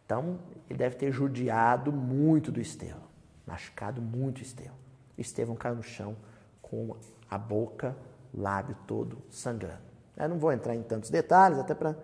Então, 0.04 0.40
ele 0.68 0.80
deve 0.80 0.96
ter 0.96 1.12
judiado 1.12 1.92
muito 1.92 2.50
do 2.50 2.60
Estevão, 2.60 3.04
machucado 3.46 4.02
muito 4.02 4.38
o 4.38 4.42
Estevão. 4.42 4.83
Estevão 5.16 5.56
caiu 5.56 5.76
no 5.76 5.82
chão 5.82 6.16
com 6.60 6.96
a 7.30 7.38
boca, 7.38 7.96
lábio 8.32 8.76
todo 8.86 9.18
sangrando. 9.30 9.82
Eu 10.16 10.28
não 10.28 10.38
vou 10.38 10.52
entrar 10.52 10.74
em 10.74 10.82
tantos 10.82 11.10
detalhes, 11.10 11.58
até 11.58 11.74
para 11.74 11.96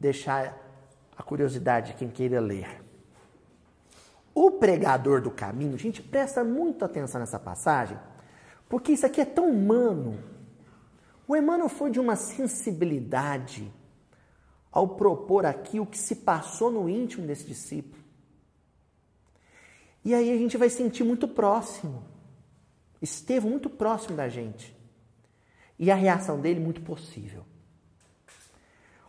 deixar 0.00 0.56
a 1.16 1.22
curiosidade 1.22 1.92
de 1.92 1.98
quem 1.98 2.08
queira 2.08 2.40
ler. 2.40 2.82
O 4.34 4.50
pregador 4.52 5.22
do 5.22 5.30
caminho, 5.30 5.78
gente, 5.78 6.02
presta 6.02 6.44
muita 6.44 6.84
atenção 6.84 7.20
nessa 7.20 7.38
passagem, 7.38 7.98
porque 8.68 8.92
isso 8.92 9.06
aqui 9.06 9.20
é 9.20 9.24
tão 9.24 9.48
humano. 9.50 10.18
O 11.26 11.34
Emmanuel 11.34 11.68
foi 11.68 11.90
de 11.90 11.98
uma 11.98 12.16
sensibilidade 12.16 13.72
ao 14.70 14.88
propor 14.88 15.46
aqui 15.46 15.80
o 15.80 15.86
que 15.86 15.98
se 15.98 16.16
passou 16.16 16.70
no 16.70 16.88
íntimo 16.88 17.26
desse 17.26 17.46
discípulo. 17.46 17.95
E 20.06 20.14
aí 20.14 20.30
a 20.30 20.36
gente 20.36 20.56
vai 20.56 20.70
sentir 20.70 21.02
muito 21.02 21.26
próximo. 21.26 22.04
Esteve 23.02 23.48
muito 23.48 23.68
próximo 23.68 24.16
da 24.16 24.28
gente. 24.28 24.72
E 25.76 25.90
a 25.90 25.96
reação 25.96 26.40
dele 26.40 26.60
muito 26.60 26.80
possível. 26.80 27.44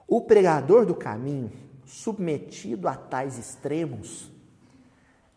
O 0.08 0.22
pregador 0.22 0.88
do 0.88 0.96
caminho, 0.96 1.52
submetido 1.86 2.88
a 2.88 2.96
tais 2.96 3.38
extremos, 3.38 4.32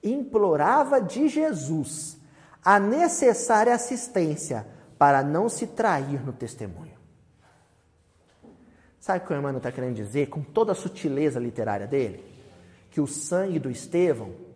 implorava 0.03 0.99
de 0.99 1.29
Jesus 1.29 2.17
a 2.65 2.81
necessária 2.81 3.75
assistência 3.75 4.67
para 4.97 5.23
não 5.23 5.47
se 5.51 5.67
trair 5.67 6.25
no 6.25 6.33
testemunho. 6.33 6.97
Sabe 8.99 9.23
o 9.23 9.27
que 9.27 9.35
o 9.35 9.37
Emmanuel 9.37 9.59
está 9.59 9.71
querendo 9.71 9.97
dizer, 9.97 10.31
com 10.31 10.43
toda 10.43 10.73
a 10.73 10.75
sutileza 10.75 11.39
literária 11.39 11.87
dele? 11.87 12.25
Que 12.91 12.99
o 12.99 13.07
sangue 13.07 13.59
do 13.59 13.71
Estevão 13.71 14.49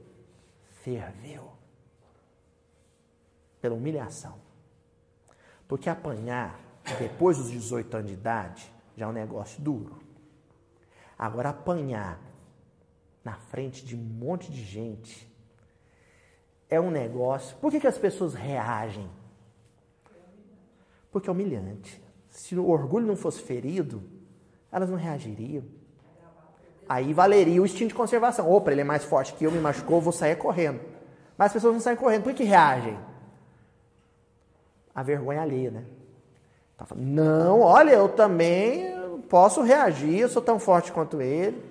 ferveu 0.84 1.50
pela 3.60 3.74
humilhação. 3.74 4.38
Porque 5.66 5.88
apanhar 5.88 6.60
depois 6.98 7.38
dos 7.38 7.50
18 7.50 7.96
anos 7.96 8.08
de 8.08 8.12
idade 8.12 8.70
já 8.94 9.06
é 9.06 9.08
um 9.08 9.12
negócio 9.12 9.60
duro. 9.62 9.98
Agora, 11.18 11.48
apanhar 11.48 12.20
na 13.24 13.34
frente 13.34 13.84
de 13.84 13.96
um 13.96 14.02
monte 14.02 14.52
de 14.52 14.62
gente 14.62 15.26
é 16.68 16.78
um 16.78 16.90
negócio. 16.90 17.56
Por 17.56 17.70
que, 17.70 17.80
que 17.80 17.86
as 17.86 17.96
pessoas 17.96 18.34
reagem? 18.34 19.10
Porque 21.10 21.30
é 21.30 21.32
humilhante. 21.32 22.02
Se 22.28 22.54
o 22.56 22.68
orgulho 22.68 23.06
não 23.06 23.16
fosse 23.16 23.40
ferido, 23.40 24.02
elas 24.70 24.90
não 24.90 24.98
reagiriam. 24.98 25.64
Aí 26.88 27.12
valeria 27.12 27.60
o 27.62 27.64
instinto 27.64 27.88
de 27.88 27.94
conservação. 27.94 28.50
Opa, 28.50 28.70
ele 28.70 28.82
é 28.82 28.84
mais 28.84 29.04
forte 29.04 29.34
que 29.34 29.44
eu, 29.44 29.50
me 29.50 29.58
machucou, 29.58 30.00
vou 30.00 30.12
sair 30.12 30.36
correndo. 30.36 30.80
Mas 31.36 31.46
as 31.46 31.52
pessoas 31.54 31.74
não 31.74 31.80
saem 31.80 31.96
correndo. 31.96 32.22
Por 32.22 32.34
que 32.34 32.44
reagem? 32.44 32.98
A 34.94 35.02
vergonha 35.02 35.42
alheia, 35.42 35.70
né? 35.70 35.84
Tá 36.76 36.84
falando, 36.84 37.06
não, 37.06 37.60
olha, 37.60 37.92
eu 37.92 38.08
também 38.08 38.94
posso 39.28 39.62
reagir, 39.62 40.18
eu 40.18 40.28
sou 40.28 40.42
tão 40.42 40.58
forte 40.58 40.92
quanto 40.92 41.20
ele. 41.20 41.62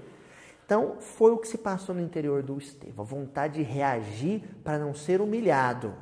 Então, 0.66 0.96
foi 1.00 1.32
o 1.32 1.38
que 1.38 1.48
se 1.48 1.58
passou 1.58 1.94
no 1.94 2.02
interior 2.02 2.42
do 2.42 2.58
Estevão, 2.58 3.04
a 3.04 3.08
vontade 3.08 3.56
de 3.56 3.64
reagir 3.64 4.42
para 4.64 4.80
não 4.80 4.94
ser 4.94 5.22
humilhado. 5.22 5.94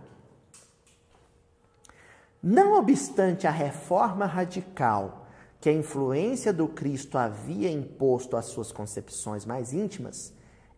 Não 2.41 2.74
obstante 2.74 3.45
a 3.45 3.51
reforma 3.51 4.26
radical 4.26 5.20
que 5.62 5.70
a 5.70 5.74
influência 5.74 6.51
do 6.51 6.68
Cristo 6.68 7.20
havia 7.20 7.70
imposto 7.70 8.36
às 8.36 8.45
suas 8.45 8.72
concepções 8.72 9.45
mais 9.45 9.74
íntimas, 9.74 10.34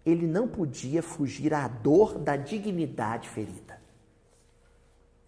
ele 0.05 0.27
não 0.27 0.45
podia 0.45 1.01
fugir 1.01 1.53
à 1.53 1.69
dor 1.69 2.19
da 2.19 2.35
dignidade 2.35 3.29
ferida. 3.29 3.81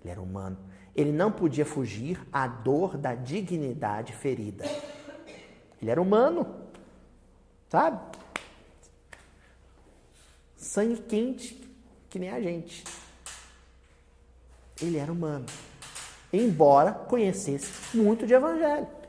Ele 0.01 0.11
era 0.11 0.21
humano. 0.21 0.57
Ele 0.93 1.13
não 1.13 1.31
podia 1.31 1.65
fugir 1.65 2.19
à 2.33 2.45
dor 2.47 2.97
da 2.97 3.15
dignidade 3.15 4.11
ferida. 4.11 4.65
Ele 5.81 5.89
era 5.89 6.01
humano, 6.01 6.53
sabe? 7.69 8.17
Sangue 10.57 11.01
quente, 11.01 11.65
que 12.09 12.19
nem 12.19 12.29
a 12.29 12.41
gente. 12.41 12.83
Ele 14.81 14.97
era 14.97 15.11
humano, 15.11 15.45
embora 16.31 16.91
conhecesse 16.91 17.95
muito 17.95 18.27
de 18.27 18.33
evangelho. 18.33 19.04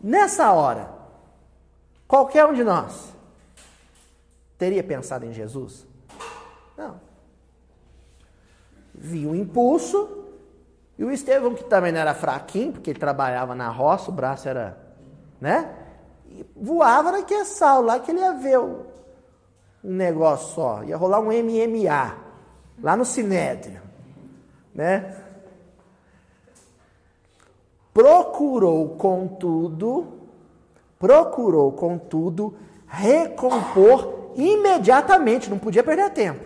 Nessa 0.00 0.52
hora, 0.52 0.90
qualquer 2.06 2.46
um 2.46 2.54
de 2.54 2.62
nós 2.62 3.12
teria 4.56 4.82
pensado 4.82 5.26
em 5.26 5.32
Jesus? 5.32 5.86
Não. 6.76 7.00
Viu 8.94 9.30
um 9.30 9.34
impulso, 9.34 10.26
e 10.98 11.04
o 11.04 11.12
Estevão, 11.12 11.54
que 11.54 11.64
também 11.64 11.92
não 11.92 12.00
era 12.00 12.14
fraquinho, 12.14 12.72
porque 12.72 12.90
ele 12.90 12.98
trabalhava 12.98 13.54
na 13.54 13.68
roça, 13.68 14.10
o 14.10 14.14
braço 14.14 14.48
era, 14.48 14.76
né? 15.40 15.72
E 16.26 16.44
voava 16.56 17.12
naquele 17.12 17.44
sal 17.44 17.82
lá 17.82 18.00
que 18.00 18.10
ele 18.10 18.20
ia 18.20 18.32
ver 18.34 18.58
o, 18.58 18.86
um 19.84 19.92
negócio 19.92 20.54
só, 20.54 20.82
ia 20.82 20.96
rolar 20.96 21.20
um 21.20 21.26
MMA 21.26 22.16
lá 22.82 22.96
no 22.96 23.04
Sinédrio, 23.04 23.80
né? 24.74 25.27
Procurou, 27.98 28.90
contudo, 28.90 30.06
procurou, 31.00 31.72
contudo, 31.72 32.54
recompor 32.86 34.34
imediatamente, 34.36 35.50
não 35.50 35.58
podia 35.58 35.82
perder 35.82 36.10
tempo, 36.10 36.44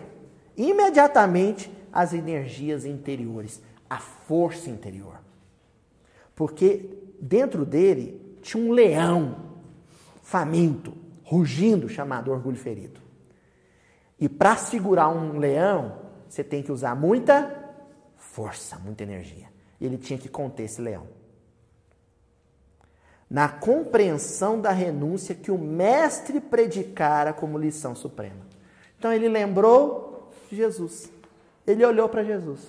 imediatamente 0.57 1.71
as 1.91 2.11
energias 2.11 2.85
interiores, 2.85 3.61
a 3.87 3.99
força 3.99 4.67
interior. 4.67 5.19
Porque 6.33 6.89
dentro 7.21 7.67
dele 7.67 8.19
tinha 8.41 8.63
um 8.63 8.71
leão 8.71 9.35
faminto, 10.23 10.91
rugindo, 11.23 11.87
chamado 11.87 12.31
orgulho 12.31 12.57
ferido. 12.57 12.99
E 14.19 14.27
para 14.27 14.55
segurar 14.57 15.07
um 15.09 15.37
leão, 15.37 15.99
você 16.27 16.43
tem 16.43 16.63
que 16.63 16.71
usar 16.71 16.95
muita 16.95 17.75
força, 18.17 18.79
muita 18.79 19.03
energia. 19.03 19.53
Ele 19.79 19.99
tinha 19.99 20.17
que 20.17 20.27
conter 20.27 20.63
esse 20.63 20.81
leão. 20.81 21.21
Na 23.33 23.49
compreensão 23.49 24.61
da 24.61 24.69
renúncia 24.69 25.33
que 25.33 25.49
o 25.49 25.57
mestre 25.57 26.39
predicara 26.39 27.33
como 27.33 27.57
lição 27.57 27.95
suprema. 27.95 28.45
Então 28.95 29.11
ele 29.11 29.27
lembrou 29.27 30.31
de 30.47 30.55
Jesus. 30.55 31.11
Ele 31.65 31.83
olhou 31.83 32.07
para 32.07 32.23
Jesus. 32.23 32.59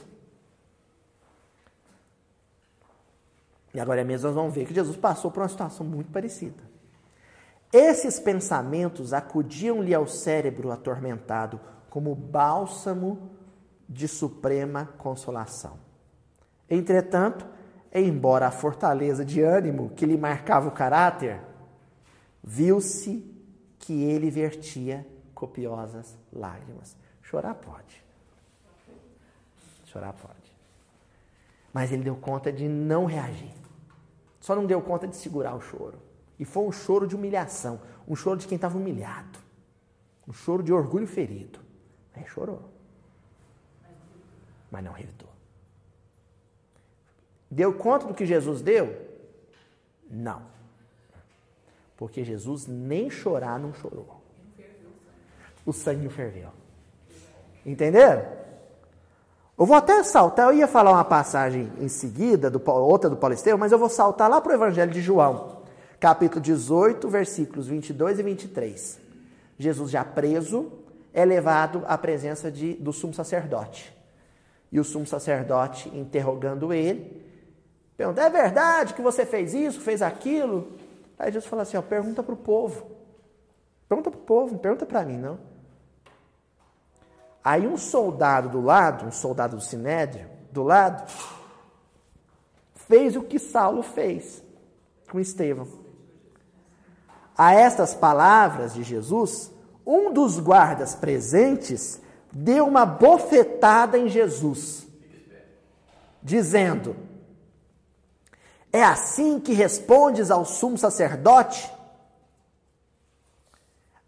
E 3.74 3.78
agora 3.78 4.02
mesmo 4.04 4.28
nós 4.28 4.34
vamos 4.34 4.54
ver 4.54 4.66
que 4.66 4.72
Jesus 4.72 4.96
passou 4.96 5.30
por 5.30 5.42
uma 5.42 5.48
situação 5.50 5.84
muito 5.84 6.10
parecida. 6.10 6.62
Esses 7.70 8.18
pensamentos 8.18 9.12
acudiam-lhe 9.12 9.92
ao 9.92 10.06
cérebro 10.06 10.70
atormentado 10.70 11.60
como 11.90 12.14
bálsamo 12.14 13.30
de 13.86 14.08
suprema 14.08 14.86
consolação. 14.96 15.76
Entretanto, 16.70 17.44
embora 18.02 18.48
a 18.48 18.50
fortaleza 18.50 19.24
de 19.24 19.40
ânimo 19.40 19.90
que 19.90 20.04
lhe 20.04 20.16
marcava 20.16 20.68
o 20.68 20.72
caráter, 20.72 21.40
viu-se 22.42 23.24
que 23.78 24.02
ele 24.02 24.30
vertia 24.30 25.06
copiosas 25.34 26.18
lágrimas. 26.32 26.96
Chorar 27.22 27.54
pode. 27.54 28.02
Chorar 29.84 30.12
pode. 30.12 30.34
Mas 31.72 31.92
ele 31.92 32.02
deu 32.02 32.16
conta 32.16 32.52
de 32.52 32.68
não 32.68 33.04
reagir. 33.04 33.52
Só 34.40 34.54
não 34.54 34.66
deu 34.66 34.80
conta 34.82 35.06
de 35.06 35.16
segurar 35.16 35.54
o 35.54 35.60
choro. 35.60 35.98
E 36.38 36.44
foi 36.44 36.64
um 36.64 36.72
choro 36.72 37.06
de 37.06 37.14
humilhação, 37.14 37.80
um 38.06 38.16
choro 38.16 38.38
de 38.38 38.46
quem 38.46 38.56
estava 38.56 38.76
humilhado, 38.76 39.38
um 40.26 40.32
choro 40.32 40.62
de 40.62 40.72
orgulho 40.72 41.06
ferido. 41.06 41.60
Aí 42.14 42.26
chorou, 42.26 42.70
mas 44.70 44.84
não 44.84 44.92
revidou. 44.92 45.23
Deu 47.54 47.72
conta 47.72 48.06
do 48.06 48.14
que 48.14 48.26
Jesus 48.26 48.60
deu? 48.60 48.94
Não. 50.10 50.42
Porque 51.96 52.24
Jesus 52.24 52.66
nem 52.66 53.08
chorar 53.08 53.58
não 53.58 53.72
chorou. 53.72 54.20
O 55.64 55.72
sangue 55.72 56.08
ferveu. 56.08 56.48
Entenderam? 57.64 58.26
Eu 59.56 59.64
vou 59.64 59.76
até 59.76 60.02
saltar, 60.02 60.48
eu 60.48 60.58
ia 60.58 60.66
falar 60.66 60.90
uma 60.90 61.04
passagem 61.04 61.72
em 61.78 61.88
seguida, 61.88 62.50
do, 62.50 62.60
outra 62.70 63.08
do 63.08 63.16
Paulo 63.16 63.34
Estevam, 63.34 63.58
mas 63.58 63.70
eu 63.70 63.78
vou 63.78 63.88
saltar 63.88 64.28
lá 64.28 64.40
para 64.40 64.50
o 64.50 64.54
Evangelho 64.54 64.90
de 64.90 65.00
João 65.00 65.62
capítulo 66.04 66.42
18, 66.42 67.08
versículos 67.08 67.66
22 67.66 68.18
e 68.18 68.22
23. 68.22 69.00
Jesus 69.58 69.90
já 69.90 70.04
preso 70.04 70.70
é 71.14 71.24
levado 71.24 71.82
à 71.86 71.96
presença 71.96 72.50
de, 72.50 72.74
do 72.74 72.92
sumo 72.92 73.14
sacerdote. 73.14 73.90
E 74.70 74.78
o 74.78 74.84
sumo 74.84 75.06
sacerdote 75.06 75.88
interrogando 75.96 76.74
ele, 76.74 77.23
pergunta: 77.96 78.22
É 78.22 78.30
verdade 78.30 78.94
que 78.94 79.02
você 79.02 79.24
fez 79.24 79.54
isso, 79.54 79.80
fez 79.80 80.02
aquilo? 80.02 80.72
Aí 81.18 81.30
Jesus 81.30 81.46
fala 81.46 81.62
assim: 81.62 81.76
ó, 81.76 81.82
pergunta 81.82 82.22
para 82.22 82.34
o 82.34 82.36
povo. 82.36 82.90
Pergunta 83.88 84.10
para 84.10 84.20
o 84.20 84.22
povo, 84.22 84.52
não 84.52 84.58
pergunta 84.58 84.86
para 84.86 85.04
mim, 85.04 85.16
não. 85.16 85.38
Aí 87.42 87.66
um 87.66 87.76
soldado 87.76 88.48
do 88.48 88.60
lado, 88.60 89.04
um 89.04 89.12
soldado 89.12 89.56
do 89.56 89.62
Sinédrio, 89.62 90.28
do 90.50 90.62
lado, 90.62 91.10
fez 92.74 93.16
o 93.16 93.22
que 93.22 93.38
Saulo 93.38 93.82
fez 93.82 94.42
com 95.10 95.20
Estevão. 95.20 95.68
A 97.36 97.54
estas 97.54 97.94
palavras 97.94 98.74
de 98.74 98.82
Jesus, 98.82 99.50
um 99.86 100.12
dos 100.12 100.38
guardas 100.40 100.94
presentes 100.94 102.00
deu 102.32 102.66
uma 102.66 102.86
bofetada 102.86 103.98
em 103.98 104.08
Jesus, 104.08 104.86
dizendo: 106.22 106.96
É 108.74 108.82
assim 108.82 109.38
que 109.38 109.52
respondes 109.52 110.32
ao 110.32 110.44
sumo 110.44 110.76
sacerdote? 110.76 111.70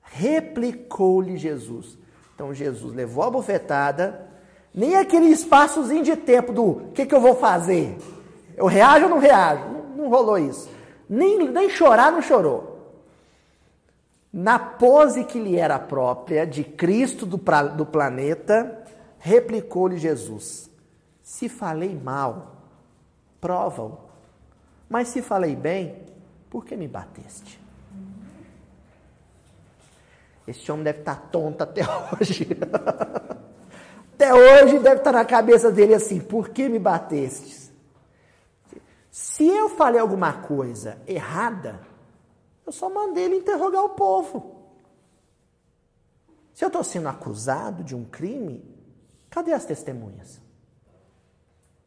Replicou-lhe 0.02 1.36
Jesus. 1.36 1.96
Então 2.34 2.52
Jesus 2.52 2.92
levou 2.92 3.22
a 3.22 3.30
bofetada, 3.30 4.26
nem 4.74 4.96
aquele 4.96 5.26
espaçozinho 5.26 6.02
de 6.02 6.16
tempo 6.16 6.52
do 6.52 6.64
o 6.64 6.90
que, 6.92 7.06
que 7.06 7.14
eu 7.14 7.20
vou 7.20 7.36
fazer? 7.36 7.96
Eu 8.56 8.66
reajo 8.66 9.04
ou 9.04 9.10
não 9.10 9.18
reajo? 9.18 9.62
Não, 9.68 9.82
não 10.02 10.08
rolou 10.10 10.36
isso. 10.36 10.68
Nem, 11.08 11.48
nem 11.48 11.70
chorar, 11.70 12.10
não 12.10 12.20
chorou 12.20 12.76
na 14.36 14.58
pose 14.58 15.24
que 15.24 15.38
lhe 15.38 15.56
era 15.56 15.78
própria, 15.78 16.46
de 16.46 16.62
Cristo 16.62 17.24
do, 17.24 17.38
pra, 17.38 17.62
do 17.62 17.86
planeta, 17.86 18.84
replicou-lhe 19.18 19.96
Jesus: 19.96 20.70
Se 21.22 21.48
falei 21.48 21.98
mal, 21.98 22.56
prova-o. 23.40 24.05
Mas 24.88 25.08
se 25.08 25.20
falei 25.20 25.56
bem, 25.56 26.04
por 26.48 26.64
que 26.64 26.76
me 26.76 26.86
bateste? 26.86 27.60
Este 30.46 30.70
homem 30.70 30.84
deve 30.84 31.00
estar 31.00 31.16
tonto 31.30 31.62
até 31.62 31.82
hoje. 32.14 32.46
até 34.14 34.32
hoje 34.32 34.78
deve 34.78 34.96
estar 34.96 35.12
na 35.12 35.24
cabeça 35.24 35.72
dele 35.72 35.94
assim: 35.94 36.20
por 36.20 36.50
que 36.50 36.68
me 36.68 36.78
batestes? 36.78 37.72
Se 39.10 39.46
eu 39.46 39.70
falei 39.70 40.00
alguma 40.00 40.32
coisa 40.42 40.98
errada, 41.06 41.80
eu 42.64 42.72
só 42.72 42.88
mandei 42.88 43.24
ele 43.24 43.36
interrogar 43.36 43.82
o 43.82 43.90
povo. 43.90 44.56
Se 46.52 46.64
eu 46.64 46.68
estou 46.68 46.84
sendo 46.84 47.08
acusado 47.08 47.82
de 47.82 47.94
um 47.94 48.04
crime, 48.04 48.64
cadê 49.28 49.52
as 49.52 49.64
testemunhas? 49.64 50.40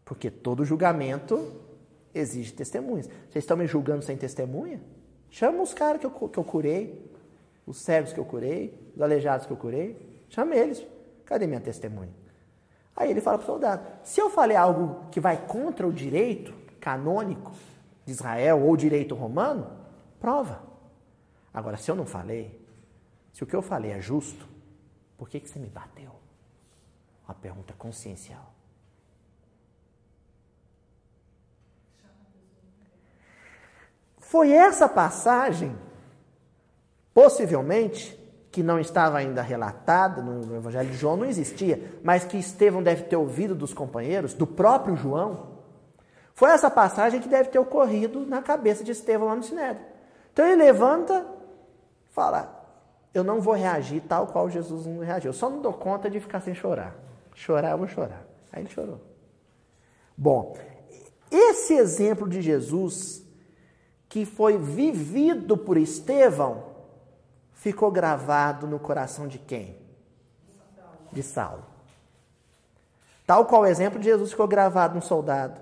Porque 0.03 0.29
todo 0.29 0.65
julgamento 0.65 1.68
exige 2.13 2.53
testemunhas. 2.53 3.07
Vocês 3.29 3.43
estão 3.43 3.57
me 3.57 3.67
julgando 3.67 4.03
sem 4.03 4.17
testemunha? 4.17 4.81
Chama 5.29 5.61
os 5.61 5.73
caras 5.73 5.99
que 5.99 6.05
eu, 6.05 6.11
que 6.11 6.37
eu 6.37 6.43
curei, 6.43 7.09
os 7.65 7.77
cegos 7.81 8.11
que 8.11 8.19
eu 8.19 8.25
curei, 8.25 8.91
os 8.95 9.01
aleijados 9.01 9.45
que 9.45 9.53
eu 9.53 9.57
curei. 9.57 10.23
Chama 10.29 10.55
eles. 10.55 10.85
Cadê 11.25 11.45
minha 11.45 11.61
testemunha? 11.61 12.13
Aí 12.95 13.11
ele 13.11 13.21
fala 13.21 13.37
para 13.37 13.43
o 13.43 13.47
soldado: 13.47 13.87
se 14.03 14.19
eu 14.19 14.29
falei 14.29 14.57
algo 14.57 15.07
que 15.09 15.19
vai 15.19 15.37
contra 15.47 15.87
o 15.87 15.93
direito 15.93 16.53
canônico 16.79 17.51
de 18.05 18.11
Israel 18.11 18.61
ou 18.61 18.75
direito 18.75 19.15
romano, 19.15 19.69
prova. 20.19 20.63
Agora, 21.53 21.77
se 21.77 21.89
eu 21.89 21.95
não 21.95 22.05
falei, 22.05 22.59
se 23.33 23.43
o 23.43 23.47
que 23.47 23.55
eu 23.55 23.61
falei 23.61 23.91
é 23.91 24.01
justo, 24.01 24.47
por 25.17 25.29
que, 25.29 25.39
que 25.39 25.49
você 25.49 25.59
me 25.59 25.67
bateu? 25.67 26.11
Uma 27.27 27.33
pergunta 27.33 27.73
consciencial. 27.77 28.53
Foi 34.29 34.51
essa 34.51 34.87
passagem, 34.87 35.75
possivelmente, 37.15 38.15
que 38.51 38.61
não 38.61 38.79
estava 38.79 39.17
ainda 39.17 39.41
relatada 39.41 40.21
no 40.21 40.55
Evangelho 40.55 40.91
de 40.91 40.97
João, 40.97 41.17
não 41.17 41.25
existia, 41.25 41.99
mas 42.03 42.25
que 42.25 42.37
Estevão 42.37 42.83
deve 42.83 43.05
ter 43.05 43.15
ouvido 43.15 43.55
dos 43.55 43.73
companheiros, 43.73 44.35
do 44.35 44.45
próprio 44.45 44.95
João. 44.95 45.57
Foi 46.35 46.51
essa 46.51 46.69
passagem 46.69 47.19
que 47.19 47.27
deve 47.27 47.49
ter 47.49 47.57
ocorrido 47.57 48.23
na 48.23 48.39
cabeça 48.39 48.83
de 48.83 48.91
Estevão 48.91 49.29
lá 49.29 49.35
no 49.35 49.41
Sinédrio. 49.41 49.83
Então 50.31 50.45
ele 50.45 50.63
levanta 50.63 51.25
fala, 52.11 52.67
eu 53.11 53.23
não 53.23 53.41
vou 53.41 53.55
reagir 53.55 54.03
tal 54.07 54.27
qual 54.27 54.47
Jesus 54.47 54.85
não 54.85 54.99
reagiu. 54.99 55.29
Eu 55.29 55.33
só 55.33 55.49
não 55.49 55.59
dou 55.59 55.73
conta 55.73 56.07
de 56.07 56.19
ficar 56.19 56.41
sem 56.41 56.53
chorar. 56.53 56.95
Chorar, 57.33 57.71
eu 57.71 57.79
vou 57.79 57.87
chorar. 57.87 58.27
Aí 58.51 58.61
ele 58.61 58.69
chorou. 58.69 59.01
Bom, 60.15 60.55
esse 61.31 61.73
exemplo 61.73 62.29
de 62.29 62.43
Jesus, 62.43 63.27
que 64.09 64.25
foi 64.25 64.57
vivido 64.57 65.55
por 65.55 65.77
Estevão, 65.77 66.63
ficou 67.53 67.91
gravado 67.91 68.65
no 68.65 68.79
coração 68.79 69.27
de 69.27 69.37
quem? 69.37 69.77
De 71.11 71.21
Saulo. 71.21 71.63
Tal 73.25 73.45
qual 73.45 73.61
o 73.61 73.65
exemplo 73.67 73.99
de 73.99 74.05
Jesus 74.05 74.31
ficou 74.31 74.47
gravado 74.47 74.95
no 74.95 75.01
soldado. 75.03 75.61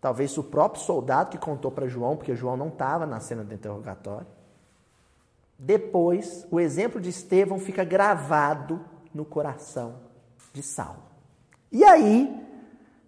Talvez 0.00 0.36
o 0.38 0.42
próprio 0.42 0.82
soldado 0.82 1.30
que 1.30 1.36
contou 1.36 1.70
para 1.70 1.86
João, 1.86 2.16
porque 2.16 2.34
João 2.34 2.56
não 2.56 2.68
estava 2.68 3.04
na 3.04 3.20
cena 3.20 3.44
do 3.44 3.52
interrogatório. 3.54 4.26
depois 5.58 6.46
o 6.50 6.58
exemplo 6.58 7.00
de 7.00 7.10
Estevão 7.10 7.58
fica 7.58 7.84
gravado 7.84 8.80
no 9.14 9.24
coração 9.24 9.96
de 10.52 10.62
Saulo. 10.62 11.02
E 11.70 11.84
aí, 11.84 12.34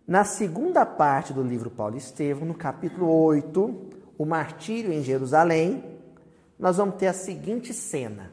na 0.07 0.23
segunda 0.25 0.85
parte 0.87 1.33
do 1.33 1.43
livro 1.43 1.71
Paulo 1.71 1.95
e 1.95 1.99
Estevão, 1.99 2.47
no 2.47 2.55
capítulo 2.55 3.11
8, 3.11 3.94
o 4.17 4.25
martírio 4.25 4.93
em 4.93 5.03
Jerusalém, 5.03 5.85
nós 6.59 6.77
vamos 6.77 6.97
ter 6.97 7.09
a 7.09 7.13
seguinte 7.13 7.73
cena. 7.75 8.33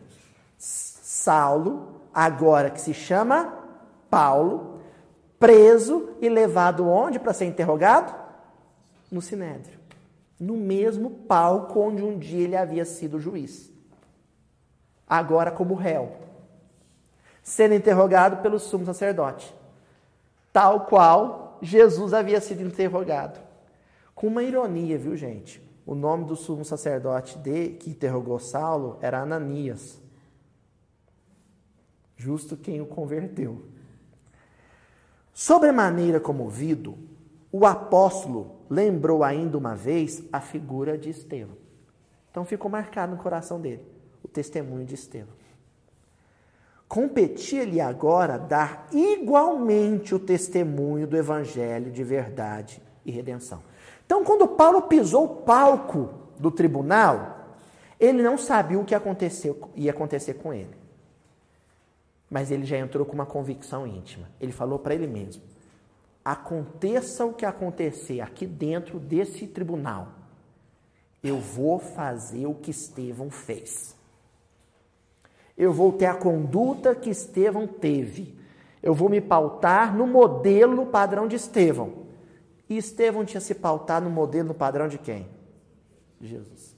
Saulo, 0.58 2.02
agora 2.14 2.70
que 2.70 2.80
se 2.80 2.94
chama 2.94 3.58
Paulo, 4.10 4.82
preso 5.40 6.10
e 6.22 6.30
levado 6.30 6.88
onde 6.88 7.20
para 7.20 7.34
ser 7.34 7.46
interrogado? 7.46 8.14
No 9.12 9.22
Sinédrio. 9.22 9.80
No 10.40 10.58
mesmo 10.58 11.10
palco 11.10 11.80
onde 11.80 12.04
um 12.04 12.18
dia 12.18 12.44
ele 12.44 12.58
havia 12.58 12.86
sido 12.86 13.20
juiz. 13.20 13.72
Agora 15.08 15.52
como 15.52 15.76
réu. 15.76 16.14
Sendo 17.44 17.76
interrogado 17.76 18.38
pelo 18.38 18.60
sumo 18.60 18.86
sacerdote. 18.86 19.54
Tal 20.54 20.86
qual 20.86 21.58
Jesus 21.62 22.14
havia 22.14 22.42
sido 22.42 22.62
interrogado. 22.62 23.40
Com 24.16 24.28
uma 24.28 24.44
ironia, 24.44 24.98
viu, 24.98 25.16
gente? 25.16 25.62
O 25.86 25.96
nome 25.96 26.26
do 26.26 26.36
sumo 26.36 26.64
sacerdote 26.64 27.38
de, 27.38 27.70
que 27.70 27.90
interrogou 27.90 28.40
Saulo 28.40 28.98
era 29.02 29.22
Ananias. 29.22 30.00
Justo 32.16 32.56
quem 32.56 32.80
o 32.82 32.86
converteu. 32.86 33.66
Sobremaneira 35.34 36.20
comovido, 36.20 36.98
o 37.52 37.66
apóstolo 37.66 38.58
lembrou 38.70 39.24
ainda 39.24 39.58
uma 39.58 39.76
vez 39.76 40.24
a 40.32 40.40
figura 40.40 40.98
de 40.98 41.10
Estevão. 41.10 41.58
Então 42.30 42.46
ficou 42.46 42.70
marcado 42.70 43.16
no 43.16 43.22
coração 43.22 43.60
dele 43.60 43.86
o 44.24 44.28
testemunho 44.28 44.86
de 44.86 44.96
Estevão. 44.96 45.42
Competia-lhe 46.88 47.80
agora 47.80 48.38
dar 48.38 48.88
igualmente 48.92 50.14
o 50.14 50.20
testemunho 50.20 51.08
do 51.08 51.18
evangelho 51.18 51.92
de 51.92 52.04
verdade 52.04 52.82
e 53.06 53.12
redenção. 53.12 53.64
Então, 54.12 54.26
quando 54.26 54.46
Paulo 54.46 54.82
pisou 54.82 55.24
o 55.24 55.36
palco 55.38 56.10
do 56.38 56.52
tribunal, 56.52 57.48
ele 57.98 58.22
não 58.22 58.38
sabia 58.38 58.78
o 58.78 58.84
que 58.84 58.94
aconteceu, 58.94 59.70
ia 59.74 59.92
acontecer 59.92 60.34
com 60.34 60.54
ele. 60.54 60.76
Mas 62.30 62.52
ele 62.52 62.66
já 62.66 62.78
entrou 62.78 63.06
com 63.06 63.14
uma 63.14 63.26
convicção 63.26 63.88
íntima. 63.88 64.28
Ele 64.38 64.52
falou 64.52 64.78
para 64.78 64.94
ele 64.94 65.08
mesmo: 65.08 65.42
aconteça 66.26 67.26
o 67.26 67.34
que 67.34 67.46
acontecer 67.46 68.20
aqui 68.20 68.46
dentro 68.46 69.00
desse 69.00 69.48
tribunal, 69.48 70.10
eu 71.24 71.38
vou 71.38 71.80
fazer 71.80 72.48
o 72.48 72.56
que 72.56 72.70
Estevão 72.70 73.30
fez. 73.30 73.96
Eu 75.58 75.72
vou 75.72 75.94
ter 75.94 76.08
a 76.08 76.16
conduta 76.16 76.94
que 76.94 77.10
Estevão 77.10 77.66
teve. 77.66 78.38
Eu 78.84 78.94
vou 78.94 79.08
me 79.08 79.22
pautar 79.22 79.96
no 79.96 80.06
modelo 80.06 80.88
padrão 80.88 81.30
de 81.30 81.38
Estevão. 81.38 82.01
E 82.72 82.78
Estevão 82.78 83.26
tinha 83.26 83.42
se 83.42 83.54
pautado 83.54 84.06
no 84.06 84.10
modelo, 84.10 84.48
no 84.48 84.54
padrão 84.54 84.88
de 84.88 84.98
quem? 84.98 85.28
Jesus. 86.22 86.74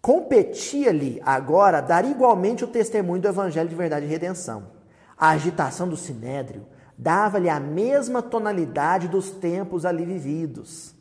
Competia-lhe 0.00 1.22
agora 1.24 1.80
dar 1.80 2.04
igualmente 2.04 2.64
o 2.64 2.66
testemunho 2.66 3.22
do 3.22 3.28
Evangelho 3.28 3.68
de 3.68 3.76
verdade 3.76 4.06
e 4.06 4.08
redenção. 4.08 4.72
A 5.16 5.28
agitação 5.28 5.88
do 5.88 5.96
sinédrio 5.96 6.66
dava-lhe 6.98 7.48
a 7.48 7.60
mesma 7.60 8.20
tonalidade 8.20 9.06
dos 9.06 9.30
tempos 9.30 9.84
ali 9.84 10.04
vividos. 10.04 10.92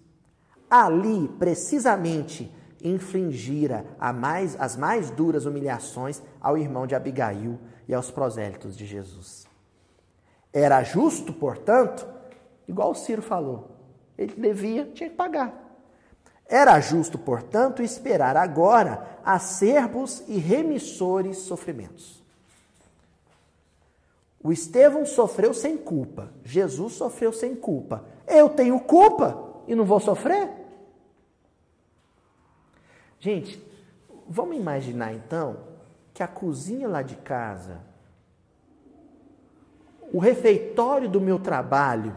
Ali, 0.70 1.30
precisamente, 1.40 2.56
infligira 2.84 3.88
mais, 4.14 4.56
as 4.60 4.78
mais 4.78 5.10
duras 5.10 5.48
humilhações 5.48 6.22
ao 6.40 6.56
irmão 6.56 6.86
de 6.86 6.94
Abigail 6.94 7.58
e 7.88 7.94
aos 7.96 8.12
prosélitos 8.12 8.78
de 8.78 8.86
Jesus. 8.86 9.41
Era 10.54 10.84
justo, 10.84 11.32
portanto, 11.32 12.08
igual 12.68 12.92
o 12.92 12.96
Ciro 12.96 13.22
falou, 13.22 13.72
ele 14.18 14.34
devia, 14.36 14.86
tinha 14.94 15.10
que 15.10 15.16
pagar. 15.16 15.62
Era 16.46 16.80
justo, 16.82 17.18
portanto, 17.18 17.82
esperar 17.82 18.36
agora 18.36 19.20
acervos 19.24 20.22
e 20.28 20.38
remissores 20.38 21.38
sofrimentos. 21.38 22.22
O 24.44 24.52
Estevão 24.52 25.06
sofreu 25.06 25.54
sem 25.54 25.78
culpa, 25.78 26.34
Jesus 26.44 26.94
sofreu 26.94 27.32
sem 27.32 27.56
culpa. 27.56 28.04
Eu 28.28 28.50
tenho 28.50 28.80
culpa 28.80 29.62
e 29.68 29.76
não 29.76 29.86
vou 29.86 30.00
sofrer? 30.00 30.50
Gente, 33.20 33.64
vamos 34.28 34.58
imaginar 34.58 35.14
então 35.14 35.58
que 36.14 36.24
a 36.24 36.28
cozinha 36.28 36.88
lá 36.88 37.02
de 37.02 37.16
casa 37.16 37.80
o 40.14 40.20
refeitório 40.20 41.10
do 41.10 41.22
meu 41.22 41.40
trabalho 41.40 42.16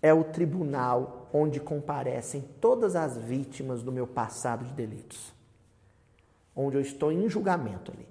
é 0.00 0.12
o 0.12 0.22
tribunal 0.22 1.28
onde 1.32 1.58
comparecem 1.58 2.42
todas 2.60 2.94
as 2.94 3.16
vítimas 3.16 3.82
do 3.82 3.90
meu 3.90 4.06
passado 4.06 4.64
de 4.64 4.72
delitos. 4.72 5.32
Onde 6.54 6.76
eu 6.76 6.80
estou 6.80 7.10
em 7.10 7.28
julgamento 7.28 7.90
ali. 7.90 8.06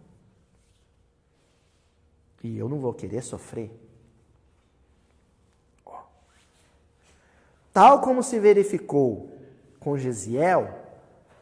E 2.44 2.58
eu 2.58 2.68
não 2.68 2.80
vou 2.80 2.94
querer 2.94 3.22
sofrer. 3.22 3.72
Tal 7.72 8.02
como 8.02 8.22
se 8.22 8.40
verificou 8.40 9.32
com 9.80 9.98
Gesiel, 9.98 10.80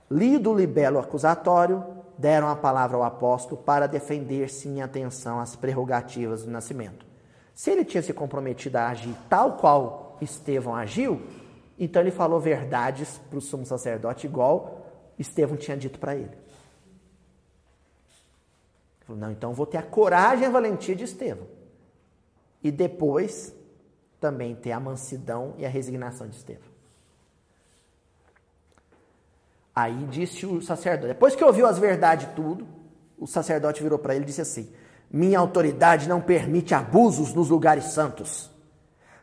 lido 0.10 0.52
o 0.52 0.56
libelo 0.56 1.00
acusatório, 1.00 1.84
deram 2.22 2.48
a 2.48 2.56
palavra 2.56 2.96
ao 2.96 3.04
apóstolo 3.04 3.62
para 3.62 3.88
defender-se 3.88 4.70
em 4.70 4.82
atenção 4.82 5.40
às 5.40 5.56
prerrogativas 5.56 6.44
do 6.44 6.52
nascimento. 6.52 7.06
Se 7.56 7.72
ele 7.72 7.84
tinha 7.84 8.04
se 8.04 8.14
comprometido 8.14 8.78
a 8.78 8.90
agir 8.90 9.16
tal 9.28 9.58
qual 9.58 10.18
Estevão 10.22 10.76
agiu, 10.76 11.20
então 11.78 12.02
ele 12.02 12.12
falou 12.12 12.40
verdades 12.40 13.20
para 13.30 13.40
o 13.40 13.42
sumo 13.42 13.66
sacerdote, 13.66 14.28
igual 14.28 14.86
Estevão 15.18 15.58
tinha 15.58 15.76
dito 15.76 16.00
para 16.00 16.16
ele. 16.16 16.26
ele 16.26 16.40
falou, 19.00 19.20
não, 19.20 19.32
então 19.32 19.54
vou 19.54 19.66
ter 19.66 19.78
a 19.78 19.84
coragem 19.84 20.44
e 20.44 20.48
a 20.48 20.52
valentia 20.52 20.96
de 20.96 21.04
Estevão. 21.04 21.48
E 22.64 22.72
depois 22.72 23.56
também 24.20 24.56
ter 24.56 24.72
a 24.72 24.80
mansidão 24.80 25.56
e 25.58 25.66
a 25.66 25.70
resignação 25.70 26.28
de 26.28 26.36
Estevão. 26.36 26.71
Aí 29.76 30.06
disse 30.10 30.46
o 30.46 30.62
sacerdote, 30.62 31.08
depois 31.08 31.36
que 31.36 31.44
ouviu 31.44 31.66
as 31.66 31.80
verdades 31.80 32.28
tudo, 32.36 32.68
o 33.18 33.26
sacerdote 33.26 33.82
virou 33.82 33.98
para 33.98 34.16
ele 34.16 34.24
e 34.24 34.28
disse 34.28 34.42
assim: 34.42 34.70
Minha 35.10 35.40
autoridade 35.40 36.10
não 36.10 36.20
permite 36.20 36.74
abusos 36.74 37.34
nos 37.34 37.50
lugares 37.50 37.86
santos. 37.86 38.52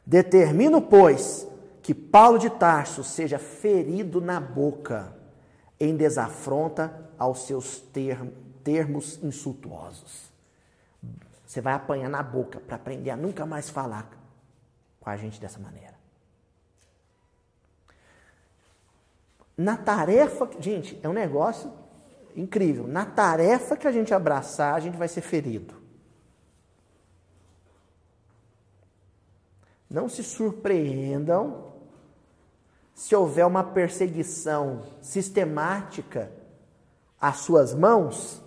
Determino, 0.07 0.81
pois, 0.81 1.47
que 1.83 1.93
Paulo 1.93 2.39
de 2.39 2.49
Tarso 2.49 3.05
seja 3.05 3.39
ferido 3.39 4.21
na 4.21 4.41
boca, 4.41 5.13
em 5.79 5.97
desafronta 5.97 7.11
aos 7.19 7.47
seus 7.47 7.83
termos 8.65 9.23
insultuosos. 9.23 10.33
Você 11.45 11.61
vai 11.61 11.75
apanhar 11.75 12.09
na 12.09 12.23
boca 12.23 12.61
para 12.61 12.77
aprender 12.77 13.11
a 13.11 13.17
nunca 13.17 13.45
mais 13.45 13.69
falar 13.69 14.11
com 15.01 15.11
a 15.11 15.17
gente 15.17 15.41
dessa 15.41 15.59
maneira. 15.59 15.98
Na 19.59 19.77
tarefa, 19.77 20.49
gente, 20.61 20.97
é 21.03 21.09
um 21.09 21.13
negócio 21.13 21.73
incrível. 22.37 22.87
Na 22.87 23.05
tarefa 23.05 23.77
que 23.77 23.89
a 23.89 23.91
gente 23.91 24.15
abraçar, 24.15 24.77
a 24.77 24.79
gente 24.79 24.97
vai 24.97 25.09
ser 25.09 25.21
ferido. 25.21 25.75
Não 29.91 30.09
se 30.09 30.23
surpreendam 30.23 31.73
se 32.95 33.17
houver 33.17 33.45
uma 33.45 33.65
perseguição 33.65 34.85
sistemática 35.03 36.31
às 37.21 37.39
suas 37.39 37.75
mãos 37.75 38.41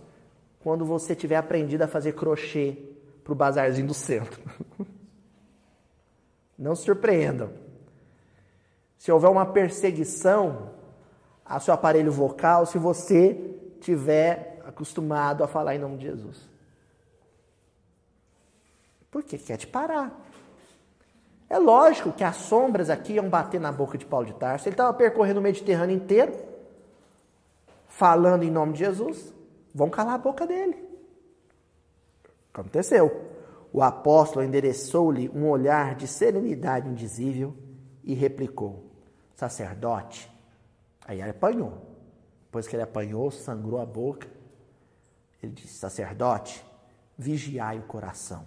quando 0.62 0.86
você 0.86 1.14
tiver 1.14 1.36
aprendido 1.36 1.82
a 1.82 1.90
fazer 1.90 2.14
crochê 2.14 2.78
para 3.22 3.34
o 3.34 3.36
bazarzinho 3.36 3.88
do 3.88 3.94
centro. 3.94 4.42
Não 6.58 6.74
se 6.74 6.84
surpreendam. 6.84 7.52
Se 8.98 9.12
houver 9.12 9.30
uma 9.30 9.48
perseguição 9.48 10.80
a 11.46 11.60
seu 11.60 11.74
aparelho 11.74 12.12
vocal 12.12 12.66
se 12.66 12.78
você 12.78 13.34
tiver 13.80 14.62
acostumado 14.66 15.44
a 15.44 15.48
falar 15.48 15.76
em 15.76 15.80
nome 15.80 15.98
de 15.98 16.06
Jesus. 16.06 16.50
Porque 19.10 19.38
quer 19.38 19.58
te 19.58 19.68
parar. 19.68 20.18
É 21.50 21.58
lógico 21.58 22.14
que 22.14 22.24
as 22.24 22.38
sombras 22.38 22.90
aqui 22.90 23.14
iam 23.14 23.30
bater 23.30 23.60
na 23.60 23.74
boca 23.74 23.98
de 23.98 24.06
Paulo 24.06 24.26
de 24.26 24.34
Tarso. 24.34 24.70
Ele 24.70 24.74
estava 24.74 24.94
percorrendo 24.94 25.42
o 25.42 25.44
Mediterrâneo 25.44 25.94
inteiro, 25.94 26.34
falando 27.90 28.44
em 28.44 28.50
nome 28.50 28.72
de 28.72 28.80
Jesus. 28.80 29.34
Vão 29.76 29.90
calar 29.90 30.16
a 30.16 30.18
boca 30.18 30.48
dele. 30.48 30.78
Aconteceu. 32.54 33.30
O 33.74 33.82
apóstolo 33.82 34.46
endereçou-lhe 34.46 35.30
um 35.30 35.50
olhar 35.50 35.96
de 35.96 36.08
serenidade 36.08 36.88
indizível 36.88 37.54
e 38.02 38.14
replicou: 38.14 38.86
Sacerdote, 39.36 40.31
Aí 41.06 41.22
ele 41.22 41.32
apanhou. 41.32 41.92
Depois 42.46 42.68
que 42.68 42.76
ele 42.76 42.84
apanhou, 42.84 43.32
sangrou 43.32 43.80
a 43.80 43.86
boca, 43.86 44.28
ele 45.42 45.54
disse: 45.54 45.76
Sacerdote, 45.76 46.66
vigiai 47.18 47.80
o 47.80 47.84
coração, 47.84 48.46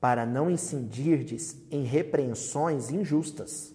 para 0.00 0.24
não 0.24 0.50
incidirdes 0.50 1.56
em 1.70 1.84
repreensões 1.84 2.90
injustas. 2.90 3.74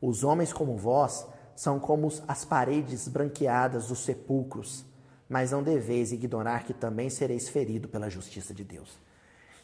Os 0.00 0.24
homens 0.24 0.52
como 0.52 0.76
vós 0.76 1.26
são 1.54 1.80
como 1.80 2.08
as 2.28 2.44
paredes 2.44 3.08
branqueadas 3.08 3.88
dos 3.88 4.00
sepulcros, 4.00 4.84
mas 5.28 5.50
não 5.50 5.62
deveis 5.62 6.12
ignorar 6.12 6.64
que 6.64 6.74
também 6.74 7.10
sereis 7.10 7.48
ferido 7.48 7.88
pela 7.88 8.10
justiça 8.10 8.54
de 8.54 8.62
Deus. 8.62 8.98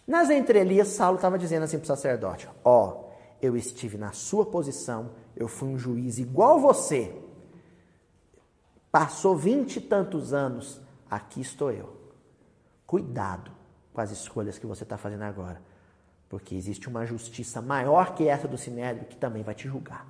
Nas 0.06 0.30
entrelinhas, 0.30 0.88
Saulo 0.88 1.16
estava 1.16 1.38
dizendo 1.38 1.62
assim 1.62 1.78
para 1.78 1.84
o 1.84 1.86
sacerdote: 1.86 2.48
Ó, 2.64 3.11
eu 3.42 3.56
estive 3.56 3.98
na 3.98 4.12
sua 4.12 4.46
posição, 4.46 5.10
eu 5.34 5.48
fui 5.48 5.68
um 5.68 5.76
juiz 5.76 6.18
igual 6.18 6.60
você. 6.60 7.12
Passou 8.92 9.36
vinte 9.36 9.76
e 9.76 9.80
tantos 9.80 10.32
anos, 10.32 10.80
aqui 11.10 11.40
estou 11.40 11.72
eu. 11.72 11.96
Cuidado 12.86 13.50
com 13.92 14.00
as 14.00 14.12
escolhas 14.12 14.58
que 14.58 14.66
você 14.66 14.84
está 14.84 14.96
fazendo 14.96 15.22
agora, 15.22 15.60
porque 16.28 16.54
existe 16.54 16.88
uma 16.88 17.04
justiça 17.04 17.60
maior 17.60 18.14
que 18.14 18.28
essa 18.28 18.46
do 18.46 18.56
Sinédrio 18.56 19.06
que 19.06 19.16
também 19.16 19.42
vai 19.42 19.54
te 19.54 19.66
julgar. 19.66 20.06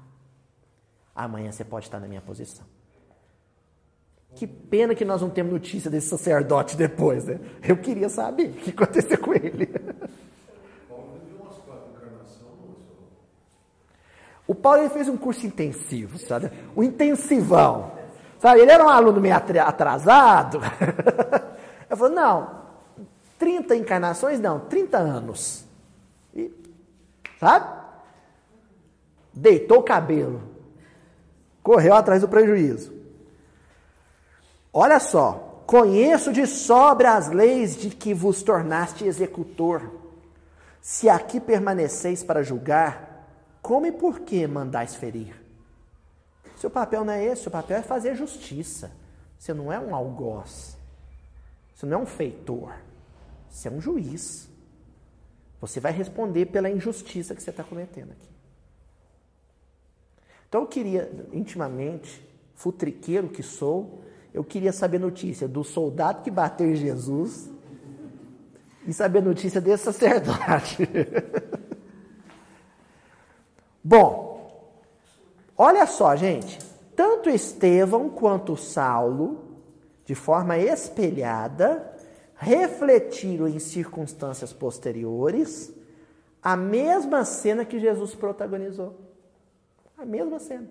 Amanhã 1.14 1.50
você 1.50 1.64
pode 1.64 1.86
estar 1.86 2.00
na 2.00 2.06
minha 2.06 2.20
posição. 2.20 2.66
Que 4.34 4.46
pena 4.46 4.94
que 4.94 5.04
nós 5.04 5.20
não 5.20 5.28
temos 5.28 5.52
notícia 5.52 5.90
desse 5.90 6.08
sacerdote 6.08 6.74
depois, 6.76 7.24
né? 7.24 7.38
Eu 7.62 7.76
queria 7.76 8.08
saber 8.08 8.50
o 8.50 8.54
que 8.54 8.70
aconteceu 8.70 9.18
com 9.18 9.34
ele. 9.34 9.66
O 14.52 14.54
Paulo 14.54 14.80
ele 14.80 14.90
fez 14.90 15.08
um 15.08 15.16
curso 15.16 15.46
intensivo, 15.46 16.18
sabe? 16.18 16.52
O 16.76 16.84
intensivão. 16.84 17.92
Sabe? 18.38 18.60
Ele 18.60 18.70
era 18.70 18.84
um 18.84 18.88
aluno 18.90 19.18
meio 19.18 19.34
atrasado. 19.34 20.60
Eu 21.88 21.96
falei, 21.96 22.14
não, 22.14 22.50
30 23.38 23.74
encarnações 23.76 24.38
não, 24.38 24.60
30 24.60 24.98
anos. 24.98 25.64
E, 26.34 26.52
sabe? 27.40 27.66
Deitou 29.32 29.78
o 29.78 29.82
cabelo. 29.82 30.42
Correu 31.62 31.94
atrás 31.94 32.20
do 32.20 32.28
prejuízo. 32.28 32.92
Olha 34.70 35.00
só, 35.00 35.62
conheço 35.66 36.30
de 36.30 36.46
sobra 36.46 37.14
as 37.14 37.30
leis 37.30 37.74
de 37.74 37.88
que 37.88 38.12
vos 38.12 38.42
tornaste 38.42 39.06
executor. 39.06 39.90
Se 40.78 41.08
aqui 41.08 41.40
permaneceis 41.40 42.22
para 42.22 42.42
julgar, 42.42 43.11
como 43.62 43.86
e 43.86 43.92
por 43.92 44.20
que 44.20 44.44
mandais 44.46 44.96
ferir? 44.96 45.40
Seu 46.56 46.68
papel 46.68 47.04
não 47.04 47.12
é 47.12 47.24
esse, 47.24 47.42
seu 47.42 47.50
papel 47.50 47.78
é 47.78 47.82
fazer 47.82 48.16
justiça. 48.16 48.90
Você 49.38 49.54
não 49.54 49.72
é 49.72 49.78
um 49.78 49.94
algoz. 49.94 50.76
Você 51.74 51.86
não 51.86 52.00
é 52.00 52.02
um 52.02 52.06
feitor. 52.06 52.74
Você 53.48 53.68
é 53.68 53.70
um 53.70 53.80
juiz. 53.80 54.50
Você 55.60 55.78
vai 55.78 55.92
responder 55.92 56.46
pela 56.46 56.68
injustiça 56.68 57.34
que 57.34 57.42
você 57.42 57.50
está 57.50 57.62
cometendo 57.62 58.10
aqui. 58.10 58.28
Então 60.48 60.62
eu 60.62 60.66
queria, 60.66 61.10
intimamente, 61.32 62.28
futriqueiro 62.54 63.28
que 63.28 63.42
sou, 63.42 64.02
eu 64.34 64.42
queria 64.42 64.72
saber 64.72 64.98
notícia 64.98 65.46
do 65.46 65.62
soldado 65.62 66.22
que 66.22 66.30
bateu 66.30 66.68
em 66.68 66.74
Jesus 66.74 67.48
e 68.86 68.92
saber 68.92 69.22
notícia 69.22 69.60
desse 69.60 69.84
sacerdote. 69.84 70.78
Bom, 73.82 74.78
olha 75.56 75.86
só, 75.86 76.14
gente. 76.14 76.58
Tanto 76.94 77.30
Estevão 77.30 78.08
quanto 78.08 78.56
Saulo, 78.56 79.56
de 80.04 80.14
forma 80.14 80.58
espelhada, 80.58 81.90
refletiram 82.34 83.48
em 83.48 83.58
circunstâncias 83.58 84.52
posteriores 84.52 85.72
a 86.42 86.56
mesma 86.56 87.24
cena 87.24 87.64
que 87.64 87.78
Jesus 87.78 88.14
protagonizou. 88.14 88.98
A 89.96 90.04
mesma 90.04 90.38
cena. 90.38 90.68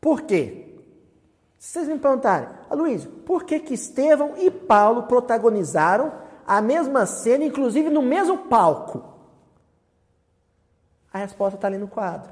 Por 0.00 0.22
quê? 0.22 0.74
Se 1.58 1.72
vocês 1.72 1.88
me 1.88 1.98
perguntarem, 1.98 2.48
Luiz, 2.70 3.04
por 3.24 3.44
que, 3.44 3.58
que 3.58 3.74
Estevão 3.74 4.34
e 4.36 4.50
Paulo 4.50 5.04
protagonizaram 5.04 6.12
a 6.46 6.60
mesma 6.60 7.06
cena, 7.06 7.44
inclusive 7.44 7.88
no 7.88 8.02
mesmo 8.02 8.38
palco? 8.38 9.15
A 11.16 11.18
resposta 11.18 11.56
está 11.56 11.66
ali 11.66 11.78
no 11.78 11.88
quadro. 11.88 12.30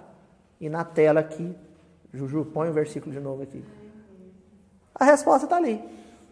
E 0.61 0.69
na 0.69 0.85
tela 0.85 1.21
aqui, 1.21 1.57
Juju, 2.13 2.45
põe 2.53 2.69
o 2.69 2.73
versículo 2.75 3.11
de 3.11 3.19
novo 3.19 3.43
aqui. 3.43 3.65
A 4.95 5.07
resposta 5.07 5.47
está 5.47 5.57
ali. 5.57 5.83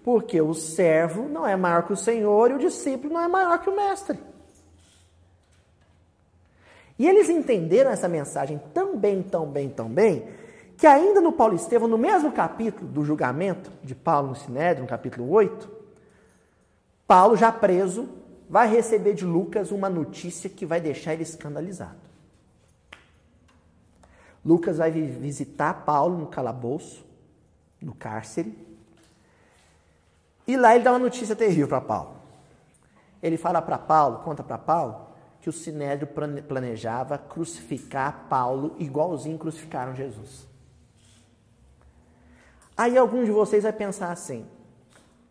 Porque 0.04 0.38
o 0.38 0.52
servo 0.52 1.30
não 1.30 1.46
é 1.46 1.56
maior 1.56 1.86
que 1.86 1.94
o 1.94 1.96
Senhor 1.96 2.50
e 2.50 2.54
o 2.54 2.58
discípulo 2.58 3.14
não 3.14 3.22
é 3.22 3.26
maior 3.26 3.58
que 3.58 3.70
o 3.70 3.74
mestre. 3.74 4.18
E 6.98 7.08
eles 7.08 7.30
entenderam 7.30 7.90
essa 7.90 8.06
mensagem 8.06 8.60
tão 8.74 8.98
bem, 8.98 9.22
tão 9.22 9.46
bem, 9.46 9.70
tão 9.70 9.88
bem, 9.88 10.28
que 10.76 10.86
ainda 10.86 11.22
no 11.22 11.32
Paulo 11.32 11.54
Estevão, 11.54 11.88
no 11.88 11.96
mesmo 11.96 12.32
capítulo 12.32 12.86
do 12.86 13.02
julgamento 13.02 13.72
de 13.82 13.94
Paulo 13.94 14.28
no 14.28 14.36
Sinédrio, 14.36 14.82
no 14.82 14.90
capítulo 14.90 15.30
8, 15.30 15.70
Paulo, 17.06 17.34
já 17.34 17.50
preso, 17.50 18.10
vai 18.46 18.68
receber 18.68 19.14
de 19.14 19.24
Lucas 19.24 19.70
uma 19.70 19.88
notícia 19.88 20.50
que 20.50 20.66
vai 20.66 20.82
deixar 20.82 21.14
ele 21.14 21.22
escandalizado. 21.22 22.11
Lucas 24.44 24.78
vai 24.78 24.90
visitar 24.90 25.84
Paulo 25.84 26.18
no 26.18 26.26
calabouço, 26.26 27.04
no 27.80 27.94
cárcere, 27.94 28.56
e 30.46 30.56
lá 30.56 30.74
ele 30.74 30.84
dá 30.84 30.92
uma 30.92 30.98
notícia 30.98 31.36
terrível 31.36 31.68
para 31.68 31.80
Paulo. 31.80 32.16
Ele 33.22 33.36
fala 33.36 33.62
para 33.62 33.78
Paulo, 33.78 34.18
conta 34.18 34.42
para 34.42 34.58
Paulo, 34.58 35.06
que 35.40 35.48
o 35.48 35.52
Sinédrio 35.52 36.08
planejava 36.46 37.18
crucificar 37.18 38.26
Paulo 38.28 38.74
igualzinho 38.78 39.38
crucificaram 39.38 39.94
Jesus. 39.94 40.46
Aí 42.76 42.96
algum 42.98 43.24
de 43.24 43.30
vocês 43.30 43.62
vai 43.62 43.72
pensar 43.72 44.10
assim: 44.10 44.46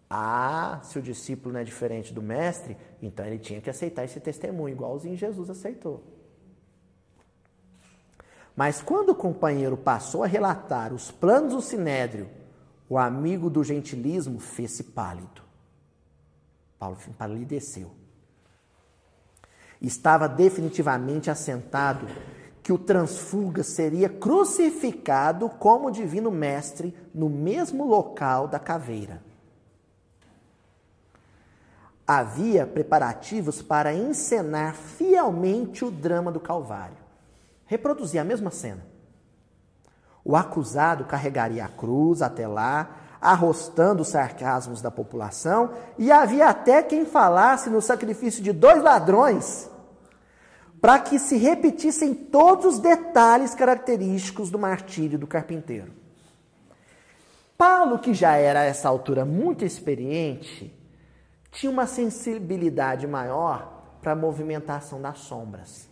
ah, 0.10 0.80
se 0.84 1.00
o 1.00 1.02
discípulo 1.02 1.54
não 1.54 1.62
é 1.62 1.64
diferente 1.64 2.14
do 2.14 2.22
mestre, 2.22 2.78
então 3.02 3.26
ele 3.26 3.40
tinha 3.40 3.62
que 3.62 3.70
aceitar 3.70 4.04
esse 4.04 4.20
testemunho, 4.20 4.74
igualzinho 4.74 5.18
Jesus 5.18 5.50
aceitou. 5.50 6.04
Mas 8.62 8.80
quando 8.80 9.10
o 9.10 9.16
companheiro 9.16 9.76
passou 9.76 10.24
a 10.24 10.28
relatar 10.28 10.94
os 10.94 11.10
planos 11.10 11.52
do 11.52 11.62
sinédrio, 11.64 12.30
o 12.88 12.96
amigo 12.96 13.50
do 13.50 13.64
gentilismo 13.64 14.40
fez-se 14.40 14.84
pálido. 14.84 15.42
Paulo 16.78 16.96
palideceu. 17.18 17.90
Estava 19.82 20.30
definitivamente 20.30 21.32
assentado 21.32 22.06
que 22.62 22.72
o 22.72 22.78
transfuga 22.78 23.64
seria 23.64 24.08
crucificado 24.08 25.50
como 25.50 25.90
divino 25.90 26.30
mestre 26.30 26.96
no 27.16 27.32
mesmo 27.32 27.84
local 27.84 28.48
da 28.48 28.60
caveira. 28.60 29.24
Havia 32.06 32.68
preparativos 32.68 33.60
para 33.60 33.92
encenar 33.92 34.76
fielmente 34.76 35.84
o 35.84 35.90
drama 35.90 36.32
do 36.32 36.40
Calvário. 36.40 37.01
Reproduzir 37.72 38.20
a 38.20 38.26
mesma 38.26 38.52
cena. 38.52 38.86
O 40.26 40.36
acusado 40.36 41.06
carregaria 41.06 41.64
a 41.64 41.70
cruz 41.70 42.22
até 42.22 42.46
lá, 42.46 42.98
arrostando 43.22 44.02
os 44.02 44.10
sarcasmos 44.10 44.82
da 44.82 44.92
população, 44.92 45.72
e 45.98 46.12
havia 46.12 46.50
até 46.50 46.84
quem 46.84 47.06
falasse 47.06 47.70
no 47.70 47.82
sacrifício 47.82 48.44
de 48.44 48.52
dois 48.52 48.84
ladrões 48.84 49.70
para 50.82 51.00
que 51.00 51.18
se 51.18 51.38
repetissem 51.38 52.14
todos 52.14 52.66
os 52.66 52.80
detalhes 52.80 53.56
característicos 53.56 54.52
do 54.52 54.60
martírio 54.60 55.18
do 55.18 55.26
carpinteiro. 55.26 55.94
Paulo, 57.58 58.00
que 58.00 58.14
já 58.14 58.36
era 58.36 58.60
a 58.60 58.66
essa 58.66 58.90
altura 58.90 59.24
muito 59.24 59.64
experiente, 59.64 60.78
tinha 61.54 61.72
uma 61.72 61.88
sensibilidade 61.88 63.08
maior 63.08 63.96
para 64.02 64.12
a 64.12 64.16
movimentação 64.16 65.02
das 65.02 65.20
sombras. 65.20 65.90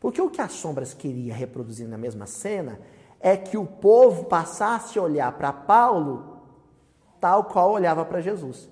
Porque 0.00 0.20
o 0.20 0.30
que 0.30 0.40
as 0.40 0.52
sombras 0.52 0.94
queria 0.94 1.34
reproduzir 1.34 1.88
na 1.88 1.98
mesma 1.98 2.26
cena 2.26 2.78
é 3.20 3.36
que 3.36 3.56
o 3.56 3.66
povo 3.66 4.24
passasse 4.24 4.98
a 4.98 5.02
olhar 5.02 5.32
para 5.32 5.52
Paulo 5.52 6.36
tal 7.20 7.44
qual 7.44 7.72
olhava 7.72 8.04
para 8.04 8.20
Jesus. 8.20 8.68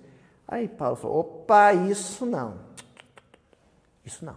Aí 0.47 0.69
Paulo 0.69 0.97
falou: 0.97 1.21
opa, 1.21 1.73
isso 1.73 2.27
não. 2.27 2.59
Isso 4.05 4.25
não. 4.25 4.37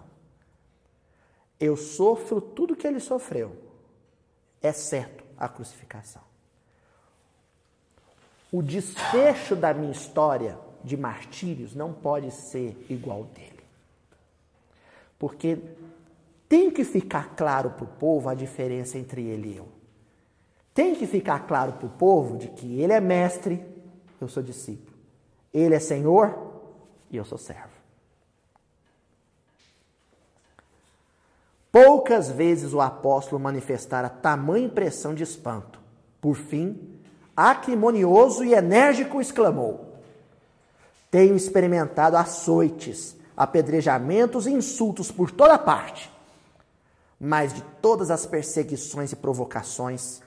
Eu 1.60 1.76
sofro 1.76 2.40
tudo 2.40 2.76
que 2.76 2.88
ele 2.88 3.00
sofreu, 3.00 3.56
exceto 4.62 5.24
a 5.38 5.50
crucificação. 5.50 6.22
O 8.52 8.62
desfecho 8.62 9.56
da 9.56 9.74
minha 9.74 9.92
história 9.92 10.58
de 10.84 10.96
martírios 10.96 11.76
não 11.76 11.92
pode 11.92 12.32
ser 12.32 12.86
igual 12.90 13.26
dele. 13.26 13.60
Porque 15.20 15.60
tem 16.50 16.72
que 16.72 16.84
ficar 16.84 17.36
claro 17.36 17.72
para 17.72 17.84
o 17.84 17.88
povo 17.88 18.30
a 18.30 18.34
diferença 18.34 18.98
entre 18.98 19.24
ele 19.24 19.50
e 19.50 19.58
eu. 19.58 19.68
Tem 20.74 20.95
que 20.95 21.08
ficar 21.08 21.48
claro 21.48 21.74
para 21.74 21.88
o 21.88 21.89
povo 21.89 22.38
de 22.38 22.50
que 22.50 22.80
ele 22.80 22.93
é 22.93 23.02
mestre, 23.02 23.66
eu 24.22 24.28
sou 24.28 24.43
discípulo. 24.43 24.95
Ele 25.54 25.76
é 25.76 25.80
senhor 25.80 26.38
e 27.10 27.18
eu 27.18 27.26
sou 27.26 27.38
servo. 27.38 27.76
Poucas 31.72 32.30
vezes 32.30 32.74
o 32.74 32.82
apóstolo 32.82 33.41
manifestara 33.41 34.10
tamanha 34.10 34.66
impressão 34.66 35.14
de 35.14 35.24
espanto. 35.24 35.80
Por 36.22 36.36
fim, 36.36 37.00
acrimonioso 37.36 38.43
e 38.43 38.54
enérgico 38.54 39.20
exclamou: 39.20 40.00
Tenho 41.12 41.36
experimentado 41.36 42.18
açoites, 42.18 43.16
apedrejamentos 43.36 44.48
e 44.48 44.52
insultos 44.52 45.12
por 45.12 45.30
toda 45.30 45.58
parte. 45.58 46.16
Mas 47.20 47.53
de 47.53 47.61
todas 47.82 48.11
as 48.11 48.26
perseguições 48.26 49.11
e 49.11 49.15
provocações, 49.15 50.22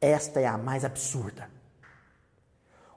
esta 0.00 0.40
é 0.40 0.46
a 0.46 0.58
mais 0.58 0.84
absurda. 0.84 1.48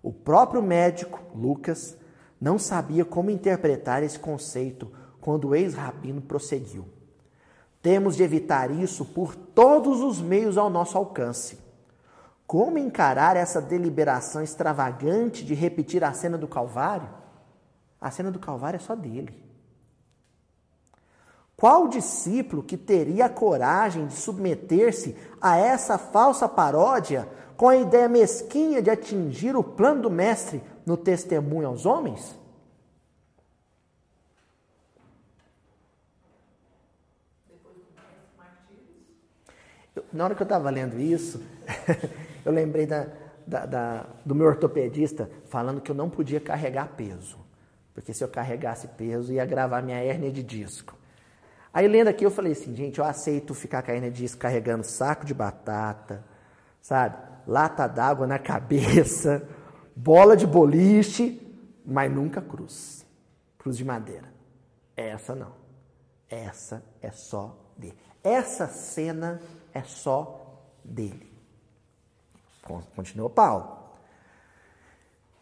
O 0.02 0.12
próprio 0.12 0.62
médico, 0.62 1.20
Lucas, 1.36 1.98
não 2.40 2.60
sabia 2.60 3.06
como 3.06 3.30
interpretar 3.30 4.04
esse 4.04 4.20
conceito 4.20 4.92
quando 5.22 5.50
o 5.50 5.56
ex-rabino 5.56 6.22
prosseguiu. 6.22 6.88
Temos 7.82 8.16
de 8.16 8.24
evitar 8.24 8.72
isso 8.72 9.06
por 9.06 9.36
todos 9.36 10.02
os 10.02 10.20
meios 10.22 10.58
ao 10.58 10.70
nosso 10.70 10.98
alcance. 10.98 11.60
Como 12.48 12.78
encarar 12.78 13.36
essa 13.36 13.62
deliberação 13.62 14.42
extravagante 14.42 15.44
de 15.44 15.54
repetir 15.54 16.04
a 16.04 16.14
cena 16.14 16.38
do 16.38 16.48
Calvário? 16.48 17.10
A 18.00 18.12
cena 18.12 18.32
do 18.32 18.40
Calvário 18.40 18.78
é 18.78 18.80
só 18.80 18.96
dele. 18.96 19.45
Qual 21.58 21.88
discípulo 21.88 22.64
que 22.64 22.78
teria 22.78 23.26
a 23.26 23.30
coragem 23.30 24.08
de 24.08 24.14
submeter-se 24.14 25.16
a 25.40 25.58
essa 25.58 25.98
falsa 25.98 26.50
paródia 26.50 27.28
com 27.56 27.70
a 27.70 27.78
ideia 27.78 28.10
mesquinha 28.10 28.82
de 28.82 28.90
atingir 28.90 29.56
o 29.56 29.64
plano 29.64 30.04
do 30.04 30.12
Mestre 30.12 30.62
no 30.86 30.98
testemunho 30.98 31.68
aos 31.68 31.86
homens? 31.86 32.36
na 40.16 40.24
hora 40.24 40.36
que 40.36 40.42
eu 40.42 40.46
estava 40.46 40.70
lendo 40.70 41.00
isso, 41.00 41.42
eu 42.46 42.52
lembrei 42.52 42.86
da, 42.86 43.08
da, 43.46 43.66
da, 43.66 44.06
do 44.26 44.34
meu 44.34 44.48
ortopedista 44.48 45.30
falando 45.46 45.82
que 45.82 45.92
eu 45.92 45.96
não 45.96 46.10
podia 46.10 46.40
carregar 46.40 46.90
peso. 46.96 47.38
Porque 47.94 48.14
se 48.14 48.24
eu 48.24 48.28
carregasse 48.28 48.88
peso, 48.90 49.34
ia 49.34 49.46
gravar 49.46 49.82
minha 49.82 49.98
hérnia 49.98 50.32
de 50.32 50.44
disco. 50.44 50.96
Aí 51.76 51.90
lendo 51.90 52.08
aqui, 52.08 52.26
eu 52.26 52.32
falei 52.32 52.54
assim, 52.54 52.74
gente, 52.74 53.00
eu 53.00 53.04
aceito 53.04 53.54
ficar 53.54 53.84
hérnia 53.90 54.10
de 54.10 54.30
carregando 54.38 54.86
saco 54.86 55.26
de 55.26 55.34
batata, 55.34 56.24
sabe? 56.82 57.18
Lata 57.46 57.86
d'água 57.86 58.26
na 58.26 58.40
cabeça, 58.40 59.46
bola 59.94 60.38
de 60.38 60.48
boliche, 60.48 61.46
mas 61.86 62.10
nunca 62.10 62.42
cruz. 62.42 63.06
Cruz 63.58 63.76
de 63.76 63.84
madeira. 63.84 64.34
Essa 64.96 65.36
não. 65.36 65.52
Essa 66.30 66.82
é 67.02 67.12
só 67.12 67.58
dele. 67.78 67.98
Essa 68.24 68.68
cena 68.68 69.42
é 69.74 69.84
só 69.84 70.64
dele. 70.82 71.30
Continua 72.96 73.30
Paulo. 73.30 73.80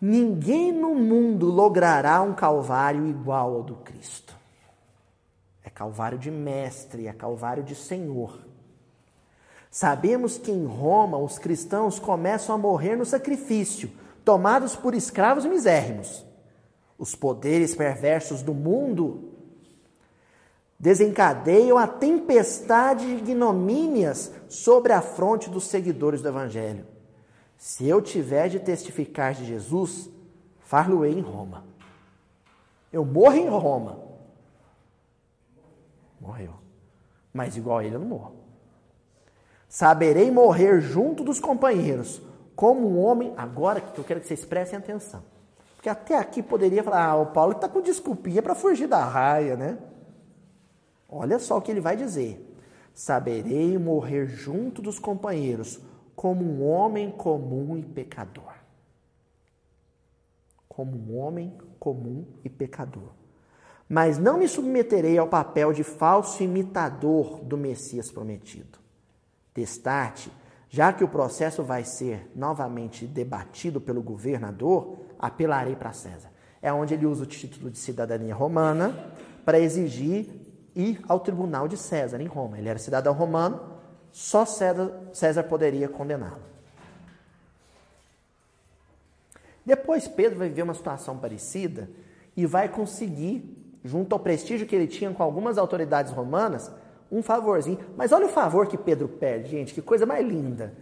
Ninguém 0.02 0.72
no 0.72 0.96
mundo 0.96 1.46
logrará 1.46 2.24
um 2.24 2.34
calvário 2.34 3.08
igual 3.08 3.54
ao 3.54 3.62
do 3.62 3.76
Cristo. 3.76 4.42
É 5.64 5.70
calvário 5.70 6.18
de 6.18 6.30
mestre, 6.30 7.08
é 7.08 7.14
calvário 7.14 7.64
de 7.64 7.76
Senhor. 7.76 8.46
Sabemos 9.72 10.38
que 10.38 10.52
em 10.52 10.66
Roma 10.66 11.18
os 11.18 11.40
cristãos 11.40 11.98
começam 11.98 12.54
a 12.54 12.58
morrer 12.58 12.96
no 12.96 13.06
sacrifício, 13.06 13.90
tomados 14.24 14.76
por 14.76 14.94
escravos 14.94 15.46
misérrimos. 15.46 16.26
Os 16.98 17.16
poderes 17.16 17.74
perversos 17.74 18.42
do 18.42 18.54
mundo 18.54 19.32
desencadeiam 20.78 21.78
a 21.78 21.88
tempestade 21.88 23.06
de 23.06 23.32
ignomínias 23.32 24.32
sobre 24.50 24.92
a 24.92 25.02
fronte 25.02 25.50
dos 25.50 25.64
seguidores 25.64 26.22
do 26.22 26.28
Evangelho. 26.28 26.86
Se 27.58 27.88
eu 27.88 28.02
tiver 28.02 28.50
de 28.50 28.60
testificar 28.60 29.34
de 29.34 29.46
Jesus, 29.46 30.10
far-lo-ei 30.60 31.14
em 31.14 31.22
Roma. 31.22 31.64
Eu 32.92 33.06
morro 33.06 33.38
em 33.38 33.48
Roma. 33.48 34.13
Morreu. 36.24 36.54
Mas 37.34 37.58
igual 37.58 37.80
a 37.80 37.84
ele 37.84 37.96
eu 37.96 38.00
não 38.00 38.08
morro. 38.08 38.36
Saberei 39.68 40.32
morrer 40.32 40.80
junto 40.80 41.24
dos 41.24 41.40
companheiros, 41.40 42.22
como 42.56 42.88
um 42.88 43.04
homem. 43.04 43.34
Agora 43.36 43.82
que 43.82 44.00
eu 44.00 44.04
quero 44.04 44.22
que 44.22 44.28
vocês 44.28 44.46
prestem 44.46 44.80
atenção. 44.80 45.24
Porque 45.76 45.90
até 45.90 46.18
aqui 46.18 46.42
poderia 46.42 46.82
falar, 46.82 47.06
ah, 47.06 47.16
o 47.18 47.26
Paulo 47.26 47.52
está 47.52 47.68
com 47.68 47.82
desculpinha 47.82 48.42
para 48.42 48.56
fugir 48.56 48.88
da 48.88 49.04
raia, 49.04 49.58
né? 49.58 49.78
Olha 51.10 51.38
só 51.40 51.58
o 51.58 51.62
que 51.62 51.70
ele 51.70 51.82
vai 51.82 51.98
dizer. 51.98 52.56
Saberei 52.94 53.78
morrer 53.78 54.28
junto 54.28 54.82
dos 54.82 54.98
companheiros, 54.98 55.82
como 56.16 56.46
um 56.46 56.66
homem 56.66 57.12
comum 57.12 57.76
e 57.76 57.84
pecador. 57.84 58.54
Como 60.70 60.96
um 60.96 61.18
homem 61.18 61.58
comum 61.80 62.26
e 62.46 62.50
pecador. 62.50 63.12
Mas 63.94 64.18
não 64.18 64.40
me 64.40 64.48
submeterei 64.48 65.20
ao 65.20 65.28
papel 65.28 65.72
de 65.72 65.84
falso 65.84 66.42
imitador 66.42 67.42
do 67.44 67.56
Messias 67.56 68.10
prometido. 68.10 68.80
Destarte, 69.54 70.32
já 70.68 70.92
que 70.92 71.04
o 71.04 71.08
processo 71.08 71.62
vai 71.62 71.84
ser 71.84 72.28
novamente 72.36 73.06
debatido 73.06 73.80
pelo 73.80 74.02
governador, 74.02 74.98
apelarei 75.20 75.76
para 75.76 75.94
César. 75.94 76.32
É 76.60 76.74
onde 76.74 76.96
ele 76.96 77.06
usa 77.06 77.22
o 77.22 77.28
título 77.28 77.70
de 77.70 77.78
cidadania 77.78 78.34
romana 78.34 79.14
para 79.46 79.60
exigir 79.60 80.28
ir 80.76 81.00
ao 81.08 81.20
tribunal 81.20 81.68
de 81.68 81.78
César, 81.78 82.20
em 82.20 82.26
Roma. 82.26 82.58
Ele 82.58 82.70
era 82.70 82.80
cidadão 82.80 83.14
romano, 83.14 83.62
só 84.12 84.44
César, 84.44 84.92
César 85.14 85.44
poderia 85.44 85.88
condená-lo. 85.88 86.42
Depois 89.64 90.08
Pedro 90.08 90.40
vai 90.40 90.50
viver 90.50 90.64
uma 90.64 90.74
situação 90.74 91.16
parecida 91.20 91.88
e 92.36 92.48
vai 92.48 92.68
conseguir, 92.68 93.63
junto 93.84 94.14
ao 94.14 94.20
prestígio 94.20 94.66
que 94.66 94.76
ele 94.76 94.88
tinha 94.88 95.12
com 95.12 95.22
algumas 95.22 95.58
autoridades 95.58 96.12
romanas, 96.12 96.72
um 97.12 97.22
favorzinho. 97.22 97.80
Mas 97.96 98.12
olha 98.12 98.26
o 98.26 98.30
favor 98.30 98.68
que 98.68 98.78
Pedro 98.78 99.08
pede, 99.08 99.50
gente, 99.50 99.74
que 99.74 99.82
coisa 99.82 100.06
mais 100.06 100.26
linda. 100.26 100.74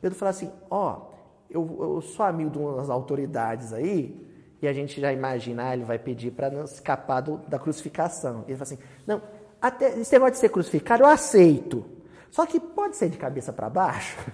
Pedro 0.00 0.18
fala 0.18 0.30
assim: 0.30 0.50
Ó, 0.70 0.96
oh, 0.96 1.10
eu, 1.50 1.78
eu 1.80 2.00
sou 2.00 2.24
amigo 2.24 2.50
de 2.50 2.58
umas 2.58 2.90
autoridades 2.90 3.72
aí, 3.72 4.26
e 4.62 4.68
a 4.68 4.72
gente 4.72 5.00
já 5.00 5.12
imagina, 5.12 5.68
ah, 5.68 5.74
ele 5.74 5.84
vai 5.84 5.98
pedir 5.98 6.30
para 6.32 6.50
não 6.50 6.64
escapar 6.64 7.22
do, 7.22 7.38
da 7.48 7.58
crucificação. 7.58 8.44
Ele 8.46 8.56
fala 8.56 8.62
assim: 8.62 8.78
Não, 9.06 9.22
até, 9.60 9.98
esse 9.98 10.12
negócio 10.12 10.34
de 10.34 10.38
ser 10.38 10.50
crucificado 10.50 11.02
eu 11.02 11.08
aceito. 11.08 11.84
Só 12.30 12.46
que 12.46 12.60
pode 12.60 12.96
ser 12.96 13.08
de 13.08 13.18
cabeça 13.18 13.52
para 13.52 13.68
baixo. 13.68 14.16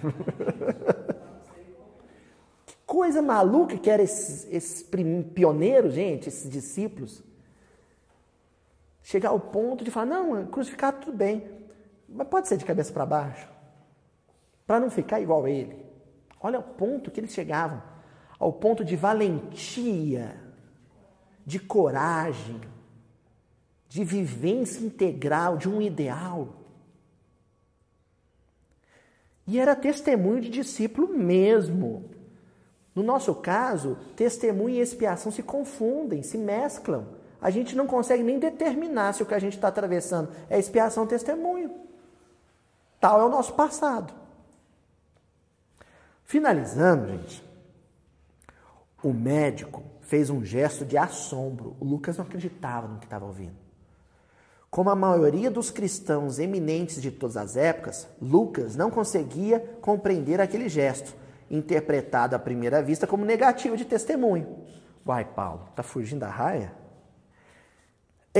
que 2.65 2.75
coisa 2.85 3.23
maluca 3.23 3.75
que 3.75 3.89
eram 3.89 4.03
esses, 4.03 4.47
esses 4.51 4.87
pioneiros, 5.33 5.93
gente, 5.93 6.29
esses 6.29 6.47
discípulos. 6.49 7.26
Chegar 9.07 9.29
ao 9.29 9.39
ponto 9.39 9.85
de 9.85 9.89
falar, 9.89 10.05
não, 10.07 10.45
crucificado 10.47 10.99
tudo 10.99 11.15
bem, 11.15 11.49
mas 12.09 12.27
pode 12.27 12.49
ser 12.49 12.57
de 12.57 12.65
cabeça 12.65 12.91
para 12.91 13.05
baixo. 13.05 13.47
Para 14.65 14.81
não 14.81 14.89
ficar 14.89 15.21
igual 15.21 15.45
a 15.45 15.49
ele. 15.49 15.81
Olha 16.41 16.59
o 16.59 16.63
ponto 16.63 17.09
que 17.09 17.17
eles 17.17 17.31
chegavam. 17.31 17.81
Ao 18.37 18.51
ponto 18.51 18.83
de 18.83 18.97
valentia, 18.97 20.35
de 21.45 21.57
coragem, 21.57 22.59
de 23.87 24.03
vivência 24.03 24.85
integral 24.85 25.55
de 25.55 25.69
um 25.69 25.81
ideal. 25.81 26.49
E 29.47 29.57
era 29.57 29.73
testemunho 29.73 30.41
de 30.41 30.49
discípulo 30.49 31.07
mesmo. 31.07 32.11
No 32.93 33.03
nosso 33.03 33.33
caso, 33.35 33.97
testemunho 34.17 34.75
e 34.75 34.81
expiação 34.81 35.31
se 35.31 35.41
confundem, 35.41 36.21
se 36.23 36.37
mesclam. 36.37 37.16
A 37.41 37.49
gente 37.49 37.75
não 37.75 37.85
consegue 37.85 38.23
nem 38.23 38.39
determinar 38.39 39.13
se 39.13 39.23
o 39.23 39.25
que 39.25 39.33
a 39.33 39.39
gente 39.39 39.55
está 39.55 39.67
atravessando 39.67 40.29
é 40.49 40.57
expiação 40.57 41.03
ou 41.03 41.09
testemunho. 41.09 41.71
Tal 42.99 43.21
é 43.21 43.25
o 43.25 43.29
nosso 43.29 43.53
passado. 43.53 44.13
Finalizando, 46.25 47.07
gente, 47.07 47.43
o 49.03 49.13
médico 49.13 49.83
fez 50.01 50.29
um 50.29 50.43
gesto 50.43 50.83
de 50.83 50.97
assombro. 50.97 51.75
O 51.79 51.85
Lucas 51.85 52.17
não 52.17 52.25
acreditava 52.25 52.87
no 52.87 52.97
que 52.99 53.05
estava 53.05 53.25
ouvindo. 53.25 53.55
Como 54.69 54.89
a 54.89 54.95
maioria 54.95 55.49
dos 55.49 55.71
cristãos 55.71 56.39
eminentes 56.39 57.01
de 57.01 57.11
todas 57.11 57.37
as 57.37 57.55
épocas, 57.55 58.07
Lucas 58.21 58.75
não 58.75 58.91
conseguia 58.91 59.59
compreender 59.81 60.41
aquele 60.41 60.67
gesto, 60.67 61.15
interpretado 61.49 62.35
à 62.35 62.39
primeira 62.39 62.81
vista 62.81 63.07
como 63.07 63.23
negativo 63.23 63.77
de 63.77 63.85
testemunho. 63.85 64.57
Uai, 65.05 65.23
Paulo, 65.23 65.67
está 65.69 65.83
fugindo 65.83 66.19
da 66.19 66.29
raia? 66.29 66.73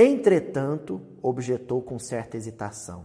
Entretanto, 0.00 1.00
objetou 1.20 1.82
com 1.82 1.98
certa 1.98 2.36
hesitação: 2.36 3.04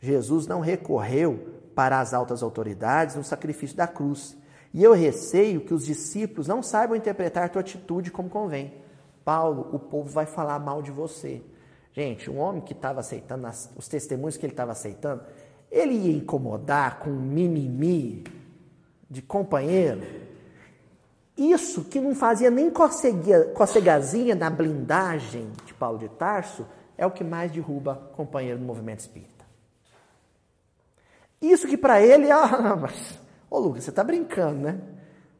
Jesus 0.00 0.46
não 0.46 0.60
recorreu 0.60 1.60
para 1.74 2.00
as 2.00 2.14
altas 2.14 2.42
autoridades 2.42 3.16
no 3.16 3.22
sacrifício 3.22 3.76
da 3.76 3.86
cruz. 3.86 4.34
E 4.72 4.82
eu 4.82 4.94
receio 4.94 5.60
que 5.60 5.74
os 5.74 5.84
discípulos 5.84 6.48
não 6.48 6.62
saibam 6.62 6.96
interpretar 6.96 7.50
tua 7.50 7.60
atitude 7.60 8.10
como 8.10 8.30
convém. 8.30 8.72
Paulo, 9.26 9.68
o 9.74 9.78
povo 9.78 10.08
vai 10.08 10.24
falar 10.24 10.58
mal 10.58 10.80
de 10.80 10.90
você. 10.90 11.42
Gente, 11.92 12.30
um 12.30 12.38
homem 12.38 12.62
que 12.62 12.72
estava 12.72 13.00
aceitando 13.00 13.46
as, 13.46 13.70
os 13.76 13.86
testemunhos 13.86 14.38
que 14.38 14.46
ele 14.46 14.54
estava 14.54 14.72
aceitando, 14.72 15.22
ele 15.70 15.92
ia 15.92 16.16
incomodar 16.16 16.98
com 17.00 17.10
um 17.10 17.20
mimimi 17.20 18.24
de 19.10 19.20
companheiro. 19.20 20.00
Isso 21.36 21.84
que 21.84 22.00
não 22.00 22.14
fazia 22.14 22.50
nem 22.50 22.70
cocegazinha 23.54 24.34
na 24.34 24.48
blindagem 24.48 25.50
de 25.66 25.74
Paulo 25.74 25.98
de 25.98 26.08
Tarso, 26.08 26.66
é 26.96 27.04
o 27.06 27.10
que 27.10 27.22
mais 27.22 27.52
derruba 27.52 28.10
companheiro 28.16 28.58
do 28.58 28.64
movimento 28.64 29.00
espírita. 29.00 29.44
Isso 31.40 31.68
que 31.68 31.76
para 31.76 32.00
ele, 32.00 32.30
ah, 32.30 32.76
mas, 32.80 33.18
ô 33.50 33.58
Lucas, 33.58 33.84
você 33.84 33.90
está 33.90 34.02
brincando, 34.02 34.60
né? 34.60 34.80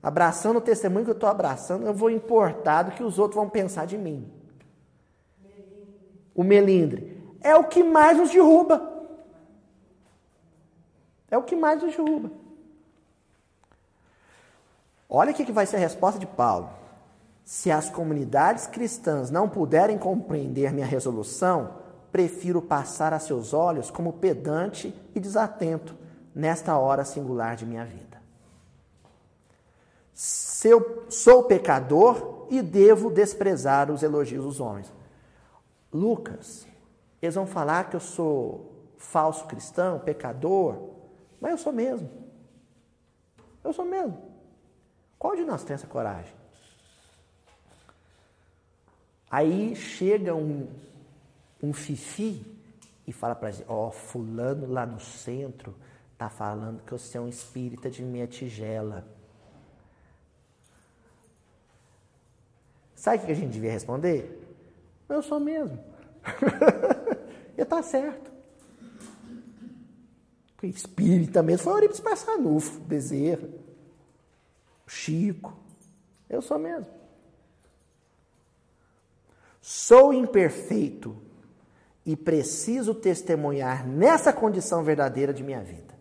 Abraçando 0.02 0.58
o 0.58 0.60
testemunho 0.60 1.04
que 1.04 1.10
eu 1.10 1.14
estou 1.14 1.28
abraçando, 1.28 1.86
eu 1.86 1.94
vou 1.94 2.10
importar 2.10 2.82
do 2.82 2.90
que 2.92 3.02
os 3.02 3.18
outros 3.18 3.36
vão 3.36 3.48
pensar 3.48 3.86
de 3.86 3.96
mim. 3.96 4.30
O 6.34 6.44
melindre. 6.44 7.16
É 7.40 7.56
o 7.56 7.64
que 7.64 7.82
mais 7.82 8.18
nos 8.18 8.30
derruba. 8.30 8.94
É 11.30 11.38
o 11.38 11.42
que 11.42 11.56
mais 11.56 11.82
nos 11.82 11.96
derruba. 11.96 12.30
Olha 15.08 15.30
o 15.30 15.34
que 15.34 15.52
vai 15.52 15.66
ser 15.66 15.76
a 15.76 15.80
resposta 15.80 16.18
de 16.18 16.26
Paulo. 16.26 16.70
Se 17.44 17.70
as 17.70 17.88
comunidades 17.88 18.66
cristãs 18.66 19.30
não 19.30 19.48
puderem 19.48 19.96
compreender 19.96 20.72
minha 20.72 20.86
resolução, 20.86 21.74
prefiro 22.10 22.60
passar 22.60 23.12
a 23.12 23.18
seus 23.18 23.52
olhos 23.54 23.90
como 23.90 24.14
pedante 24.14 24.92
e 25.14 25.20
desatento 25.20 25.94
nesta 26.34 26.76
hora 26.76 27.04
singular 27.04 27.54
de 27.54 27.64
minha 27.64 27.84
vida. 27.84 28.20
eu 30.64 31.04
sou 31.08 31.44
pecador 31.44 32.46
e 32.50 32.60
devo 32.60 33.10
desprezar 33.10 33.90
os 33.90 34.02
elogios 34.02 34.44
dos 34.44 34.60
homens. 34.60 34.92
Lucas, 35.92 36.66
eles 37.22 37.34
vão 37.34 37.46
falar 37.46 37.88
que 37.90 37.96
eu 37.96 38.00
sou 38.00 38.72
falso 38.96 39.46
cristão, 39.46 40.00
pecador, 40.00 40.90
mas 41.40 41.52
eu 41.52 41.58
sou 41.58 41.72
mesmo. 41.72 42.10
Eu 43.62 43.72
sou 43.72 43.84
mesmo. 43.84 44.35
Qual 45.18 45.34
de 45.34 45.44
nós 45.44 45.64
tem 45.64 45.74
essa 45.74 45.86
coragem? 45.86 46.32
Aí 49.30 49.74
chega 49.74 50.34
um, 50.34 50.68
um 51.62 51.72
fifi 51.72 52.44
e 53.06 53.12
fala 53.12 53.34
para 53.34 53.50
gente, 53.50 53.66
ó, 53.68 53.88
oh, 53.88 53.90
fulano 53.90 54.66
lá 54.66 54.86
no 54.86 55.00
centro 55.00 55.74
tá 56.16 56.28
falando 56.28 56.82
que 56.82 56.92
você 56.92 57.18
é 57.18 57.20
um 57.20 57.28
espírita 57.28 57.90
de 57.90 58.02
minha 58.02 58.26
tigela. 58.26 59.06
Sabe 62.94 63.22
o 63.22 63.26
que 63.26 63.32
a 63.32 63.34
gente 63.34 63.52
devia 63.52 63.70
responder? 63.70 64.42
Eu 65.08 65.22
sou 65.22 65.38
mesmo. 65.38 65.78
e 67.56 67.64
tá 67.64 67.82
certo. 67.82 68.32
Espírita 70.62 71.42
mesmo 71.42 71.64
foi 71.64 71.74
Eurípides 71.74 72.00
Passanufo, 72.00 72.80
Bezerra, 72.80 73.48
Chico. 74.86 75.56
Eu 76.28 76.40
sou 76.40 76.58
mesmo. 76.58 76.92
Sou 79.60 80.12
imperfeito 80.12 81.16
e 82.04 82.14
preciso 82.16 82.94
testemunhar 82.94 83.84
nessa 83.84 84.32
condição 84.32 84.84
verdadeira 84.84 85.34
de 85.34 85.42
minha 85.42 85.60
vida. 85.60 85.94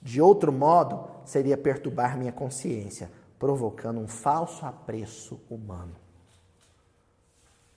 De 0.00 0.20
outro 0.20 0.52
modo, 0.52 1.08
seria 1.24 1.56
perturbar 1.56 2.18
minha 2.18 2.32
consciência, 2.32 3.08
provocando 3.38 4.00
um 4.00 4.08
falso 4.08 4.66
apreço 4.66 5.40
humano. 5.48 5.94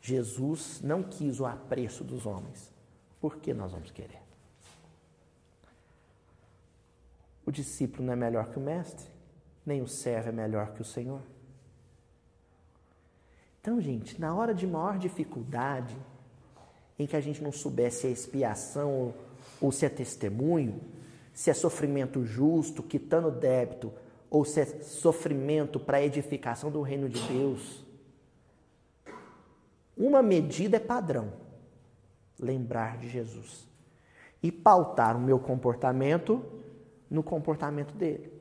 Jesus 0.01 0.81
não 0.81 1.03
quis 1.03 1.39
o 1.39 1.45
apreço 1.45 2.03
dos 2.03 2.25
homens. 2.25 2.71
Por 3.21 3.37
que 3.37 3.53
nós 3.53 3.71
vamos 3.71 3.91
querer? 3.91 4.21
O 7.45 7.51
discípulo 7.51 8.05
não 8.05 8.13
é 8.13 8.15
melhor 8.15 8.49
que 8.49 8.57
o 8.57 8.61
mestre, 8.61 9.07
nem 9.65 9.81
o 9.81 9.87
servo 9.87 10.29
é 10.29 10.31
melhor 10.31 10.73
que 10.73 10.81
o 10.81 10.85
Senhor. 10.85 11.21
Então, 13.59 13.81
gente, 13.81 14.21
na 14.21 14.35
hora 14.35 14.53
de 14.53 14.67
maior 14.67 14.99
dificuldade, 14.99 15.97
em 16.99 17.07
que 17.07 17.15
a 17.15 17.21
gente 17.21 17.41
não 17.41 17.51
soubesse 17.51 18.01
se 18.01 18.07
é 18.07 18.11
expiação 18.11 19.13
ou 19.59 19.71
se 19.71 19.85
é 19.85 19.89
testemunho, 19.89 20.79
se 21.33 21.49
é 21.49 21.53
sofrimento 21.53 22.23
justo, 22.23 22.83
quitando 22.83 23.31
débito, 23.31 23.91
ou 24.29 24.45
se 24.45 24.61
é 24.61 24.65
sofrimento 24.65 25.79
para 25.79 26.03
edificação 26.03 26.69
do 26.69 26.81
reino 26.81 27.09
de 27.09 27.19
Deus, 27.27 27.83
uma 29.97 30.21
medida 30.21 30.77
é 30.77 30.79
padrão: 30.79 31.33
lembrar 32.39 32.97
de 32.97 33.09
Jesus 33.09 33.67
e 34.43 34.51
pautar 34.51 35.17
o 35.17 35.19
meu 35.19 35.39
comportamento 35.39 36.45
no 37.09 37.23
comportamento 37.23 37.95
dele 37.95 38.34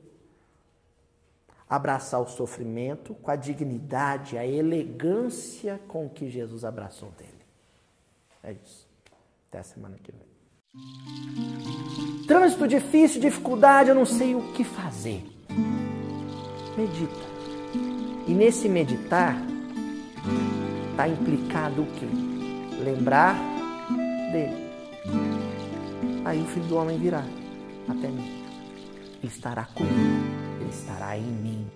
abraçar 1.69 2.21
o 2.21 2.27
sofrimento 2.27 3.13
com 3.15 3.31
a 3.31 3.35
dignidade, 3.35 4.37
a 4.37 4.45
elegância 4.45 5.79
com 5.87 6.07
que 6.07 6.29
Jesus 6.29 6.63
abraçou 6.63 7.09
dele. 7.11 7.31
É 8.43 8.51
isso. 8.53 8.87
Até 9.49 9.59
a 9.59 9.63
semana 9.63 9.97
que 10.01 10.11
vem. 10.11 10.35
Trânsito 12.27 12.67
difícil, 12.67 13.21
dificuldade, 13.21 13.89
eu 13.89 13.95
não 13.95 14.05
sei 14.05 14.35
o 14.35 14.53
que 14.53 14.63
fazer. 14.63 15.25
Medita. 16.77 17.35
E 18.27 18.33
nesse 18.33 18.67
meditar 18.67 19.35
está 20.91 21.07
implicado 21.07 21.83
o 21.83 21.85
quê? 21.85 22.07
Lembrar 22.83 23.35
dele. 24.31 24.65
Aí 26.25 26.41
o 26.41 26.45
filho 26.47 26.65
do 26.67 26.75
homem 26.75 26.97
virá 26.97 27.23
até 27.87 28.07
mim. 28.07 28.43
Ele 29.21 29.31
estará 29.31 29.65
comigo 29.65 30.44
estará 30.75 31.17
em 31.17 31.23
mim. 31.23 31.71